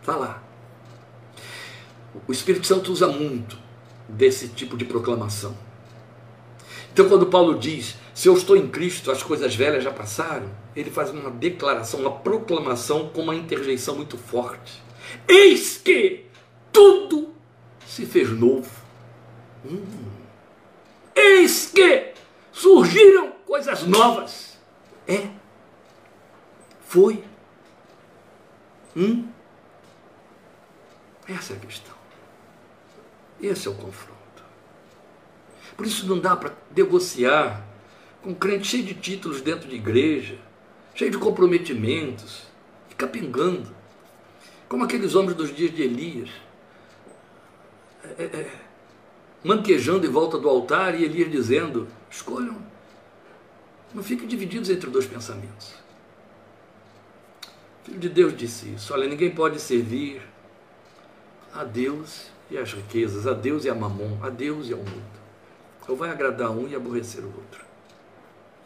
Está 0.00 0.16
lá. 0.16 0.42
O 2.26 2.32
Espírito 2.32 2.66
Santo 2.66 2.90
usa 2.90 3.06
muito 3.06 3.56
desse 4.08 4.48
tipo 4.48 4.76
de 4.76 4.84
proclamação. 4.84 5.56
Então, 6.92 7.08
quando 7.08 7.26
Paulo 7.26 7.56
diz 7.56 7.96
se 8.12 8.26
eu 8.26 8.34
estou 8.34 8.56
em 8.56 8.66
Cristo, 8.66 9.12
as 9.12 9.22
coisas 9.22 9.54
velhas 9.54 9.84
já 9.84 9.92
passaram. 9.92 10.50
Ele 10.78 10.92
faz 10.92 11.10
uma 11.10 11.28
declaração, 11.28 11.98
uma 11.98 12.20
proclamação 12.20 13.08
com 13.08 13.22
uma 13.22 13.34
interjeição 13.34 13.96
muito 13.96 14.16
forte. 14.16 14.80
Eis 15.26 15.76
que 15.76 16.26
tudo 16.72 17.34
se 17.84 18.06
fez 18.06 18.30
novo. 18.30 18.70
Hum. 19.68 19.84
Eis 21.16 21.66
que 21.66 22.14
surgiram 22.52 23.32
coisas 23.44 23.82
novas. 23.82 24.56
É. 25.08 25.26
Foi. 26.86 27.24
Hum. 28.96 29.26
Essa 31.26 31.54
é 31.54 31.56
a 31.56 31.58
questão. 31.58 31.94
Esse 33.42 33.66
é 33.66 33.70
o 33.72 33.74
confronto. 33.74 34.44
Por 35.76 35.84
isso 35.84 36.06
não 36.06 36.20
dá 36.20 36.36
para 36.36 36.52
negociar 36.76 37.66
um 38.24 38.32
crente 38.32 38.68
cheio 38.68 38.84
de 38.84 38.94
títulos 38.94 39.40
dentro 39.40 39.68
de 39.68 39.74
igreja, 39.74 40.38
cheio 40.98 41.12
de 41.12 41.18
comprometimentos, 41.18 42.42
fica 42.88 43.06
pingando, 43.06 43.72
como 44.68 44.82
aqueles 44.82 45.14
homens 45.14 45.36
dos 45.36 45.54
dias 45.54 45.72
de 45.72 45.82
Elias, 45.82 46.28
é, 48.18 48.24
é, 48.24 48.50
manquejando 49.44 50.04
em 50.04 50.10
volta 50.10 50.36
do 50.36 50.48
altar 50.48 50.98
e 50.98 51.04
Elias 51.04 51.30
dizendo: 51.30 51.86
escolham, 52.10 52.60
não 53.94 54.02
fiquem 54.02 54.26
divididos 54.26 54.70
entre 54.70 54.90
dois 54.90 55.06
pensamentos. 55.06 55.72
O 57.82 57.84
Filho 57.84 58.00
de 58.00 58.08
Deus 58.08 58.36
disse 58.36 58.74
isso: 58.74 58.92
olha, 58.92 59.08
ninguém 59.08 59.30
pode 59.30 59.60
servir 59.60 60.20
a 61.54 61.62
Deus 61.62 62.26
e 62.50 62.58
às 62.58 62.72
riquezas, 62.72 63.24
a 63.24 63.34
Deus 63.34 63.64
e 63.64 63.70
a 63.70 63.74
mamon, 63.74 64.18
a 64.20 64.30
Deus 64.30 64.68
e 64.68 64.72
ao 64.72 64.80
mundo. 64.80 65.18
Ou 65.86 65.94
vai 65.94 66.10
agradar 66.10 66.50
um 66.50 66.66
e 66.66 66.74
aborrecer 66.74 67.22
o 67.22 67.28
outro. 67.28 67.64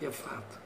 E 0.00 0.06
é 0.06 0.10
fato. 0.10 0.62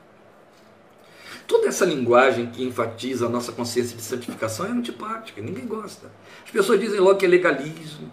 Toda 1.47 1.69
essa 1.69 1.85
linguagem 1.85 2.47
que 2.47 2.65
enfatiza 2.65 3.27
a 3.27 3.29
nossa 3.29 3.53
consciência 3.53 3.97
de 3.97 4.03
santificação 4.03 4.67
é 4.67 4.71
antipática, 4.71 5.41
ninguém 5.41 5.67
gosta. 5.67 6.11
As 6.45 6.51
pessoas 6.51 6.81
dizem 6.81 6.99
logo 6.99 7.19
que 7.19 7.25
é 7.25 7.29
legalismo, 7.29 8.11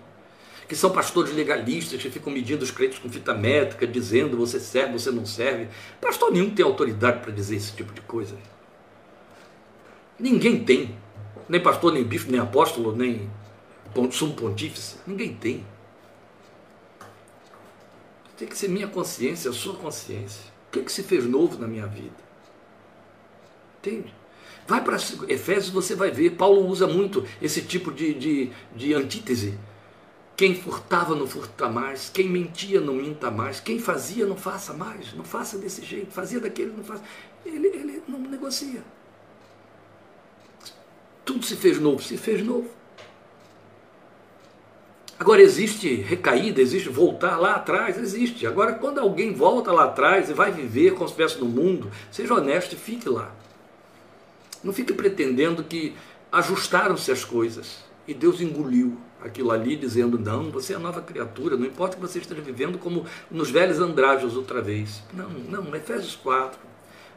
que 0.67 0.75
são 0.75 0.91
pastores 0.91 1.33
legalistas 1.33 1.99
que 1.99 2.09
ficam 2.11 2.31
medindo 2.31 2.63
os 2.63 2.69
crentes 2.69 2.99
com 2.99 3.09
fita 3.09 3.33
métrica, 3.33 3.87
dizendo 3.87 4.37
você 4.37 4.59
serve, 4.59 4.99
você 4.99 5.09
não 5.09 5.25
serve. 5.25 5.67
Pastor 5.99 6.31
nenhum 6.31 6.51
tem 6.51 6.63
autoridade 6.63 7.21
para 7.21 7.31
dizer 7.31 7.55
esse 7.55 7.73
tipo 7.73 7.91
de 7.91 8.01
coisa. 8.01 8.35
Ninguém 10.19 10.63
tem. 10.63 10.95
Nem 11.49 11.61
pastor, 11.61 11.91
nem 11.91 12.03
bispo, 12.03 12.31
nem 12.31 12.39
apóstolo, 12.39 12.95
nem 12.95 13.29
sumo 14.11 14.33
pontífice. 14.35 14.95
Ninguém 15.07 15.33
tem. 15.35 15.65
Tem 18.37 18.47
que 18.47 18.57
ser 18.57 18.67
minha 18.67 18.87
consciência, 18.87 19.49
a 19.49 19.53
sua 19.53 19.75
consciência. 19.75 20.41
O 20.67 20.71
que, 20.71 20.79
é 20.79 20.83
que 20.83 20.91
se 20.91 21.03
fez 21.03 21.25
novo 21.25 21.59
na 21.59 21.67
minha 21.67 21.85
vida? 21.85 22.22
Entende? 23.83 24.13
Vai 24.65 24.81
para 24.81 24.95
Efésios, 25.27 25.69
você 25.69 25.93
vai 25.93 26.09
ver. 26.09 26.31
Paulo 26.31 26.65
usa 26.65 26.87
muito 26.87 27.25
esse 27.41 27.61
tipo 27.61 27.91
de, 27.91 28.13
de, 28.13 28.51
de 28.73 28.93
antítese. 28.93 29.59
Quem 30.37 30.55
furtava, 30.55 31.13
não 31.15 31.27
furta 31.27 31.67
mais. 31.67 32.09
Quem 32.09 32.29
mentia, 32.29 32.79
não 32.79 32.93
minta 32.93 33.29
mais. 33.29 33.59
Quem 33.59 33.77
fazia, 33.77 34.25
não 34.25 34.37
faça 34.37 34.73
mais. 34.73 35.13
Não 35.13 35.25
faça 35.25 35.57
desse 35.57 35.83
jeito. 35.83 36.13
Fazia 36.13 36.39
daquele, 36.39 36.71
não 36.71 36.83
faça. 36.83 37.03
Ele, 37.45 37.67
ele 37.67 38.01
não 38.07 38.19
negocia. 38.19 38.81
Tudo 41.25 41.45
se 41.45 41.57
fez 41.57 41.77
novo. 41.77 42.01
Se 42.01 42.15
fez 42.17 42.41
novo. 42.41 42.69
Agora, 45.19 45.41
existe 45.41 45.93
recaída, 45.93 46.61
existe 46.61 46.89
voltar 46.89 47.37
lá 47.37 47.55
atrás? 47.55 47.97
Existe. 47.97 48.47
Agora, 48.47 48.73
quando 48.73 48.99
alguém 48.99 49.33
volta 49.33 49.73
lá 49.73 49.85
atrás 49.85 50.29
e 50.29 50.33
vai 50.33 50.51
viver 50.51 50.95
com 50.95 51.03
os 51.03 51.11
pés 51.11 51.35
no 51.35 51.45
mundo, 51.45 51.91
seja 52.09 52.33
honesto 52.33 52.73
e 52.73 52.77
fique 52.77 53.07
lá. 53.07 53.31
Não 54.63 54.73
fique 54.73 54.93
pretendendo 54.93 55.63
que 55.63 55.95
ajustaram-se 56.31 57.11
as 57.11 57.23
coisas 57.23 57.83
e 58.07 58.13
Deus 58.13 58.41
engoliu 58.41 58.97
aquilo 59.21 59.51
ali, 59.51 59.75
dizendo: 59.75 60.19
Não, 60.19 60.51
você 60.51 60.73
é 60.73 60.77
nova 60.77 61.01
criatura, 61.01 61.55
não 61.55 61.65
importa 61.65 61.95
que 61.95 62.01
você 62.01 62.19
esteja 62.19 62.41
vivendo 62.41 62.77
como 62.77 63.05
nos 63.31 63.49
velhos 63.49 63.79
andrajos 63.79 64.35
outra 64.35 64.61
vez. 64.61 65.03
Não, 65.13 65.29
não, 65.29 65.75
Efésios 65.75 66.15
4. 66.15 66.59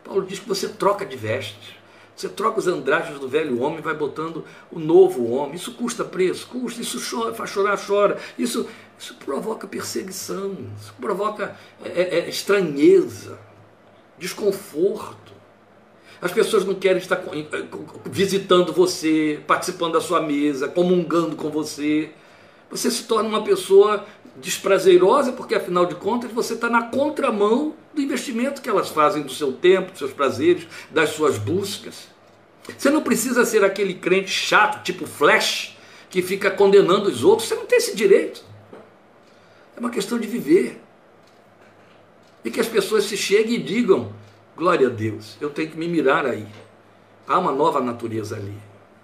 Paulo 0.05 0.25
diz 0.25 0.39
que 0.39 0.49
você 0.49 0.69
troca 0.69 1.05
de 1.05 1.17
vestes. 1.17 1.75
Você 2.15 2.31
troca 2.31 2.59
os 2.59 2.67
andrajos 2.67 3.21
do 3.21 3.29
velho 3.29 3.61
homem, 3.61 3.83
vai 3.83 3.93
botando 3.93 4.43
o 4.71 4.79
novo 4.79 5.31
homem. 5.33 5.57
Isso 5.57 5.75
custa 5.75 6.03
preço? 6.03 6.47
Custa. 6.47 6.81
Isso 6.81 6.99
chora, 7.11 7.35
faz 7.35 7.51
chorar, 7.51 7.77
chora. 7.77 8.19
Isso, 8.39 8.67
isso 8.99 9.15
provoca 9.17 9.67
perseguição, 9.67 10.57
isso 10.81 10.95
provoca 10.99 11.55
é, 11.85 11.89
é, 11.91 12.19
é 12.21 12.29
estranheza, 12.29 13.39
desconforto. 14.19 15.36
As 16.21 16.33
pessoas 16.33 16.65
não 16.65 16.75
querem 16.75 16.99
estar 16.99 17.23
visitando 18.05 18.73
você, 18.73 19.41
participando 19.47 19.93
da 19.93 20.01
sua 20.01 20.21
mesa, 20.21 20.67
comungando 20.69 21.37
com 21.37 21.51
você. 21.51 22.11
Você 22.71 22.91
se 22.91 23.05
torna 23.05 23.29
uma 23.29 23.45
pessoa 23.45 24.05
desprazerosa, 24.37 25.33
porque 25.33 25.55
afinal 25.55 25.87
de 25.87 25.95
contas 25.95 26.31
você 26.31 26.55
está 26.55 26.69
na 26.69 26.85
contramão 26.85 27.75
do 27.95 28.01
investimento 28.01 28.61
que 28.61 28.69
elas 28.69 28.89
fazem 28.89 29.23
do 29.23 29.33
seu 29.33 29.53
tempo, 29.53 29.91
dos 29.91 29.99
seus 29.99 30.13
prazeres, 30.13 30.67
das 30.91 31.11
suas 31.11 31.39
buscas. 31.39 32.09
Você 32.77 32.91
não 32.91 33.03
precisa 33.03 33.45
ser 33.45 33.65
aquele 33.65 33.95
crente 33.95 34.31
chato, 34.31 34.83
tipo 34.83 35.07
flash, 35.07 35.77
que 36.11 36.23
fica 36.23 36.51
condenando 36.51 37.09
os 37.09 37.23
outros. 37.23 37.49
Você 37.49 37.55
não 37.55 37.67
tem 37.67 37.79
esse 37.79 37.95
direito. 37.95 38.43
É 39.77 39.81
uma 39.81 39.91
questão 39.91 40.19
de 40.19 40.27
viver. 40.27 40.81
E 42.45 42.51
que 42.51 42.61
as 42.61 42.69
pessoas 42.69 43.05
se 43.05 43.17
cheguem 43.17 43.57
e 43.57 43.63
digam: 43.63 44.13
glória 44.57 44.89
a 44.89 44.91
Deus, 44.91 45.37
eu 45.41 45.51
tenho 45.51 45.71
que 45.71 45.77
me 45.77 45.87
mirar 45.87 46.27
aí. 46.27 46.49
Há 47.29 47.39
uma 47.39 47.53
nova 47.53 47.81
natureza 47.81 48.37
ali. 48.37 48.57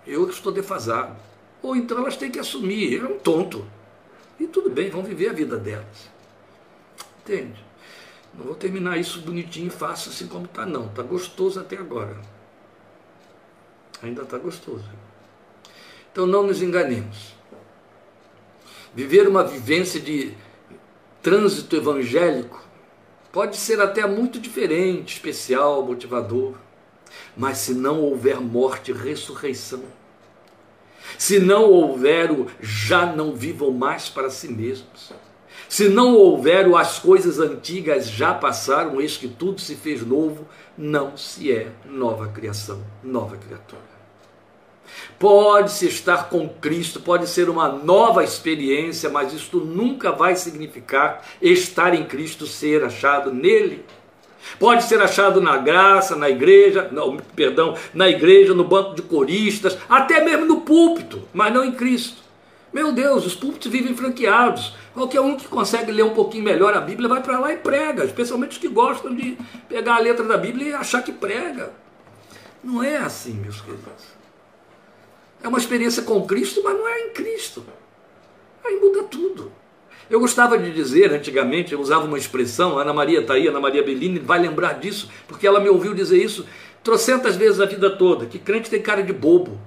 Eu 0.07 0.28
estou 0.28 0.50
defasado. 0.50 1.16
Ou 1.62 1.76
então 1.76 1.98
elas 1.98 2.16
têm 2.16 2.30
que 2.30 2.38
assumir: 2.38 2.94
ele 2.94 3.07
é 3.07 3.09
um 3.09 3.18
tonto. 3.18 3.64
E 4.40 4.46
tudo 4.46 4.70
bem, 4.70 4.90
vão 4.90 5.03
viver 5.03 5.28
a 5.28 5.32
vida 5.32 5.57
delas. 5.57 6.11
Entende? 7.20 7.64
Não 8.34 8.46
vou 8.46 8.55
terminar 8.55 8.96
isso 8.98 9.20
bonitinho 9.20 9.66
e 9.66 9.70
fácil 9.70 10.11
assim 10.11 10.26
como 10.26 10.46
está, 10.46 10.64
não. 10.64 10.86
Está 10.86 11.03
gostoso 11.03 11.61
até 11.61 11.76
agora. 11.76 12.16
Ainda 14.03 14.22
está 14.22 14.38
gostoso. 14.38 14.88
Então 16.11 16.26
não 16.26 16.46
nos 16.46 16.62
enganemos. 16.62 17.34
Viver 18.94 19.28
uma 19.28 19.44
vivência 19.44 20.00
de 20.00 20.34
trânsito 21.22 21.76
evangélico 21.76 22.62
pode 23.32 23.56
ser 23.56 23.80
até 23.80 24.06
muito 24.06 24.38
diferente, 24.38 25.14
especial, 25.14 25.84
motivador. 25.84 26.54
Mas 27.36 27.58
se 27.58 27.74
não 27.74 28.00
houver 28.00 28.40
morte 28.40 28.92
ressurreição, 28.92 29.82
se 31.18 31.38
não 31.38 31.64
houver 31.64 32.30
o 32.30 32.46
já 32.60 33.06
não 33.06 33.34
vivam 33.34 33.70
mais 33.70 34.08
para 34.08 34.30
si 34.30 34.48
mesmos, 34.48 35.12
se 35.68 35.88
não 35.88 36.14
houver 36.14 36.68
o 36.68 36.76
as 36.76 36.98
coisas 36.98 37.38
antigas 37.38 38.08
já 38.08 38.34
passaram, 38.34 39.00
eis 39.00 39.16
que 39.16 39.28
tudo 39.28 39.60
se 39.60 39.74
fez 39.74 40.04
novo, 40.06 40.46
não 40.76 41.16
se 41.16 41.50
é 41.50 41.72
nova 41.86 42.28
criação, 42.28 42.82
nova 43.02 43.36
criatura. 43.36 43.91
Pode-se 45.18 45.86
estar 45.86 46.28
com 46.28 46.49
Cristo, 46.49 47.01
pode 47.01 47.28
ser 47.28 47.49
uma 47.49 47.68
nova 47.68 48.24
experiência, 48.24 49.09
mas 49.09 49.32
isto 49.32 49.59
nunca 49.59 50.11
vai 50.11 50.34
significar 50.36 51.22
estar 51.40 51.95
em 51.95 52.05
Cristo, 52.05 52.47
ser 52.47 52.84
achado 52.84 53.32
nele. 53.32 53.84
Pode 54.59 54.84
ser 54.84 55.01
achado 55.01 55.40
na 55.40 55.57
graça, 55.57 56.16
na 56.16 56.28
igreja, 56.28 56.88
não, 56.90 57.16
perdão, 57.36 57.76
na 57.95 58.09
igreja, 58.09 58.55
no 58.55 58.64
banco 58.64 58.95
de 58.95 59.03
coristas, 59.03 59.78
até 59.88 60.24
mesmo 60.24 60.45
no 60.45 60.62
púlpito, 60.62 61.22
mas 61.32 61.53
não 61.53 61.64
em 61.64 61.72
Cristo. 61.72 62.22
Meu 62.72 62.90
Deus, 62.90 63.26
os 63.26 63.34
púlpitos 63.34 63.70
vivem 63.70 63.95
franqueados. 63.95 64.74
Qualquer 64.95 65.20
um 65.20 65.36
que 65.36 65.47
consegue 65.47 65.93
ler 65.93 66.05
um 66.05 66.14
pouquinho 66.14 66.45
melhor 66.45 66.74
a 66.74 66.80
Bíblia 66.80 67.09
vai 67.09 67.22
para 67.22 67.38
lá 67.38 67.53
e 67.53 67.57
prega, 67.57 68.05
especialmente 68.05 68.53
os 68.53 68.59
que 68.59 68.68
gostam 68.68 69.14
de 69.14 69.36
pegar 69.68 69.97
a 69.97 70.01
letra 70.01 70.24
da 70.24 70.36
Bíblia 70.36 70.68
e 70.68 70.74
achar 70.74 71.03
que 71.03 71.12
prega. 71.12 71.70
Não 72.64 72.82
é 72.82 72.97
assim, 72.97 73.34
meus 73.34 73.61
queridos. 73.61 74.21
É 75.43 75.49
uma 75.49 75.59
experiência 75.59 76.03
com 76.03 76.24
Cristo, 76.26 76.62
mas 76.62 76.74
não 76.74 76.88
é 76.88 77.07
em 77.07 77.11
Cristo. 77.11 77.64
Aí 78.64 78.76
muda 78.76 79.03
tudo. 79.05 79.51
Eu 80.09 80.20
gostava 80.20 80.59
de 80.59 80.70
dizer 80.72 81.12
antigamente, 81.12 81.72
eu 81.72 81.80
usava 81.80 82.05
uma 82.05 82.18
expressão, 82.18 82.78
Ana 82.78 82.93
Maria 82.93 83.20
está 83.20 83.34
aí, 83.34 83.49
Ana 83.49 83.61
Maria 83.61 83.82
Bellini 83.82 84.18
vai 84.18 84.38
lembrar 84.38 84.74
disso, 84.74 85.11
porque 85.26 85.47
ela 85.47 85.59
me 85.59 85.68
ouviu 85.68 85.95
dizer 85.95 86.22
isso 86.22 86.47
trocentas 86.82 87.36
vezes 87.36 87.61
a 87.61 87.66
vida 87.66 87.88
toda, 87.90 88.26
que 88.26 88.38
crente 88.38 88.68
tem 88.68 88.82
cara 88.82 89.03
de 89.03 89.12
bobo. 89.12 89.59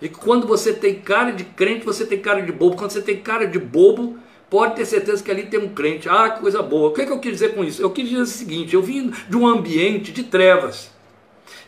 E 0.00 0.08
quando 0.08 0.46
você 0.46 0.72
tem 0.72 0.96
cara 0.96 1.30
de 1.30 1.44
crente, 1.44 1.84
você 1.84 2.04
tem 2.04 2.18
cara 2.18 2.42
de 2.42 2.50
bobo. 2.50 2.76
Quando 2.76 2.90
você 2.90 3.00
tem 3.00 3.18
cara 3.18 3.46
de 3.46 3.58
bobo, 3.58 4.18
pode 4.50 4.74
ter 4.74 4.84
certeza 4.84 5.22
que 5.22 5.30
ali 5.30 5.44
tem 5.44 5.60
um 5.60 5.68
crente. 5.68 6.08
Ah, 6.08 6.30
coisa 6.30 6.60
boa. 6.60 6.88
O 6.88 6.92
que, 6.92 7.02
é 7.02 7.06
que 7.06 7.12
eu 7.12 7.20
quis 7.20 7.32
dizer 7.32 7.54
com 7.54 7.62
isso? 7.62 7.80
Eu 7.80 7.90
quis 7.90 8.08
dizer 8.08 8.22
o 8.22 8.26
seguinte: 8.26 8.74
eu 8.74 8.82
vim 8.82 9.12
de 9.28 9.36
um 9.36 9.46
ambiente 9.46 10.10
de 10.10 10.24
trevas. 10.24 10.90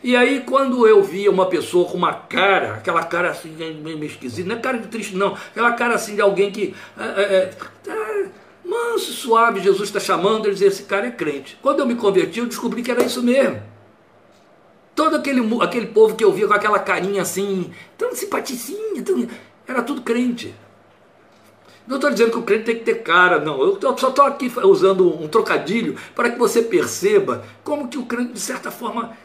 E 0.03 0.15
aí, 0.15 0.41
quando 0.41 0.87
eu 0.87 1.03
via 1.03 1.31
uma 1.31 1.47
pessoa 1.47 1.89
com 1.89 1.97
uma 1.97 2.13
cara, 2.13 2.75
aquela 2.75 3.03
cara 3.03 3.31
assim, 3.31 3.49
meio 3.81 4.03
esquisita, 4.03 4.47
não 4.47 4.55
é 4.55 4.59
cara 4.59 4.77
de 4.77 4.87
triste, 4.87 5.15
não, 5.15 5.33
aquela 5.33 5.73
cara 5.73 5.95
assim 5.95 6.15
de 6.15 6.21
alguém 6.21 6.51
que. 6.51 6.75
É, 6.97 7.21
é, 7.21 7.51
é, 7.87 8.25
manso, 8.63 9.13
suave, 9.13 9.61
Jesus 9.61 9.89
está 9.89 9.99
chamando, 9.99 10.45
ele 10.45 10.53
dizia: 10.53 10.67
esse 10.67 10.83
cara 10.83 11.07
é 11.07 11.11
crente. 11.11 11.57
Quando 11.61 11.79
eu 11.79 11.85
me 11.85 11.95
converti, 11.95 12.39
eu 12.39 12.45
descobri 12.45 12.81
que 12.81 12.91
era 12.91 13.03
isso 13.03 13.23
mesmo. 13.23 13.61
Todo 14.93 15.15
aquele, 15.15 15.41
aquele 15.61 15.87
povo 15.87 16.15
que 16.15 16.23
eu 16.23 16.31
via 16.31 16.47
com 16.47 16.53
aquela 16.53 16.79
carinha 16.79 17.21
assim, 17.21 17.71
tão 17.97 18.15
simpaticinha, 18.15 19.03
tão, 19.03 19.27
era 19.67 19.81
tudo 19.81 20.01
crente. 20.01 20.55
Não 21.87 21.97
estou 21.97 22.09
dizendo 22.09 22.31
que 22.31 22.37
o 22.37 22.43
crente 22.43 22.63
tem 22.63 22.75
que 22.75 22.83
ter 22.83 23.03
cara, 23.03 23.39
não. 23.39 23.61
Eu 23.61 23.97
só 23.97 24.09
estou 24.09 24.25
aqui 24.25 24.51
usando 24.63 25.21
um 25.21 25.27
trocadilho 25.27 25.95
para 26.15 26.31
que 26.31 26.39
você 26.39 26.63
perceba 26.63 27.43
como 27.63 27.87
que 27.87 27.97
o 27.97 28.05
crente, 28.05 28.33
de 28.33 28.39
certa 28.39 28.71
forma, 28.71 29.15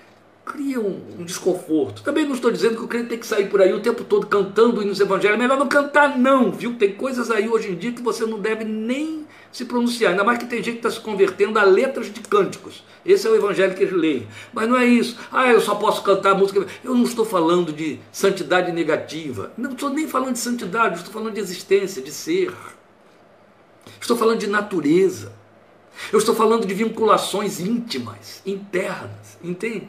cria 0.51 0.81
um, 0.81 1.01
um, 1.19 1.25
desconforto. 1.25 2.03
Também 2.03 2.27
não 2.27 2.35
estou 2.35 2.51
dizendo 2.51 2.77
que 2.77 2.83
o 2.83 2.89
crente 2.89 3.11
tem 3.11 3.19
que 3.19 3.27
sair 3.27 3.49
por 3.49 3.63
aí 3.63 3.73
o 3.73 3.81
tempo 3.81 4.03
todo 4.03 4.27
cantando 4.27 4.85
nos 4.85 4.99
evangelhos. 4.99 5.39
Melhor 5.39 5.57
não 5.57 5.69
cantar, 5.69 6.19
não, 6.19 6.51
viu? 6.51 6.77
Tem 6.77 6.93
coisas 6.93 7.31
aí 7.31 7.49
hoje 7.49 7.71
em 7.71 7.77
dia 7.77 7.93
que 7.93 8.03
você 8.03 8.27
não 8.27 8.39
deve 8.39 8.65
nem 8.65 9.27
se 9.53 9.65
pronunciar. 9.65 10.11
Ainda 10.11 10.25
mais 10.25 10.39
que 10.39 10.47
tem 10.47 10.63
gente 10.63 10.81
que 10.81 10.87
está 10.87 10.91
se 10.91 11.01
convertendo 11.01 11.59
a 11.59 11.63
letras 11.63 12.13
de 12.13 12.21
cânticos. 12.21 12.83
Esse 13.07 13.27
é 13.27 13.31
o 13.31 13.37
evangelho 13.37 13.75
que 13.75 13.83
eles 13.85 13.95
leem. 13.95 14.27
Mas 14.53 14.69
não 14.69 14.77
é 14.77 14.85
isso. 14.85 15.17
Ah, 15.31 15.49
eu 15.49 15.61
só 15.61 15.77
posso 15.77 16.03
cantar 16.03 16.37
música. 16.37 16.67
Eu 16.83 16.95
não 16.95 17.05
estou 17.05 17.25
falando 17.25 17.73
de 17.73 18.01
santidade 18.11 18.73
negativa. 18.73 19.53
Não 19.57 19.71
estou 19.71 19.91
nem 19.91 20.09
falando 20.09 20.33
de 20.33 20.41
santidade, 20.41 20.97
estou 20.97 21.13
falando 21.13 21.35
de 21.35 21.41
existência, 21.41 22.03
de 22.03 22.11
ser. 22.11 22.53
Estou 24.01 24.17
falando 24.17 24.41
de 24.41 24.49
natureza. 24.49 25.33
Eu 26.13 26.19
estou 26.19 26.35
falando 26.35 26.67
de 26.67 26.75
vinculações 26.75 27.61
íntimas, 27.61 28.43
internas, 28.45 29.39
entende? 29.43 29.89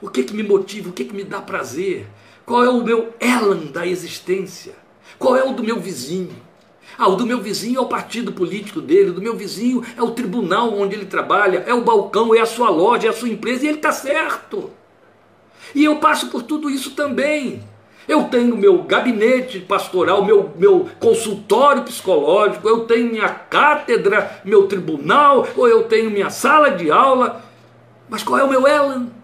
O 0.00 0.08
que, 0.08 0.24
que 0.24 0.34
me 0.34 0.42
motiva? 0.42 0.88
O 0.88 0.92
que, 0.92 1.04
que 1.04 1.14
me 1.14 1.24
dá 1.24 1.40
prazer? 1.40 2.06
Qual 2.46 2.64
é 2.64 2.68
o 2.68 2.82
meu 2.82 3.14
elan 3.20 3.66
da 3.72 3.86
existência? 3.86 4.74
Qual 5.18 5.36
é 5.36 5.44
o 5.44 5.52
do 5.52 5.62
meu 5.62 5.78
vizinho? 5.78 6.34
Ah, 6.98 7.08
o 7.08 7.16
do 7.16 7.26
meu 7.26 7.40
vizinho 7.40 7.78
é 7.78 7.80
o 7.80 7.86
partido 7.86 8.32
político 8.32 8.80
dele, 8.80 9.10
o 9.10 9.14
do 9.14 9.22
meu 9.22 9.36
vizinho 9.36 9.84
é 9.96 10.02
o 10.02 10.10
tribunal 10.10 10.74
onde 10.78 10.96
ele 10.96 11.06
trabalha, 11.06 11.64
é 11.66 11.72
o 11.72 11.82
balcão, 11.82 12.34
é 12.34 12.40
a 12.40 12.46
sua 12.46 12.68
loja, 12.68 13.06
é 13.06 13.10
a 13.10 13.12
sua 13.12 13.28
empresa, 13.28 13.64
e 13.64 13.68
ele 13.68 13.76
está 13.76 13.92
certo. 13.92 14.70
E 15.74 15.84
eu 15.84 15.96
passo 15.96 16.28
por 16.28 16.42
tudo 16.42 16.68
isso 16.68 16.92
também. 16.92 17.62
Eu 18.08 18.24
tenho 18.24 18.56
meu 18.56 18.82
gabinete 18.82 19.60
pastoral, 19.60 20.24
meu, 20.24 20.50
meu 20.56 20.88
consultório 20.98 21.84
psicológico, 21.84 22.68
eu 22.68 22.80
tenho 22.80 23.12
minha 23.12 23.28
cátedra, 23.28 24.40
meu 24.44 24.66
tribunal, 24.66 25.46
ou 25.56 25.68
eu 25.68 25.84
tenho 25.84 26.10
minha 26.10 26.30
sala 26.30 26.70
de 26.70 26.90
aula. 26.90 27.42
Mas 28.08 28.22
qual 28.22 28.40
é 28.40 28.44
o 28.44 28.50
meu 28.50 28.66
Elan? 28.66 29.19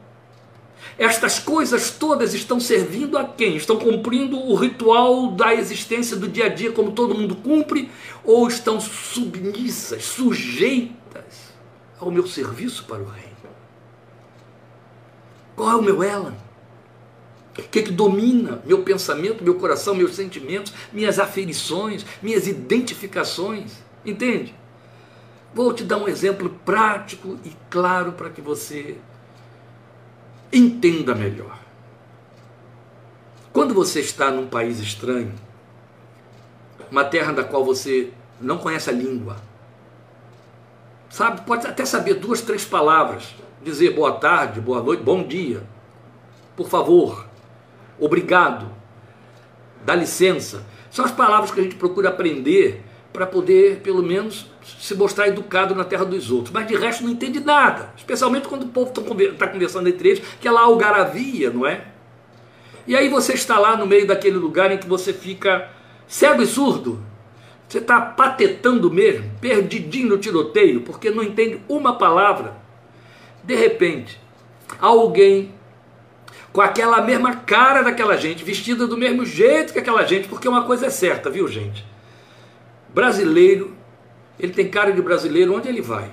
Estas 0.99 1.39
coisas 1.39 1.91
todas 1.91 2.33
estão 2.33 2.59
servindo 2.59 3.19
a 3.19 3.25
quem? 3.25 3.57
Estão 3.57 3.79
cumprindo 3.79 4.39
o 4.39 4.55
ritual 4.55 5.33
da 5.33 5.55
existência 5.55 6.17
do 6.17 6.27
dia 6.27 6.47
a 6.47 6.49
dia, 6.49 6.73
como 6.73 6.93
todo 6.93 7.15
mundo 7.15 7.37
cumpre, 7.37 7.91
ou 8.25 8.49
estão 8.49 8.81
submissas, 8.81 10.05
sujeitas 10.05 11.53
ao 12.01 12.11
meu 12.11 12.27
serviço 12.27 12.85
para 12.85 13.03
o 13.03 13.07
reino? 13.07 13.37
Qual 15.55 15.71
é 15.71 15.77
o 15.77 15.83
meu 15.83 16.03
Elan? 16.03 16.35
O 17.59 17.63
que, 17.63 17.79
é 17.79 17.83
que 17.83 17.93
domina 17.93 18.63
meu 18.67 18.83
pensamento, 18.83 19.43
meu 19.43 19.55
coração, 19.55 19.95
meus 19.95 20.15
sentimentos, 20.15 20.73
minhas 20.93 21.19
aferições, 21.19 22.05
minhas 22.23 22.47
identificações? 22.47 23.73
Entende? 24.05 24.55
Vou 25.55 25.73
te 25.73 25.83
dar 25.83 25.97
um 25.97 26.07
exemplo 26.07 26.51
prático 26.65 27.39
e 27.45 27.53
claro 27.71 28.13
para 28.13 28.29
que 28.29 28.43
você 28.43 28.99
Entenda 30.53 31.15
melhor. 31.15 31.59
Quando 33.53 33.75
você 33.75 34.01
está 34.01 34.31
num 34.31 34.47
país 34.47 34.79
estranho, 34.81 35.33
uma 36.91 37.05
terra 37.05 37.33
da 37.33 37.43
qual 37.43 37.65
você 37.65 38.13
não 38.41 38.59
conhece 38.59 38.91
a 38.91 38.93
língua, 38.93 39.37
sabe, 41.09 41.41
pode 41.43 41.67
até 41.67 41.85
saber 41.85 42.15
duas, 42.15 42.43
três 42.43 42.65
palavras, 42.65 43.35
dizer 43.63 43.95
boa 43.95 44.13
tarde, 44.13 44.61
boa 44.61 44.83
noite, 44.83 45.03
bom 45.03 45.27
dia, 45.27 45.63
por 46.55 46.69
favor, 46.69 47.27
obrigado, 47.99 48.71
dá 49.85 49.95
licença. 49.95 50.65
São 50.91 51.05
as 51.05 51.11
palavras 51.11 51.51
que 51.51 51.61
a 51.61 51.63
gente 51.63 51.77
procura 51.77 52.11
aprender 52.11 52.83
para 53.13 53.27
poder, 53.27 53.81
pelo 53.81 54.03
menos, 54.03 54.51
se 54.81 54.95
mostrar 54.95 55.29
educado 55.29 55.75
na 55.75 55.85
terra 55.85 56.05
dos 56.05 56.31
outros. 56.31 56.53
Mas 56.53 56.67
de 56.67 56.77
resto 56.77 57.05
não 57.05 57.11
entende 57.11 57.41
nada. 57.41 57.93
Especialmente 57.97 58.49
quando 58.49 58.65
o 58.65 58.69
povo 58.69 58.91
está 58.91 59.47
conversando 59.47 59.89
entre 59.89 60.11
eles, 60.11 60.23
que 60.41 60.49
é 60.49 60.51
lá 60.51 60.63
algaravia, 60.63 61.51
não 61.51 61.67
é? 61.67 61.85
E 62.87 62.97
aí 62.97 63.09
você 63.09 63.35
está 63.35 63.59
lá 63.59 63.77
no 63.77 63.87
meio 63.87 64.07
daquele 64.07 64.37
lugar 64.37 64.71
em 64.71 64.79
que 64.79 64.87
você 64.87 65.13
fica 65.13 65.69
cego 66.07 66.43
e 66.43 66.47
surdo. 66.47 67.03
Você 67.69 67.79
está 67.79 68.01
patetando 68.01 68.93
mesmo, 68.93 69.29
perdidinho 69.41 70.09
no 70.09 70.19
tiroteio, 70.19 70.83
porque 70.83 71.11
não 71.11 71.23
entende 71.23 71.61
uma 71.69 71.97
palavra. 71.97 72.57
De 73.43 73.57
repente, 73.57 74.21
alguém 74.81 75.53
com 76.53 76.61
aquela 76.61 77.03
mesma 77.03 77.37
cara 77.37 77.83
daquela 77.83 78.17
gente, 78.17 78.45
vestida 78.45 78.87
do 78.87 78.97
mesmo 78.97 79.25
jeito 79.27 79.73
que 79.73 79.79
aquela 79.79 80.05
gente, 80.05 80.29
porque 80.29 80.49
uma 80.49 80.65
coisa 80.65 80.87
é 80.87 80.91
certa, 80.91 81.29
viu 81.29 81.47
gente? 81.49 81.85
brasileiro, 82.97 83.76
ele 84.39 84.53
tem 84.53 84.69
cara 84.69 84.93
de 84.93 85.01
brasileiro 85.01 85.55
onde 85.55 85.69
ele 85.69 85.81
vai. 85.81 86.11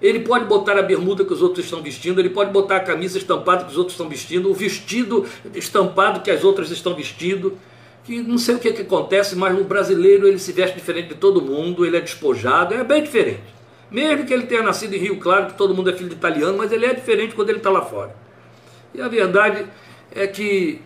Ele 0.00 0.20
pode 0.20 0.44
botar 0.44 0.78
a 0.78 0.82
bermuda 0.82 1.24
que 1.24 1.32
os 1.32 1.40
outros 1.40 1.64
estão 1.64 1.82
vestindo, 1.82 2.20
ele 2.20 2.28
pode 2.28 2.50
botar 2.50 2.76
a 2.76 2.80
camisa 2.80 3.16
estampada 3.16 3.64
que 3.64 3.70
os 3.70 3.78
outros 3.78 3.94
estão 3.94 4.08
vestindo, 4.08 4.50
o 4.50 4.54
vestido 4.54 5.26
estampado 5.54 6.20
que 6.20 6.30
as 6.30 6.44
outras 6.44 6.70
estão 6.70 6.94
vestindo. 6.94 7.56
Que 8.04 8.20
não 8.20 8.38
sei 8.38 8.54
o 8.54 8.58
que, 8.58 8.72
que 8.72 8.82
acontece, 8.82 9.34
mas 9.34 9.58
o 9.58 9.64
brasileiro 9.64 10.28
ele 10.28 10.38
se 10.38 10.52
veste 10.52 10.76
diferente 10.76 11.08
de 11.08 11.14
todo 11.14 11.42
mundo, 11.42 11.84
ele 11.84 11.96
é 11.96 12.00
despojado, 12.00 12.74
é 12.74 12.84
bem 12.84 13.02
diferente. 13.02 13.42
Mesmo 13.90 14.24
que 14.24 14.32
ele 14.32 14.46
tenha 14.46 14.62
nascido 14.62 14.94
em 14.94 14.98
Rio 14.98 15.18
Claro, 15.18 15.46
que 15.46 15.54
todo 15.54 15.74
mundo 15.74 15.90
é 15.90 15.92
filho 15.92 16.10
de 16.10 16.14
italiano, 16.14 16.58
mas 16.58 16.70
ele 16.70 16.86
é 16.86 16.92
diferente 16.92 17.34
quando 17.34 17.48
ele 17.48 17.58
está 17.58 17.70
lá 17.70 17.82
fora. 17.82 18.14
E 18.94 19.00
a 19.00 19.08
verdade 19.08 19.66
é 20.14 20.26
que 20.26 20.80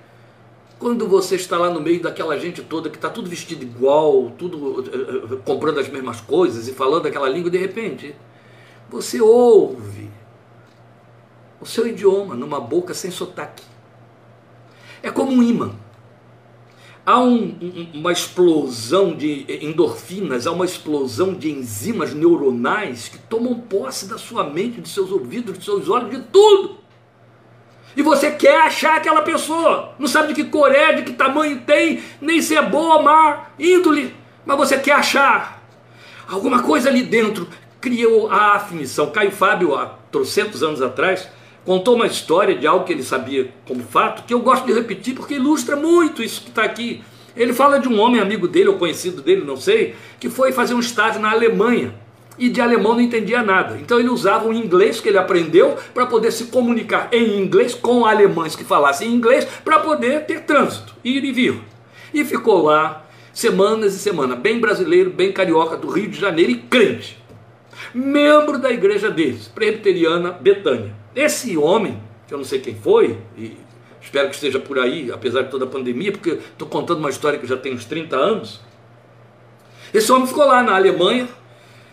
quando 0.80 1.06
você 1.06 1.36
está 1.36 1.58
lá 1.58 1.68
no 1.68 1.78
meio 1.78 2.00
daquela 2.00 2.38
gente 2.38 2.62
toda 2.62 2.88
que 2.88 2.96
está 2.96 3.10
tudo 3.10 3.28
vestido 3.28 3.62
igual, 3.62 4.30
tudo 4.30 4.80
uh, 4.80 5.36
comprando 5.44 5.78
as 5.78 5.88
mesmas 5.90 6.22
coisas 6.22 6.66
e 6.66 6.72
falando 6.72 7.06
aquela 7.06 7.28
língua, 7.28 7.50
de 7.50 7.58
repente 7.58 8.14
você 8.88 9.20
ouve 9.20 10.10
o 11.60 11.66
seu 11.66 11.86
idioma 11.86 12.34
numa 12.34 12.58
boca 12.58 12.94
sem 12.94 13.10
sotaque. 13.10 13.62
É 15.02 15.10
como 15.10 15.30
um 15.32 15.42
imã. 15.42 15.72
Há 17.04 17.20
um, 17.20 17.90
uma 17.92 18.10
explosão 18.10 19.14
de 19.14 19.46
endorfinas, 19.66 20.46
há 20.46 20.52
uma 20.52 20.64
explosão 20.64 21.34
de 21.34 21.50
enzimas 21.50 22.14
neuronais 22.14 23.08
que 23.08 23.18
tomam 23.18 23.60
posse 23.60 24.06
da 24.06 24.16
sua 24.16 24.44
mente, 24.44 24.80
dos 24.80 24.94
seus 24.94 25.10
ouvidos, 25.10 25.56
dos 25.56 25.64
seus 25.64 25.90
olhos, 25.90 26.10
de 26.10 26.22
tudo. 26.22 26.79
E 27.97 28.03
você 28.03 28.30
quer 28.30 28.61
achar 28.62 28.97
aquela 28.97 29.22
pessoa. 29.22 29.95
Não 29.99 30.07
sabe 30.07 30.28
de 30.28 30.34
que 30.34 30.51
cor 30.51 30.72
é, 30.72 30.93
de 30.93 31.03
que 31.03 31.12
tamanho 31.12 31.61
tem, 31.66 32.03
nem 32.20 32.41
se 32.41 32.57
é 32.57 32.62
boa, 32.62 33.03
má, 33.03 33.47
índole. 33.59 34.14
Mas 34.45 34.57
você 34.57 34.78
quer 34.78 34.93
achar. 34.93 35.62
Alguma 36.28 36.62
coisa 36.62 36.88
ali 36.88 37.03
dentro 37.03 37.49
criou 37.80 38.30
a 38.30 38.55
afinição. 38.55 39.11
Caio 39.11 39.32
Fábio, 39.32 39.74
há 39.74 39.86
trocentos 40.12 40.62
anos 40.62 40.80
atrás, 40.80 41.28
contou 41.64 41.97
uma 41.97 42.07
história 42.07 42.55
de 42.55 42.66
algo 42.66 42.84
que 42.84 42.93
ele 42.93 43.03
sabia 43.03 43.53
como 43.66 43.82
fato, 43.82 44.24
que 44.24 44.34
eu 44.34 44.41
gosto 44.41 44.66
de 44.66 44.72
repetir 44.72 45.14
porque 45.14 45.34
ilustra 45.34 45.76
muito 45.76 46.22
isso 46.22 46.43
que 46.43 46.51
está 46.51 46.62
aqui. 46.62 47.03
Ele 47.36 47.53
fala 47.53 47.78
de 47.78 47.88
um 47.88 47.99
homem 48.01 48.20
amigo 48.20 48.47
dele, 48.47 48.68
ou 48.68 48.76
conhecido 48.76 49.22
dele, 49.22 49.45
não 49.45 49.57
sei, 49.57 49.95
que 50.18 50.28
foi 50.28 50.53
fazer 50.53 50.74
um 50.74 50.80
estágio 50.80 51.20
na 51.20 51.30
Alemanha 51.30 51.95
e 52.41 52.49
de 52.49 52.61
alemão 52.61 52.95
não 52.95 53.01
entendia 53.01 53.43
nada. 53.43 53.78
Então 53.80 54.01
ele 54.01 54.09
usava 54.09 54.49
o 54.49 54.53
inglês 54.53 55.01
que 55.01 55.09
ele 55.09 55.18
aprendeu 55.18 55.76
para 55.95 56.07
poder 56.07 56.32
se 56.32 56.47
comunicar 56.47 57.09
em 57.12 57.38
inglês 57.38 57.72
com 57.72 58.05
alemães 58.05 58.57
que 58.57 58.64
falassem 58.64 59.12
inglês 59.12 59.47
para 59.64 59.78
poder 59.78 60.26
ter 60.26 60.41
trânsito, 60.41 60.93
ir 61.05 61.22
e 61.22 61.30
vir. 61.30 61.61
E 62.12 62.24
ficou 62.24 62.64
lá 62.64 63.07
semanas 63.32 63.95
e 63.95 63.99
semanas, 64.01 64.38
bem 64.38 64.59
brasileiro, 64.59 65.11
bem 65.11 65.30
carioca 65.30 65.76
do 65.76 65.88
Rio 65.88 66.09
de 66.09 66.18
Janeiro 66.18 66.51
e 66.51 66.57
crente 66.57 67.20
membro 67.95 68.59
da 68.59 68.70
igreja 68.70 69.11
deles, 69.11 69.49
presbiteriana 69.49 70.32
Betânia. 70.32 70.95
Esse 71.14 71.57
homem, 71.57 72.01
que 72.26 72.34
eu 72.34 72.38
não 72.38 72.45
sei 72.45 72.61
quem 72.61 72.74
foi, 72.74 73.18
e 73.36 73.57
espero 74.01 74.28
que 74.28 74.34
esteja 74.34 74.59
por 74.59 74.78
aí, 74.78 75.11
apesar 75.12 75.43
de 75.43 75.51
toda 75.51 75.64
a 75.64 75.68
pandemia, 75.68 76.12
porque 76.12 76.30
estou 76.30 76.68
contando 76.68 76.99
uma 76.99 77.11
história 77.11 77.38
que 77.38 77.47
já 77.47 77.57
tem 77.57 77.74
uns 77.74 77.84
30 77.84 78.16
anos. 78.16 78.61
Esse 79.93 80.11
homem 80.12 80.26
ficou 80.26 80.45
lá 80.45 80.62
na 80.62 80.76
Alemanha, 80.76 81.28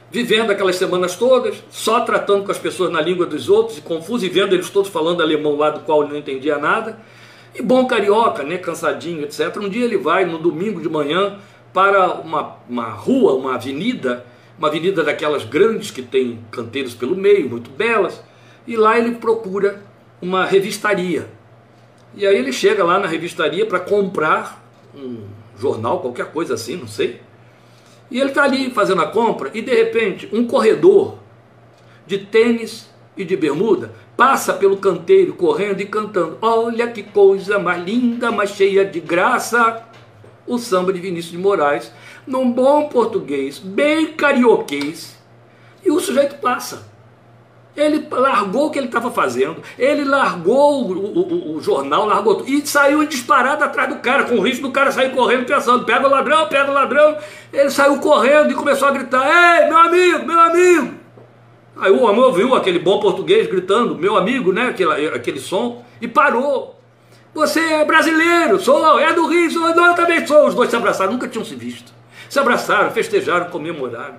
vivendo 0.10 0.52
aquelas 0.52 0.76
semanas 0.76 1.16
todas, 1.16 1.64
só 1.70 2.02
tratando 2.02 2.46
com 2.46 2.52
as 2.52 2.58
pessoas 2.58 2.92
na 2.92 3.02
língua 3.02 3.26
dos 3.26 3.50
outros, 3.50 3.78
e 3.78 3.82
confuso, 3.82 4.26
e 4.26 4.30
vendo 4.30 4.54
eles 4.54 4.70
todos 4.70 4.90
falando 4.90 5.22
alemão 5.22 5.56
lá 5.56 5.70
do 5.70 5.82
qual 5.82 6.04
ele 6.04 6.12
não 6.12 6.20
entendia 6.20 6.58
nada. 6.58 6.98
E 7.54 7.62
bom 7.62 7.86
carioca, 7.86 8.44
né, 8.44 8.58
cansadinho, 8.58 9.24
etc. 9.24 9.56
Um 9.58 9.70
dia 9.70 9.84
ele 9.84 9.98
vai, 9.98 10.26
no 10.26 10.38
domingo 10.38 10.82
de 10.82 10.90
manhã, 10.90 11.38
para 11.74 12.14
uma, 12.14 12.56
uma 12.70 12.90
rua, 12.90 13.34
uma 13.34 13.56
avenida, 13.56 14.26
uma 14.58 14.68
avenida 14.68 15.04
daquelas 15.04 15.44
grandes 15.44 15.92
que 15.92 16.02
tem 16.02 16.40
canteiros 16.52 16.94
pelo 16.96 17.16
meio, 17.16 17.50
muito 17.50 17.70
belas, 17.70 18.24
e 18.66 18.76
lá 18.76 18.98
ele 18.98 19.16
procura 19.16 19.82
uma 20.22 20.46
revistaria. 20.46 21.28
E 22.16 22.26
aí 22.26 22.36
ele 22.36 22.52
chega 22.52 22.84
lá 22.84 23.00
na 23.00 23.08
revistaria 23.08 23.66
para 23.66 23.80
comprar 23.80 24.64
um 24.96 25.26
jornal, 25.58 26.00
qualquer 26.00 26.32
coisa 26.32 26.54
assim, 26.54 26.76
não 26.76 26.88
sei. 26.88 27.22
E 28.10 28.20
ele 28.20 28.30
está 28.30 28.44
ali 28.44 28.72
fazendo 28.72 29.02
a 29.02 29.08
compra 29.08 29.52
e 29.54 29.62
de 29.62 29.74
repente 29.74 30.30
um 30.32 30.48
corredor 30.48 31.20
de 32.06 32.18
tênis 32.18 32.90
e 33.18 33.26
de 33.26 33.36
bermuda 33.36 33.94
passa 34.16 34.54
pelo 34.54 34.78
canteiro 34.78 35.34
correndo 35.34 35.82
e 35.82 35.86
cantando: 35.86 36.38
Olha 36.42 36.88
que 36.88 37.04
coisa 37.04 37.60
mais 37.60 37.84
linda, 37.84 38.32
mais 38.32 38.52
cheia 38.52 38.86
de 38.86 39.00
graça. 39.00 39.84
O 40.46 40.58
samba 40.58 40.94
de 40.94 41.00
Vinícius 41.00 41.34
de 41.34 41.38
Moraes 41.38 41.92
num 42.28 42.52
bom 42.52 42.90
português, 42.90 43.58
bem 43.58 44.08
carioquês, 44.08 45.18
e 45.84 45.90
o 45.90 46.00
sujeito 46.00 46.36
passa. 46.36 46.86
Ele 47.78 48.08
largou 48.10 48.66
o 48.66 48.72
que 48.72 48.80
ele 48.80 48.88
estava 48.88 49.12
fazendo, 49.12 49.62
ele 49.78 50.04
largou 50.04 50.84
o, 50.84 50.92
o, 50.92 51.56
o, 51.56 51.62
jornal, 51.62 52.08
largou 52.08 52.44
e 52.48 52.66
saiu 52.66 53.06
disparado 53.06 53.64
atrás 53.64 53.88
do 53.88 53.98
cara, 53.98 54.24
com 54.24 54.34
o 54.34 54.42
risco 54.42 54.64
do 54.64 54.72
cara 54.72 54.92
sair 54.92 55.12
correndo 55.12 55.46
pensando, 55.46 55.86
pega 55.86 56.08
o 56.08 56.10
ladrão, 56.10 56.48
pega 56.48 56.72
o 56.72 56.74
ladrão. 56.74 57.16
Ele 57.54 57.70
saiu 57.70 58.00
correndo 58.00 58.50
e 58.50 58.56
começou 58.56 58.88
a 58.88 58.92
gritar, 58.92 59.62
ei, 59.62 59.68
meu 59.70 59.78
amigo, 59.78 60.26
meu 60.26 60.40
amigo. 60.40 60.94
Aí 61.80 61.92
o 61.92 62.02
homem 62.02 62.24
ouviu 62.24 62.56
aquele 62.56 62.80
bom 62.80 63.00
português 63.00 63.46
gritando, 63.46 63.96
meu 63.96 64.18
amigo, 64.18 64.52
né, 64.52 64.70
aquele, 64.70 65.10
aquele 65.10 65.40
som, 65.40 65.86
e 66.02 66.08
parou. 66.08 66.82
Você 67.32 67.60
é 67.60 67.86
brasileiro, 67.86 68.60
sou, 68.60 69.00
é 69.00 69.14
do 69.14 69.28
Rio, 69.28 69.52
sou, 69.52 69.70
eu 69.70 69.94
também 69.94 70.26
sou. 70.26 70.48
Os 70.48 70.56
dois 70.56 70.72
se 70.72 70.76
abraçaram, 70.76 71.12
nunca 71.12 71.28
tinham 71.28 71.46
se 71.46 71.56
visto. 71.56 71.94
Se 72.28 72.40
abraçaram, 72.40 72.90
festejaram, 72.90 73.52
comemoraram. 73.52 74.18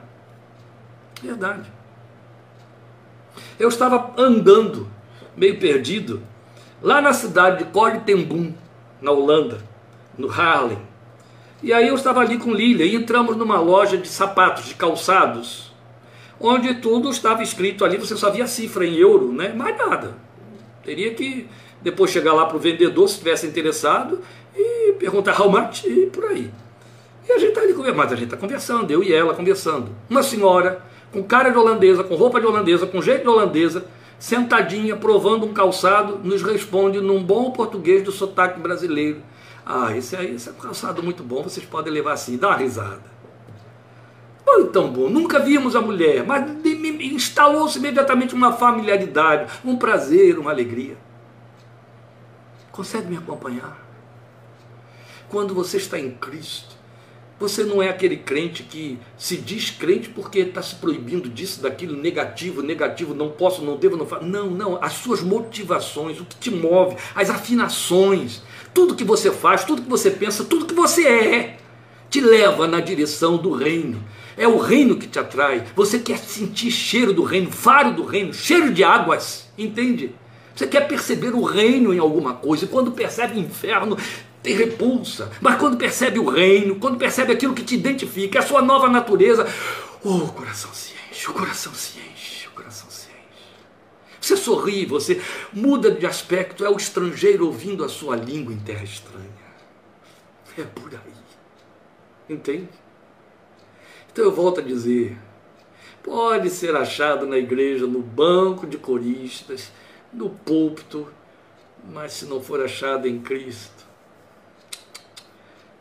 Verdade. 1.21 1.78
Eu 3.59 3.69
estava 3.69 4.13
andando, 4.17 4.89
meio 5.37 5.59
perdido, 5.59 6.23
lá 6.81 7.01
na 7.01 7.13
cidade 7.13 7.65
de 7.65 7.71
Cortembum, 7.71 8.55
na 9.01 9.11
Holanda, 9.11 9.59
no 10.17 10.31
Haarlem. 10.31 10.79
E 11.63 11.73
aí 11.73 11.89
eu 11.89 11.95
estava 11.95 12.21
ali 12.21 12.39
com 12.39 12.53
Lília 12.53 12.85
e 12.85 12.95
entramos 12.95 13.37
numa 13.37 13.59
loja 13.61 13.97
de 13.97 14.07
sapatos, 14.07 14.67
de 14.67 14.75
calçados, 14.75 15.73
onde 16.41 16.75
tudo 16.75 17.11
estava 17.11 17.43
escrito 17.43 17.85
ali, 17.85 17.97
você 17.97 18.17
só 18.17 18.31
via 18.31 18.47
cifra 18.47 18.87
em 18.87 18.95
euro, 18.95 19.33
né? 19.33 19.53
mais 19.53 19.77
nada. 19.77 20.15
Teria 20.85 21.13
que 21.15 21.49
depois 21.83 22.11
chegar 22.11 22.33
lá 22.33 22.47
para 22.47 22.57
o 22.57 22.61
vendedor, 22.61 23.09
se 23.09 23.15
estivesse 23.15 23.47
interessado, 23.47 24.21
e 24.57 24.93
perguntar 24.93 25.41
how 25.41 25.51
much 25.51 25.85
e 25.85 26.07
por 26.07 26.25
aí. 26.27 26.51
E 27.29 27.33
a 27.33 27.39
gente 27.39 27.51
está 27.51 27.61
ali 27.61 27.75
conversando, 27.75 27.97
mas 27.97 28.13
a 28.13 28.17
gente 28.17 28.25
está 28.25 28.37
conversando, 28.37 28.91
eu 28.91 29.03
e 29.03 29.13
ela 29.13 29.35
conversando. 29.35 29.91
Uma 30.09 30.23
senhora 30.23 30.83
com 31.13 31.23
cara 31.23 31.51
de 31.51 31.59
holandesa, 31.59 32.05
com 32.05 32.15
roupa 32.15 32.41
de 32.41 32.47
holandesa, 32.47 32.87
com 32.87 33.01
jeito 33.01 33.23
de 33.23 33.29
holandesa, 33.29 33.87
sentadinha, 34.19 34.97
provando 34.97 35.47
um 35.47 35.53
calçado, 35.53 36.21
nos 36.23 36.43
responde 36.43 37.01
num 37.01 37.23
bom 37.23 37.51
português 37.51 38.03
do 38.03 38.13
sotaque 38.13 38.61
brasileiro. 38.61 39.23
Ah, 39.65 39.97
esse 39.97 40.17
aí 40.17 40.35
esse 40.35 40.49
é 40.49 40.53
um 40.53 40.57
calçado 40.57 41.03
muito 41.03 41.23
bom, 41.23 41.43
vocês 41.43 41.65
podem 41.65 41.93
levar 41.93 42.13
assim, 42.13 42.37
dá 42.37 42.49
uma 42.49 42.57
risada. 42.57 43.19
Foi 44.45 44.67
tão 44.69 44.91
bom, 44.91 45.09
nunca 45.09 45.39
vimos 45.39 45.77
a 45.77 45.81
mulher, 45.81 46.25
mas 46.27 46.51
instalou-se 47.01 47.79
imediatamente 47.79 48.35
uma 48.35 48.53
familiaridade, 48.53 49.53
um 49.65 49.77
prazer, 49.77 50.39
uma 50.39 50.51
alegria. 50.51 50.97
Consegue 52.73 53.09
me 53.09 53.17
acompanhar? 53.17 53.87
Quando 55.29 55.55
você 55.55 55.77
está 55.77 55.99
em 55.99 56.11
Cristo, 56.13 56.68
você 57.39 57.63
não 57.63 57.81
é 57.81 57.89
aquele 57.89 58.17
crente 58.17 58.65
que 58.65 58.99
se 59.17 59.37
diz 59.37 59.71
crente 59.71 60.09
porque 60.09 60.41
está 60.41 60.61
se 60.61 60.75
proibindo 60.75 61.29
disso, 61.29 61.63
daquilo, 61.63 61.97
negativo, 61.97 62.63
negativo, 62.63 63.15
não 63.15 63.31
posso, 63.31 63.63
não 63.63 63.77
devo, 63.77 63.97
não 63.97 64.07
faço. 64.07 64.25
Não, 64.25 64.51
não. 64.51 64.83
As 64.83 64.95
suas 64.95 65.23
motivações, 65.23 66.19
o 66.21 66.25
que 66.25 66.37
te 66.37 66.51
move, 66.51 66.97
as 67.15 67.31
afinações, 67.31 68.43
tudo 68.75 68.97
que 68.97 69.05
você 69.05 69.31
faz, 69.31 69.65
tudo 69.65 69.83
que 69.83 69.89
você 69.89 70.11
pensa, 70.11 70.45
tudo 70.45 70.67
que 70.67 70.75
você 70.75 71.07
é, 71.07 71.59
te 72.11 72.21
leva 72.21 72.67
na 72.67 72.81
direção 72.81 73.37
do 73.37 73.53
reino. 73.53 74.03
É 74.37 74.49
o 74.49 74.59
reino 74.59 74.97
que 74.97 75.07
te 75.07 75.19
atrai. 75.19 75.65
Você 75.77 76.01
quer 76.01 76.19
sentir 76.19 76.73
cheiro 76.73 77.13
do 77.13 77.23
reino, 77.23 77.53
faro 77.53 77.93
do 77.93 78.05
reino, 78.05 78.35
cheiro 78.35 78.73
de 78.73 78.83
águas, 78.83 79.49
entende? 79.57 80.13
Você 80.57 80.67
quer 80.67 80.89
perceber 80.89 81.37
o 81.37 81.43
reino 81.43 81.95
em 81.95 82.01
alguma 82.01 82.35
coisa, 82.35 82.65
e 82.65 82.69
quando 82.69 82.91
percebe 82.91 83.37
o 83.37 83.41
inferno, 83.41 83.97
tem 84.43 84.55
repulsa. 84.55 85.31
Mas 85.41 85.59
quando 85.59 85.77
percebe 85.77 86.19
o 86.19 86.29
reino, 86.29 86.77
quando 86.77 86.99
percebe 86.99 87.33
aquilo 87.33 87.55
que 87.55 87.65
te 87.65 87.75
identifica, 87.75 88.39
a 88.39 88.43
sua 88.43 88.63
nova 88.63 88.89
natureza, 88.89 89.47
oh, 90.05 90.17
o 90.17 90.33
coração 90.33 90.73
se 90.73 90.95
enche, 91.11 91.31
o 91.31 91.35
coração 91.35 91.73
se 91.75 91.99
enche, 91.99 92.49
o 92.49 92.51
coração 92.53 92.89
se 92.91 93.09
enche. 93.09 93.19
Você 94.21 94.37
sorri, 94.37 94.87
você 94.87 95.21
muda 95.53 95.91
de 95.91 96.07
aspecto, 96.07 96.65
é 96.65 96.71
o 96.71 96.77
estrangeiro 96.77 97.47
ouvindo 97.47 97.85
a 97.85 97.89
sua 97.89 98.17
língua 98.17 98.53
em 98.53 98.59
terra 98.59 98.85
estranha. 98.85 99.39
É 100.57 100.63
por 100.63 100.93
aí. 100.93 101.19
Entende? 102.29 102.69
Então 104.13 104.25
eu 104.25 104.33
volto 104.33 104.61
a 104.61 104.63
dizer, 104.63 105.17
pode 106.03 106.51
ser 106.51 106.75
achado 106.75 107.27
na 107.27 107.39
igreja, 107.39 107.87
no 107.87 108.01
banco 108.01 108.67
de 108.67 108.77
coristas, 108.77 109.71
no 110.13 110.31
púlpito, 110.31 111.07
mas 111.89 112.15
se 112.15 112.27
não 112.27 112.41
for 112.41 112.61
achado 112.61 113.07
em 113.07 113.21
Cristo, 113.21 113.78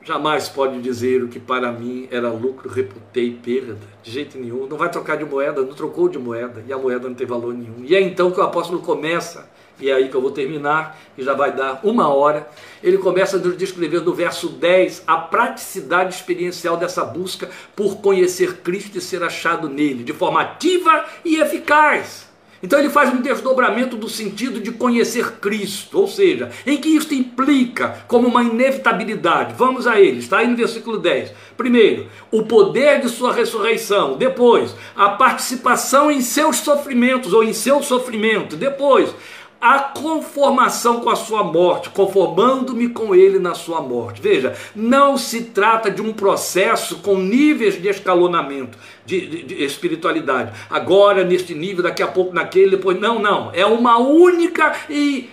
Jamais 0.07 0.47
pode 0.47 0.79
dizer 0.79 1.21
o 1.21 1.27
que 1.27 1.37
para 1.37 1.69
mim 1.69 2.07
era 2.09 2.29
lucro, 2.29 2.69
reputei 2.69 3.29
perda. 3.43 3.77
De 4.01 4.09
jeito 4.09 4.37
nenhum. 4.37 4.65
Não 4.65 4.77
vai 4.77 4.89
trocar 4.89 5.17
de 5.17 5.25
moeda, 5.25 5.61
não 5.61 5.73
trocou 5.73 6.07
de 6.07 6.17
moeda. 6.17 6.63
E 6.65 6.71
a 6.71 6.77
moeda 6.77 7.09
não 7.09 7.13
tem 7.13 7.27
valor 7.27 7.53
nenhum. 7.53 7.83
E 7.83 7.93
é 7.93 7.99
então 7.99 8.31
que 8.31 8.39
o 8.39 8.43
apóstolo 8.43 8.79
começa, 8.79 9.49
e 9.77 9.89
é 9.89 9.93
aí 9.93 10.07
que 10.07 10.15
eu 10.15 10.21
vou 10.21 10.31
terminar, 10.31 10.97
e 11.17 11.23
já 11.23 11.33
vai 11.33 11.53
dar 11.53 11.81
uma 11.83 12.07
hora. 12.07 12.47
Ele 12.81 12.97
começa 12.97 13.37
nos 13.37 13.57
descrever 13.57 13.99
no 13.99 14.13
verso 14.13 14.47
10 14.47 15.03
a 15.05 15.17
praticidade 15.17 16.15
experiencial 16.15 16.77
dessa 16.77 17.03
busca 17.03 17.49
por 17.75 17.97
conhecer 17.97 18.61
Cristo 18.61 18.97
e 18.97 19.01
ser 19.01 19.21
achado 19.23 19.67
nele, 19.67 20.05
de 20.05 20.13
forma 20.13 20.39
ativa 20.39 21.03
e 21.25 21.35
eficaz. 21.35 22.26
Então 22.61 22.79
ele 22.79 22.89
faz 22.89 23.13
um 23.13 23.21
desdobramento 23.21 23.95
do 23.95 24.09
sentido 24.09 24.59
de 24.59 24.71
conhecer 24.71 25.33
Cristo, 25.33 25.99
ou 25.99 26.07
seja, 26.07 26.49
em 26.65 26.77
que 26.77 26.89
isto 26.89 27.13
implica 27.13 28.03
como 28.07 28.27
uma 28.27 28.43
inevitabilidade. 28.43 29.53
Vamos 29.57 29.85
a 29.85 29.99
ele, 29.99 30.19
está 30.19 30.39
aí 30.39 30.47
no 30.47 30.55
versículo 30.55 30.97
10. 30.97 31.31
Primeiro, 31.55 32.07
o 32.31 32.43
poder 32.43 33.01
de 33.01 33.09
sua 33.09 33.33
ressurreição. 33.33 34.17
Depois, 34.17 34.75
a 34.95 35.09
participação 35.09 36.11
em 36.11 36.21
seus 36.21 36.57
sofrimentos 36.57 37.33
ou 37.33 37.43
em 37.43 37.53
seu 37.53 37.81
sofrimento. 37.81 38.55
Depois, 38.55 39.13
a 39.59 39.79
conformação 39.79 41.01
com 41.01 41.09
a 41.09 41.15
sua 41.15 41.43
morte, 41.43 41.89
conformando-me 41.89 42.89
com 42.89 43.15
ele 43.15 43.39
na 43.39 43.55
sua 43.55 43.81
morte. 43.81 44.21
Veja, 44.21 44.55
não 44.75 45.17
se 45.17 45.45
trata 45.45 45.89
de 45.89 46.01
um 46.01 46.13
processo 46.13 46.97
com 46.97 47.17
níveis 47.17 47.81
de 47.81 47.87
escalonamento 47.87 48.77
de, 49.05 49.25
de, 49.25 49.43
de, 49.43 49.63
espiritualidade. 49.63 50.53
Agora 50.69 51.23
neste 51.23 51.55
nível, 51.55 51.83
daqui 51.83 52.03
a 52.03 52.07
pouco 52.07 52.33
naquele, 52.33 52.71
depois. 52.77 52.99
Não, 52.99 53.19
não. 53.19 53.51
É 53.53 53.65
uma 53.65 53.97
única 53.97 54.75
e 54.89 55.29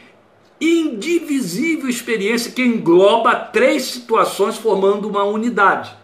indivisível 0.61 1.89
experiência 1.89 2.53
que 2.53 2.63
engloba 2.63 3.35
três 3.35 3.85
situações 3.85 4.57
formando 4.57 5.09
uma 5.09 5.25
unidade. 5.25 5.95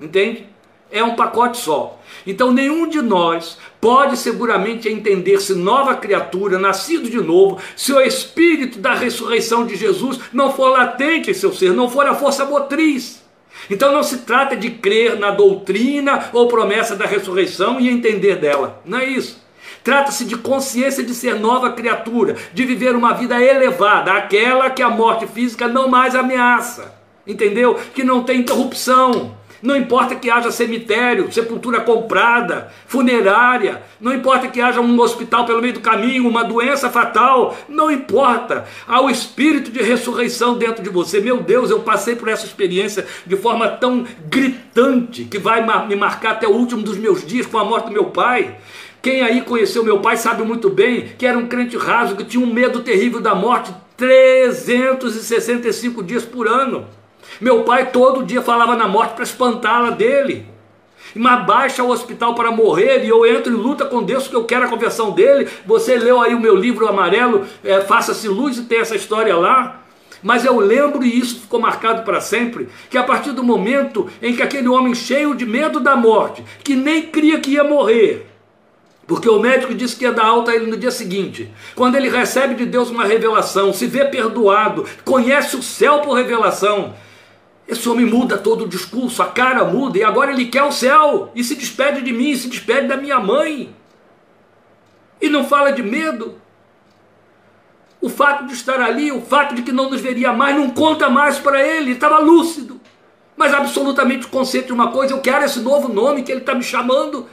Entende? 0.00 0.49
É 0.90 1.02
um 1.04 1.14
pacote 1.14 1.58
só. 1.58 1.98
Então 2.26 2.52
nenhum 2.52 2.88
de 2.88 3.00
nós 3.00 3.56
pode 3.80 4.16
seguramente 4.16 4.88
entender-se 4.88 5.54
nova 5.54 5.94
criatura, 5.94 6.58
nascido 6.58 7.08
de 7.08 7.18
novo, 7.18 7.58
se 7.76 7.92
o 7.92 8.00
espírito 8.00 8.78
da 8.78 8.94
ressurreição 8.94 9.64
de 9.64 9.76
Jesus 9.76 10.18
não 10.32 10.52
for 10.52 10.68
latente 10.68 11.30
em 11.30 11.34
seu 11.34 11.52
ser, 11.52 11.72
não 11.72 11.88
for 11.88 12.06
a 12.06 12.14
força 12.14 12.44
motriz. 12.44 13.22
Então 13.68 13.92
não 13.92 14.02
se 14.02 14.18
trata 14.18 14.56
de 14.56 14.70
crer 14.70 15.18
na 15.18 15.30
doutrina 15.30 16.30
ou 16.32 16.48
promessa 16.48 16.96
da 16.96 17.06
ressurreição 17.06 17.80
e 17.80 17.88
entender 17.88 18.36
dela. 18.36 18.80
Não 18.84 18.98
é 18.98 19.04
isso. 19.04 19.40
Trata-se 19.84 20.24
de 20.24 20.36
consciência 20.36 21.02
de 21.02 21.14
ser 21.14 21.36
nova 21.36 21.72
criatura, 21.72 22.36
de 22.52 22.64
viver 22.66 22.94
uma 22.94 23.14
vida 23.14 23.40
elevada, 23.40 24.12
aquela 24.12 24.68
que 24.68 24.82
a 24.82 24.90
morte 24.90 25.26
física 25.26 25.66
não 25.66 25.88
mais 25.88 26.14
ameaça. 26.14 26.94
Entendeu? 27.26 27.78
Que 27.94 28.02
não 28.02 28.22
tem 28.22 28.40
interrupção 28.40 29.38
não 29.62 29.76
importa 29.76 30.14
que 30.14 30.30
haja 30.30 30.50
cemitério, 30.50 31.30
sepultura 31.30 31.80
comprada, 31.80 32.72
funerária, 32.86 33.82
não 34.00 34.12
importa 34.12 34.48
que 34.48 34.60
haja 34.60 34.80
um 34.80 35.00
hospital 35.00 35.44
pelo 35.44 35.60
meio 35.60 35.74
do 35.74 35.80
caminho, 35.80 36.28
uma 36.28 36.42
doença 36.42 36.88
fatal, 36.88 37.56
não 37.68 37.90
importa. 37.90 38.64
Há 38.86 39.02
o 39.02 39.10
espírito 39.10 39.70
de 39.70 39.82
ressurreição 39.82 40.56
dentro 40.56 40.82
de 40.82 40.88
você. 40.88 41.20
Meu 41.20 41.42
Deus, 41.42 41.70
eu 41.70 41.80
passei 41.80 42.16
por 42.16 42.28
essa 42.28 42.46
experiência 42.46 43.06
de 43.26 43.36
forma 43.36 43.68
tão 43.68 44.06
gritante 44.28 45.24
que 45.24 45.38
vai 45.38 45.64
me 45.86 45.96
marcar 45.96 46.32
até 46.32 46.48
o 46.48 46.52
último 46.52 46.82
dos 46.82 46.96
meus 46.96 47.26
dias 47.26 47.46
com 47.46 47.58
a 47.58 47.64
morte 47.64 47.86
do 47.86 47.92
meu 47.92 48.06
pai. 48.06 48.56
Quem 49.02 49.22
aí 49.22 49.40
conheceu 49.42 49.82
meu 49.82 50.00
pai 50.00 50.16
sabe 50.16 50.42
muito 50.42 50.68
bem 50.68 51.12
que 51.18 51.26
era 51.26 51.38
um 51.38 51.46
crente 51.46 51.76
raso, 51.76 52.16
que 52.16 52.24
tinha 52.24 52.44
um 52.44 52.52
medo 52.52 52.80
terrível 52.80 53.20
da 53.20 53.34
morte 53.34 53.72
365 53.96 56.02
dias 56.02 56.24
por 56.24 56.48
ano. 56.48 56.86
Meu 57.38 57.62
pai 57.64 57.90
todo 57.90 58.24
dia 58.24 58.40
falava 58.40 58.74
na 58.74 58.88
morte 58.88 59.14
para 59.14 59.24
espantá-la 59.24 59.90
dele. 59.90 60.46
Mas 61.14 61.44
baixa 61.44 61.82
ao 61.82 61.88
hospital 61.88 62.34
para 62.34 62.50
morrer 62.50 63.04
e 63.04 63.08
eu 63.08 63.26
entro 63.26 63.52
em 63.52 63.56
luta 63.56 63.84
com 63.84 64.02
Deus 64.02 64.24
porque 64.24 64.36
eu 64.36 64.44
quero 64.44 64.66
a 64.66 64.68
conversão 64.68 65.10
dele. 65.10 65.48
Você 65.66 65.96
leu 65.96 66.20
aí 66.20 66.34
o 66.34 66.40
meu 66.40 66.54
livro 66.54 66.88
amarelo, 66.88 67.46
é, 67.64 67.80
Faça-se 67.80 68.28
Luz, 68.28 68.58
e 68.58 68.62
tem 68.62 68.78
essa 68.78 68.96
história 68.96 69.36
lá. 69.36 69.80
Mas 70.22 70.44
eu 70.44 70.58
lembro, 70.58 71.02
e 71.04 71.18
isso 71.18 71.40
ficou 71.40 71.60
marcado 71.60 72.02
para 72.02 72.20
sempre, 72.20 72.68
que 72.90 72.98
a 72.98 73.02
partir 73.02 73.32
do 73.32 73.42
momento 73.42 74.08
em 74.20 74.36
que 74.36 74.42
aquele 74.42 74.68
homem 74.68 74.94
cheio 74.94 75.34
de 75.34 75.46
medo 75.46 75.80
da 75.80 75.96
morte, 75.96 76.44
que 76.62 76.76
nem 76.76 77.02
cria 77.02 77.40
que 77.40 77.52
ia 77.52 77.64
morrer, 77.64 78.26
porque 79.06 79.28
o 79.28 79.40
médico 79.40 79.74
disse 79.74 79.96
que 79.96 80.04
ia 80.04 80.12
dar 80.12 80.26
alta 80.26 80.52
a 80.52 80.54
ele 80.54 80.70
no 80.70 80.76
dia 80.76 80.90
seguinte. 80.90 81.50
Quando 81.74 81.96
ele 81.96 82.08
recebe 82.08 82.54
de 82.54 82.66
Deus 82.66 82.90
uma 82.90 83.04
revelação, 83.04 83.72
se 83.72 83.86
vê 83.86 84.04
perdoado, 84.04 84.86
conhece 85.04 85.56
o 85.56 85.62
céu 85.62 86.00
por 86.00 86.14
revelação, 86.14 86.94
esse 87.70 87.88
homem 87.88 88.04
muda 88.04 88.36
todo 88.36 88.64
o 88.64 88.68
discurso, 88.68 89.22
a 89.22 89.26
cara 89.26 89.64
muda, 89.64 89.96
e 89.96 90.02
agora 90.02 90.32
ele 90.32 90.46
quer 90.46 90.64
o 90.64 90.72
céu, 90.72 91.30
e 91.36 91.44
se 91.44 91.54
despede 91.54 92.02
de 92.02 92.12
mim, 92.12 92.34
se 92.34 92.48
despede 92.48 92.88
da 92.88 92.96
minha 92.96 93.20
mãe. 93.20 93.72
E 95.20 95.28
não 95.28 95.44
fala 95.44 95.70
de 95.70 95.80
medo. 95.80 96.34
O 98.00 98.08
fato 98.08 98.46
de 98.46 98.54
estar 98.54 98.80
ali, 98.80 99.12
o 99.12 99.20
fato 99.20 99.54
de 99.54 99.62
que 99.62 99.70
não 99.70 99.88
nos 99.88 100.00
veria 100.00 100.32
mais, 100.32 100.56
não 100.56 100.68
conta 100.70 101.08
mais 101.08 101.38
para 101.38 101.64
ele, 101.64 101.92
estava 101.92 102.18
lúcido. 102.18 102.80
Mas 103.36 103.54
absolutamente 103.54 104.26
consciente 104.26 104.66
de 104.66 104.72
uma 104.72 104.90
coisa, 104.90 105.14
eu 105.14 105.20
quero 105.20 105.44
esse 105.44 105.60
novo 105.60 105.88
nome 105.88 106.24
que 106.24 106.32
ele 106.32 106.40
está 106.40 106.56
me 106.56 106.64
chamando. 106.64 107.28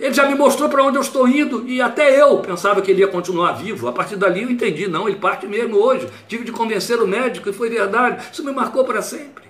Ele 0.00 0.14
já 0.14 0.26
me 0.26 0.34
mostrou 0.34 0.68
para 0.68 0.82
onde 0.82 0.96
eu 0.96 1.02
estou 1.02 1.28
indo, 1.28 1.64
e 1.68 1.80
até 1.80 2.20
eu 2.20 2.38
pensava 2.38 2.82
que 2.82 2.90
ele 2.90 3.02
ia 3.02 3.08
continuar 3.08 3.52
vivo. 3.52 3.86
A 3.86 3.92
partir 3.92 4.16
dali 4.16 4.42
eu 4.42 4.50
entendi, 4.50 4.88
não, 4.88 5.06
ele 5.06 5.18
parte 5.18 5.46
mesmo 5.46 5.76
hoje. 5.76 6.08
Tive 6.26 6.42
de 6.42 6.50
convencer 6.50 7.00
o 7.00 7.06
médico 7.06 7.48
e 7.48 7.52
foi 7.52 7.70
verdade. 7.70 8.30
Isso 8.32 8.44
me 8.44 8.50
marcou 8.50 8.84
para 8.84 9.00
sempre. 9.00 9.49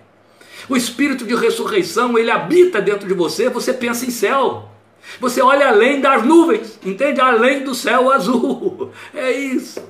O 0.71 0.77
espírito 0.77 1.25
de 1.25 1.35
ressurreição, 1.35 2.17
ele 2.17 2.31
habita 2.31 2.81
dentro 2.81 3.09
de 3.09 3.13
você, 3.13 3.49
você 3.49 3.73
pensa 3.75 4.07
em 4.07 4.11
céu. 4.11 4.69
Você 5.19 5.43
olha 5.43 5.69
além 5.69 6.01
das 6.01 6.25
nuvens, 6.25 6.79
entende? 6.85 7.21
Além 7.21 7.65
do 7.65 7.75
céu 7.75 8.13
azul. 8.13 8.93
É 9.13 9.33
isso. 9.33 9.83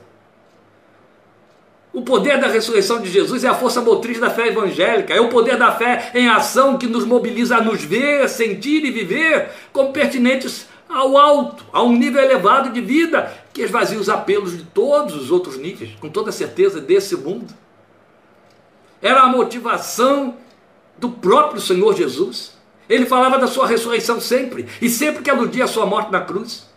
O 1.92 2.00
poder 2.00 2.40
da 2.40 2.46
ressurreição 2.46 3.02
de 3.02 3.10
Jesus 3.10 3.44
é 3.44 3.48
a 3.48 3.54
força 3.54 3.82
motriz 3.82 4.18
da 4.18 4.30
fé 4.30 4.48
evangélica, 4.48 5.12
é 5.12 5.20
o 5.20 5.28
poder 5.28 5.58
da 5.58 5.70
fé 5.70 6.12
em 6.14 6.28
ação 6.28 6.78
que 6.78 6.86
nos 6.86 7.04
mobiliza 7.04 7.56
a 7.56 7.60
nos 7.60 7.84
ver, 7.84 8.26
sentir 8.28 8.82
e 8.82 8.90
viver 8.90 9.50
como 9.72 9.92
pertinentes 9.92 10.66
ao 10.88 11.18
alto, 11.18 11.62
a 11.72 11.82
um 11.82 11.92
nível 11.92 12.22
elevado 12.22 12.70
de 12.70 12.80
vida 12.80 13.30
que 13.52 13.60
esvazia 13.60 13.98
os 13.98 14.08
apelos 14.08 14.56
de 14.56 14.64
todos 14.64 15.14
os 15.14 15.30
outros 15.30 15.58
níveis, 15.58 15.90
com 16.00 16.08
toda 16.08 16.32
certeza 16.32 16.80
desse 16.80 17.16
mundo. 17.16 17.52
Era 19.02 19.22
a 19.22 19.26
motivação 19.26 20.36
do 21.00 21.10
próprio 21.10 21.60
Senhor 21.60 21.96
Jesus. 21.96 22.56
Ele 22.88 23.06
falava 23.06 23.38
da 23.38 23.46
sua 23.46 23.66
ressurreição 23.66 24.20
sempre, 24.20 24.66
e 24.80 24.88
sempre 24.88 25.22
que 25.22 25.30
aludia 25.30 25.64
a 25.64 25.68
sua 25.68 25.86
morte 25.86 26.12
na 26.12 26.20
cruz, 26.20 26.68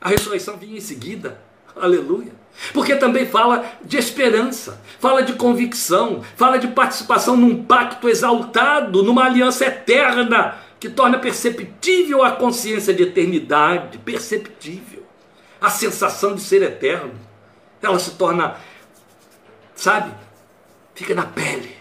a 0.00 0.08
ressurreição 0.08 0.56
vinha 0.56 0.78
em 0.78 0.80
seguida. 0.80 1.40
Aleluia. 1.76 2.32
Porque 2.72 2.96
também 2.96 3.26
fala 3.26 3.64
de 3.84 3.96
esperança, 3.96 4.80
fala 4.98 5.22
de 5.22 5.34
convicção, 5.34 6.22
fala 6.36 6.58
de 6.58 6.68
participação 6.68 7.36
num 7.36 7.64
pacto 7.64 8.08
exaltado, 8.08 9.02
numa 9.02 9.24
aliança 9.24 9.66
eterna, 9.66 10.58
que 10.78 10.88
torna 10.88 11.18
perceptível 11.18 12.24
a 12.24 12.32
consciência 12.32 12.92
de 12.92 13.02
eternidade, 13.02 13.98
perceptível. 13.98 15.04
A 15.60 15.68
sensação 15.68 16.34
de 16.34 16.40
ser 16.40 16.62
eterno. 16.62 17.12
Ela 17.82 17.98
se 17.98 18.12
torna, 18.12 18.56
sabe, 19.74 20.12
fica 20.94 21.14
na 21.14 21.24
pele. 21.24 21.79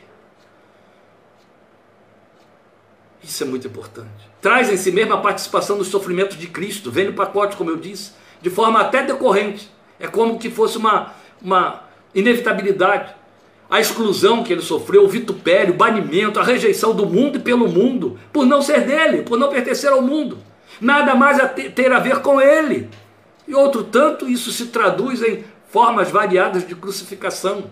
Isso 3.23 3.43
é 3.43 3.45
muito 3.45 3.67
importante. 3.67 4.09
Traz 4.41 4.71
em 4.71 4.77
si 4.77 4.91
mesmo 4.91 5.13
a 5.13 5.17
participação 5.17 5.77
nos 5.77 5.87
sofrimentos 5.87 6.37
de 6.37 6.47
Cristo, 6.47 6.89
vem 6.89 7.05
no 7.05 7.13
pacote, 7.13 7.57
como 7.57 7.69
eu 7.69 7.77
disse, 7.77 8.11
de 8.41 8.49
forma 8.49 8.79
até 8.79 9.03
decorrente. 9.03 9.69
É 9.99 10.07
como 10.07 10.39
que 10.39 10.49
fosse 10.49 10.77
uma, 10.77 11.13
uma 11.41 11.83
inevitabilidade. 12.15 13.13
A 13.69 13.79
exclusão 13.79 14.43
que 14.43 14.51
ele 14.51 14.61
sofreu, 14.61 15.03
o 15.03 15.09
vitupério, 15.09 15.73
o 15.73 15.77
banimento, 15.77 16.39
a 16.39 16.43
rejeição 16.43 16.95
do 16.95 17.05
mundo 17.05 17.37
e 17.37 17.41
pelo 17.41 17.67
mundo, 17.67 18.17
por 18.33 18.45
não 18.45 18.61
ser 18.61 18.85
dele, 18.85 19.21
por 19.21 19.37
não 19.37 19.49
pertencer 19.49 19.91
ao 19.91 20.01
mundo. 20.01 20.37
Nada 20.81 21.13
mais 21.13 21.39
a 21.39 21.47
ter 21.47 21.91
a 21.91 21.99
ver 21.99 22.21
com 22.21 22.41
ele. 22.41 22.89
E 23.47 23.53
outro 23.53 23.83
tanto, 23.83 24.27
isso 24.27 24.51
se 24.51 24.67
traduz 24.67 25.21
em 25.21 25.43
formas 25.69 26.09
variadas 26.09 26.67
de 26.67 26.73
crucificação. 26.73 27.65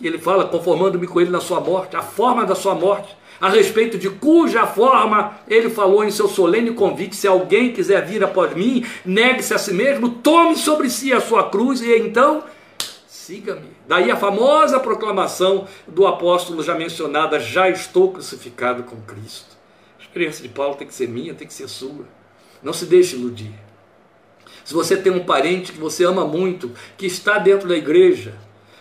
Ele 0.00 0.18
fala, 0.18 0.46
conformando-me 0.46 1.06
com 1.06 1.20
ele 1.20 1.30
na 1.30 1.40
sua 1.40 1.60
morte, 1.60 1.96
a 1.96 2.02
forma 2.02 2.44
da 2.46 2.54
sua 2.54 2.74
morte 2.74 3.16
a 3.40 3.48
respeito 3.48 3.96
de 3.96 4.10
cuja 4.10 4.66
forma 4.66 5.38
ele 5.48 5.70
falou 5.70 6.04
em 6.04 6.10
seu 6.10 6.28
solene 6.28 6.72
convite: 6.72 7.16
se 7.16 7.26
alguém 7.26 7.72
quiser 7.72 8.04
vir 8.04 8.22
após 8.22 8.54
mim, 8.54 8.84
negue-se 9.04 9.54
a 9.54 9.58
si 9.58 9.72
mesmo, 9.72 10.10
tome 10.10 10.56
sobre 10.56 10.90
si 10.90 11.12
a 11.12 11.20
sua 11.20 11.48
cruz 11.48 11.80
e 11.80 11.96
então 11.96 12.44
siga-me. 13.06 13.70
Daí 13.88 14.10
a 14.10 14.16
famosa 14.16 14.78
proclamação 14.78 15.66
do 15.86 16.06
apóstolo 16.06 16.62
já 16.62 16.74
mencionada: 16.74 17.40
já 17.40 17.68
estou 17.68 18.12
crucificado 18.12 18.82
com 18.82 19.00
Cristo. 19.02 19.56
A 19.98 20.02
experiência 20.02 20.42
de 20.42 20.48
Paulo 20.48 20.74
tem 20.74 20.86
que 20.86 20.94
ser 20.94 21.08
minha, 21.08 21.34
tem 21.34 21.46
que 21.46 21.54
ser 21.54 21.68
sua. 21.68 22.04
Não 22.62 22.72
se 22.72 22.84
deixe 22.84 23.16
iludir. 23.16 23.54
Se 24.64 24.74
você 24.74 24.96
tem 24.96 25.12
um 25.12 25.24
parente 25.24 25.72
que 25.72 25.78
você 25.78 26.04
ama 26.04 26.26
muito, 26.26 26.70
que 26.96 27.06
está 27.06 27.38
dentro 27.38 27.68
da 27.68 27.76
igreja, 27.76 28.34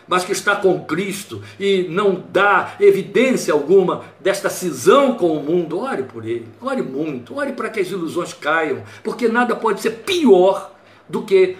mas 0.09 0.25
que 0.25 0.31
está 0.31 0.55
com 0.55 0.83
Cristo 0.85 1.41
e 1.59 1.87
não 1.87 2.23
dá 2.31 2.73
evidência 2.79 3.53
alguma 3.53 4.05
desta 4.19 4.49
cisão 4.49 5.13
com 5.13 5.37
o 5.37 5.43
mundo, 5.43 5.79
ore 5.79 6.01
por 6.01 6.25
ele, 6.25 6.47
ore 6.59 6.81
muito, 6.81 7.37
ore 7.37 7.53
para 7.53 7.69
que 7.69 7.79
as 7.79 7.89
ilusões 7.89 8.33
caiam, 8.33 8.83
porque 9.03 9.27
nada 9.27 9.55
pode 9.55 9.81
ser 9.81 9.91
pior 9.91 10.73
do 11.07 11.21
que, 11.21 11.55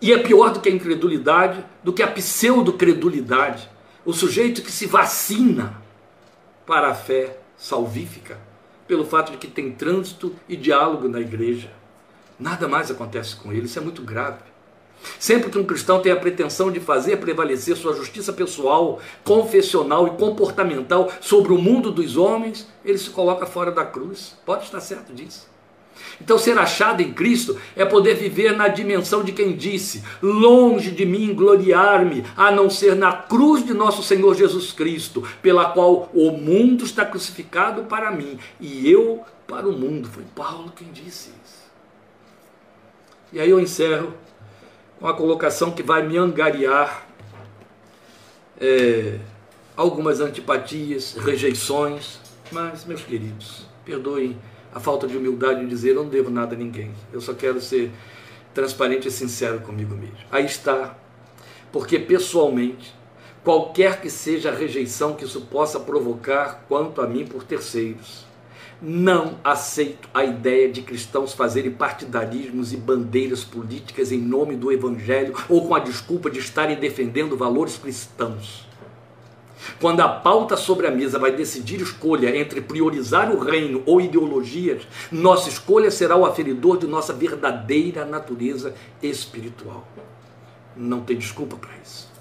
e 0.00 0.10
é 0.10 0.18
pior 0.18 0.54
do 0.54 0.60
que 0.60 0.70
a 0.70 0.72
incredulidade, 0.72 1.62
do 1.84 1.92
que 1.92 2.02
a 2.02 2.08
pseudo-credulidade. 2.08 3.68
O 4.06 4.12
sujeito 4.12 4.62
que 4.62 4.72
se 4.72 4.86
vacina 4.86 5.82
para 6.64 6.88
a 6.88 6.94
fé 6.94 7.38
salvífica, 7.58 8.38
pelo 8.88 9.04
fato 9.04 9.32
de 9.32 9.38
que 9.38 9.48
tem 9.48 9.72
trânsito 9.72 10.34
e 10.48 10.56
diálogo 10.56 11.08
na 11.08 11.20
igreja. 11.20 11.70
Nada 12.38 12.68
mais 12.68 12.90
acontece 12.90 13.36
com 13.36 13.52
ele, 13.52 13.66
isso 13.66 13.78
é 13.78 13.82
muito 13.82 14.00
grave. 14.02 14.38
Sempre 15.18 15.50
que 15.50 15.58
um 15.58 15.64
cristão 15.64 16.00
tem 16.00 16.12
a 16.12 16.16
pretensão 16.16 16.70
de 16.70 16.80
fazer 16.80 17.16
prevalecer 17.18 17.76
sua 17.76 17.94
justiça 17.94 18.32
pessoal, 18.32 19.00
confessional 19.24 20.06
e 20.06 20.10
comportamental 20.10 21.10
sobre 21.20 21.52
o 21.52 21.58
mundo 21.58 21.90
dos 21.90 22.16
homens, 22.16 22.68
ele 22.84 22.98
se 22.98 23.10
coloca 23.10 23.46
fora 23.46 23.70
da 23.70 23.84
cruz. 23.84 24.36
Pode 24.44 24.64
estar 24.64 24.80
certo 24.80 25.12
disso. 25.12 25.48
Então, 26.20 26.38
ser 26.38 26.56
achado 26.58 27.00
em 27.02 27.12
Cristo 27.12 27.58
é 27.74 27.84
poder 27.84 28.14
viver 28.14 28.56
na 28.56 28.68
dimensão 28.68 29.22
de 29.22 29.32
quem 29.32 29.56
disse: 29.56 30.02
longe 30.22 30.90
de 30.90 31.04
mim 31.04 31.34
gloriar-me, 31.34 32.24
a 32.36 32.50
não 32.50 32.70
ser 32.70 32.94
na 32.94 33.12
cruz 33.12 33.64
de 33.64 33.74
nosso 33.74 34.02
Senhor 34.02 34.34
Jesus 34.34 34.72
Cristo, 34.72 35.26
pela 35.42 35.70
qual 35.70 36.10
o 36.14 36.30
mundo 36.32 36.84
está 36.84 37.04
crucificado 37.04 37.84
para 37.84 38.10
mim 38.10 38.38
e 38.60 38.90
eu 38.90 39.22
para 39.46 39.68
o 39.68 39.72
mundo. 39.72 40.08
Foi 40.08 40.24
Paulo 40.34 40.72
quem 40.74 40.88
disse 40.92 41.30
isso. 41.44 41.66
E 43.32 43.40
aí 43.40 43.50
eu 43.50 43.60
encerro 43.60 44.12
com 45.00 45.06
a 45.06 45.14
colocação 45.14 45.70
que 45.70 45.82
vai 45.82 46.06
me 46.06 46.16
angariar 46.16 47.06
é, 48.60 49.18
algumas 49.76 50.20
antipatias, 50.20 51.14
rejeições, 51.14 52.18
mas, 52.50 52.84
meus 52.84 53.02
queridos, 53.02 53.66
perdoem 53.84 54.38
a 54.72 54.80
falta 54.80 55.06
de 55.06 55.16
humildade 55.16 55.62
em 55.62 55.66
dizer 55.66 55.90
eu 55.90 55.96
não 55.96 56.08
devo 56.08 56.30
nada 56.30 56.54
a 56.54 56.58
ninguém, 56.58 56.92
eu 57.12 57.20
só 57.20 57.34
quero 57.34 57.60
ser 57.60 57.90
transparente 58.54 59.08
e 59.08 59.10
sincero 59.10 59.60
comigo 59.60 59.94
mesmo. 59.94 60.16
Aí 60.30 60.46
está, 60.46 60.96
porque 61.70 61.98
pessoalmente, 61.98 62.94
qualquer 63.44 64.00
que 64.00 64.08
seja 64.08 64.50
a 64.50 64.54
rejeição 64.54 65.14
que 65.14 65.24
isso 65.24 65.42
possa 65.42 65.78
provocar 65.78 66.64
quanto 66.68 67.02
a 67.02 67.06
mim 67.06 67.26
por 67.26 67.44
terceiros, 67.44 68.24
não 68.80 69.38
aceito 69.42 70.08
a 70.12 70.24
ideia 70.24 70.70
de 70.70 70.82
cristãos 70.82 71.32
fazerem 71.32 71.70
partidarismos 71.70 72.72
e 72.72 72.76
bandeiras 72.76 73.42
políticas 73.42 74.12
em 74.12 74.18
nome 74.18 74.54
do 74.56 74.70
Evangelho 74.70 75.34
ou 75.48 75.66
com 75.66 75.74
a 75.74 75.78
desculpa 75.78 76.30
de 76.30 76.38
estarem 76.38 76.76
defendendo 76.76 77.36
valores 77.36 77.78
cristãos. 77.78 78.66
Quando 79.80 80.00
a 80.00 80.08
pauta 80.08 80.56
sobre 80.56 80.86
a 80.86 80.90
mesa 80.90 81.18
vai 81.18 81.32
decidir 81.32 81.80
escolha 81.80 82.36
entre 82.36 82.60
priorizar 82.60 83.30
o 83.30 83.40
reino 83.40 83.82
ou 83.86 84.00
ideologias, 84.00 84.86
nossa 85.10 85.48
escolha 85.48 85.90
será 85.90 86.16
o 86.16 86.26
aferidor 86.26 86.78
de 86.78 86.86
nossa 86.86 87.12
verdadeira 87.12 88.04
natureza 88.04 88.74
espiritual. 89.02 89.86
Não 90.76 91.00
tem 91.00 91.16
desculpa 91.16 91.56
para 91.56 91.70
isso. 91.82 92.15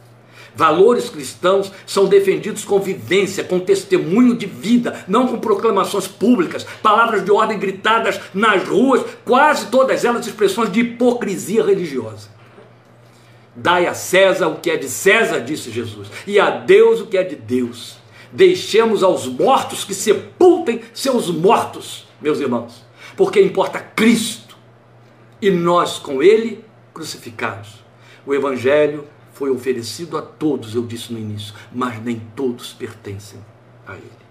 Valores 0.56 1.10
cristãos 1.10 1.72
são 1.86 2.06
defendidos 2.06 2.64
com 2.64 2.80
vivência, 2.80 3.44
com 3.44 3.60
testemunho 3.60 4.36
de 4.36 4.46
vida, 4.46 5.04
não 5.08 5.28
com 5.28 5.38
proclamações 5.38 6.08
públicas, 6.08 6.66
palavras 6.82 7.26
de 7.26 7.32
ordem 7.32 7.60
gritadas 7.60 8.20
nas 8.34 8.64
ruas, 8.64 9.04
quase 9.26 9.68
todas 9.68 10.06
elas 10.06 10.26
expressões 10.26 10.72
de 10.72 10.80
hipocrisia 10.80 11.64
religiosa. 11.64 12.30
Dai 13.54 13.86
a 13.86 13.94
César 13.94 14.48
o 14.48 14.56
que 14.56 14.70
é 14.72 14.78
de 14.78 14.90
César, 14.90 15.40
disse 15.40 15.72
Jesus, 15.72 16.10
e 16.26 16.40
a 16.40 16.50
Deus 16.50 17.02
o 17.02 17.08
que 17.08 17.18
é 17.18 17.24
de 17.24 17.36
Deus. 17.36 17.98
Deixemos 18.32 19.04
aos 19.04 19.28
mortos 19.28 19.84
que 19.84 19.94
sepultem 19.94 20.82
seus 20.94 21.30
mortos, 21.30 22.08
meus 22.22 22.40
irmãos, 22.40 22.84
porque 23.16 23.42
importa 23.42 23.80
Cristo 23.80 24.58
e 25.42 25.50
nós 25.50 26.00
com 26.00 26.24
Ele 26.24 26.64
crucificados. 26.94 27.84
O 28.26 28.34
Evangelho 28.34 29.06
foi 29.36 29.50
oferecido 29.50 30.18
a 30.18 30.22
todos, 30.22 30.76
eu 30.76 30.84
disse 30.84 31.12
no 31.12 31.20
início, 31.20 31.54
mas 31.74 32.02
nem 32.02 32.22
todos 32.38 32.72
pertencem 32.72 33.38
a 33.86 33.94
Ele. 33.94 34.26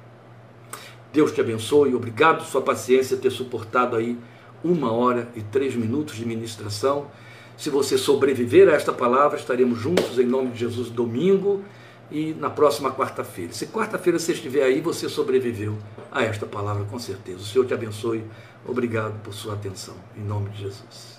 Deus 1.13 1.31
te 1.31 1.43
abençoe, 1.43 1.95
obrigado 1.95 2.39
por 2.39 2.47
sua 2.47 2.63
paciência 2.63 3.19
ter 3.19 3.31
suportado 3.31 3.97
aí 3.97 4.19
uma 4.65 4.91
hora 4.91 5.29
e 5.37 5.43
três 5.43 5.77
minutos 5.77 6.17
de 6.17 6.25
ministração. 6.25 7.09
Se 7.55 7.69
você 7.69 7.99
sobreviver 7.99 8.67
a 8.67 8.73
esta 8.73 8.95
palavra, 8.95 9.39
estaremos 9.39 9.79
juntos 9.79 10.19
em 10.19 10.25
nome 10.25 10.53
de 10.53 10.61
Jesus 10.61 10.89
domingo 10.89 11.63
e 12.11 12.33
na 12.33 12.49
próxima 12.49 12.91
quarta-feira. 12.91 13.53
Se 13.53 13.67
quarta-feira 13.67 14.19
você 14.19 14.33
estiver 14.33 14.63
aí, 14.63 14.81
você 14.81 15.07
sobreviveu 15.07 15.77
a 16.11 16.23
esta 16.25 16.47
palavra 16.47 16.85
com 16.85 16.99
certeza. 16.99 17.41
O 17.41 17.45
Senhor 17.45 17.67
te 17.67 17.75
abençoe. 17.75 18.25
Obrigado 18.67 19.21
por 19.23 19.35
sua 19.35 19.53
atenção. 19.53 19.95
Em 20.17 20.23
nome 20.23 20.49
de 20.49 20.63
Jesus. 20.63 21.14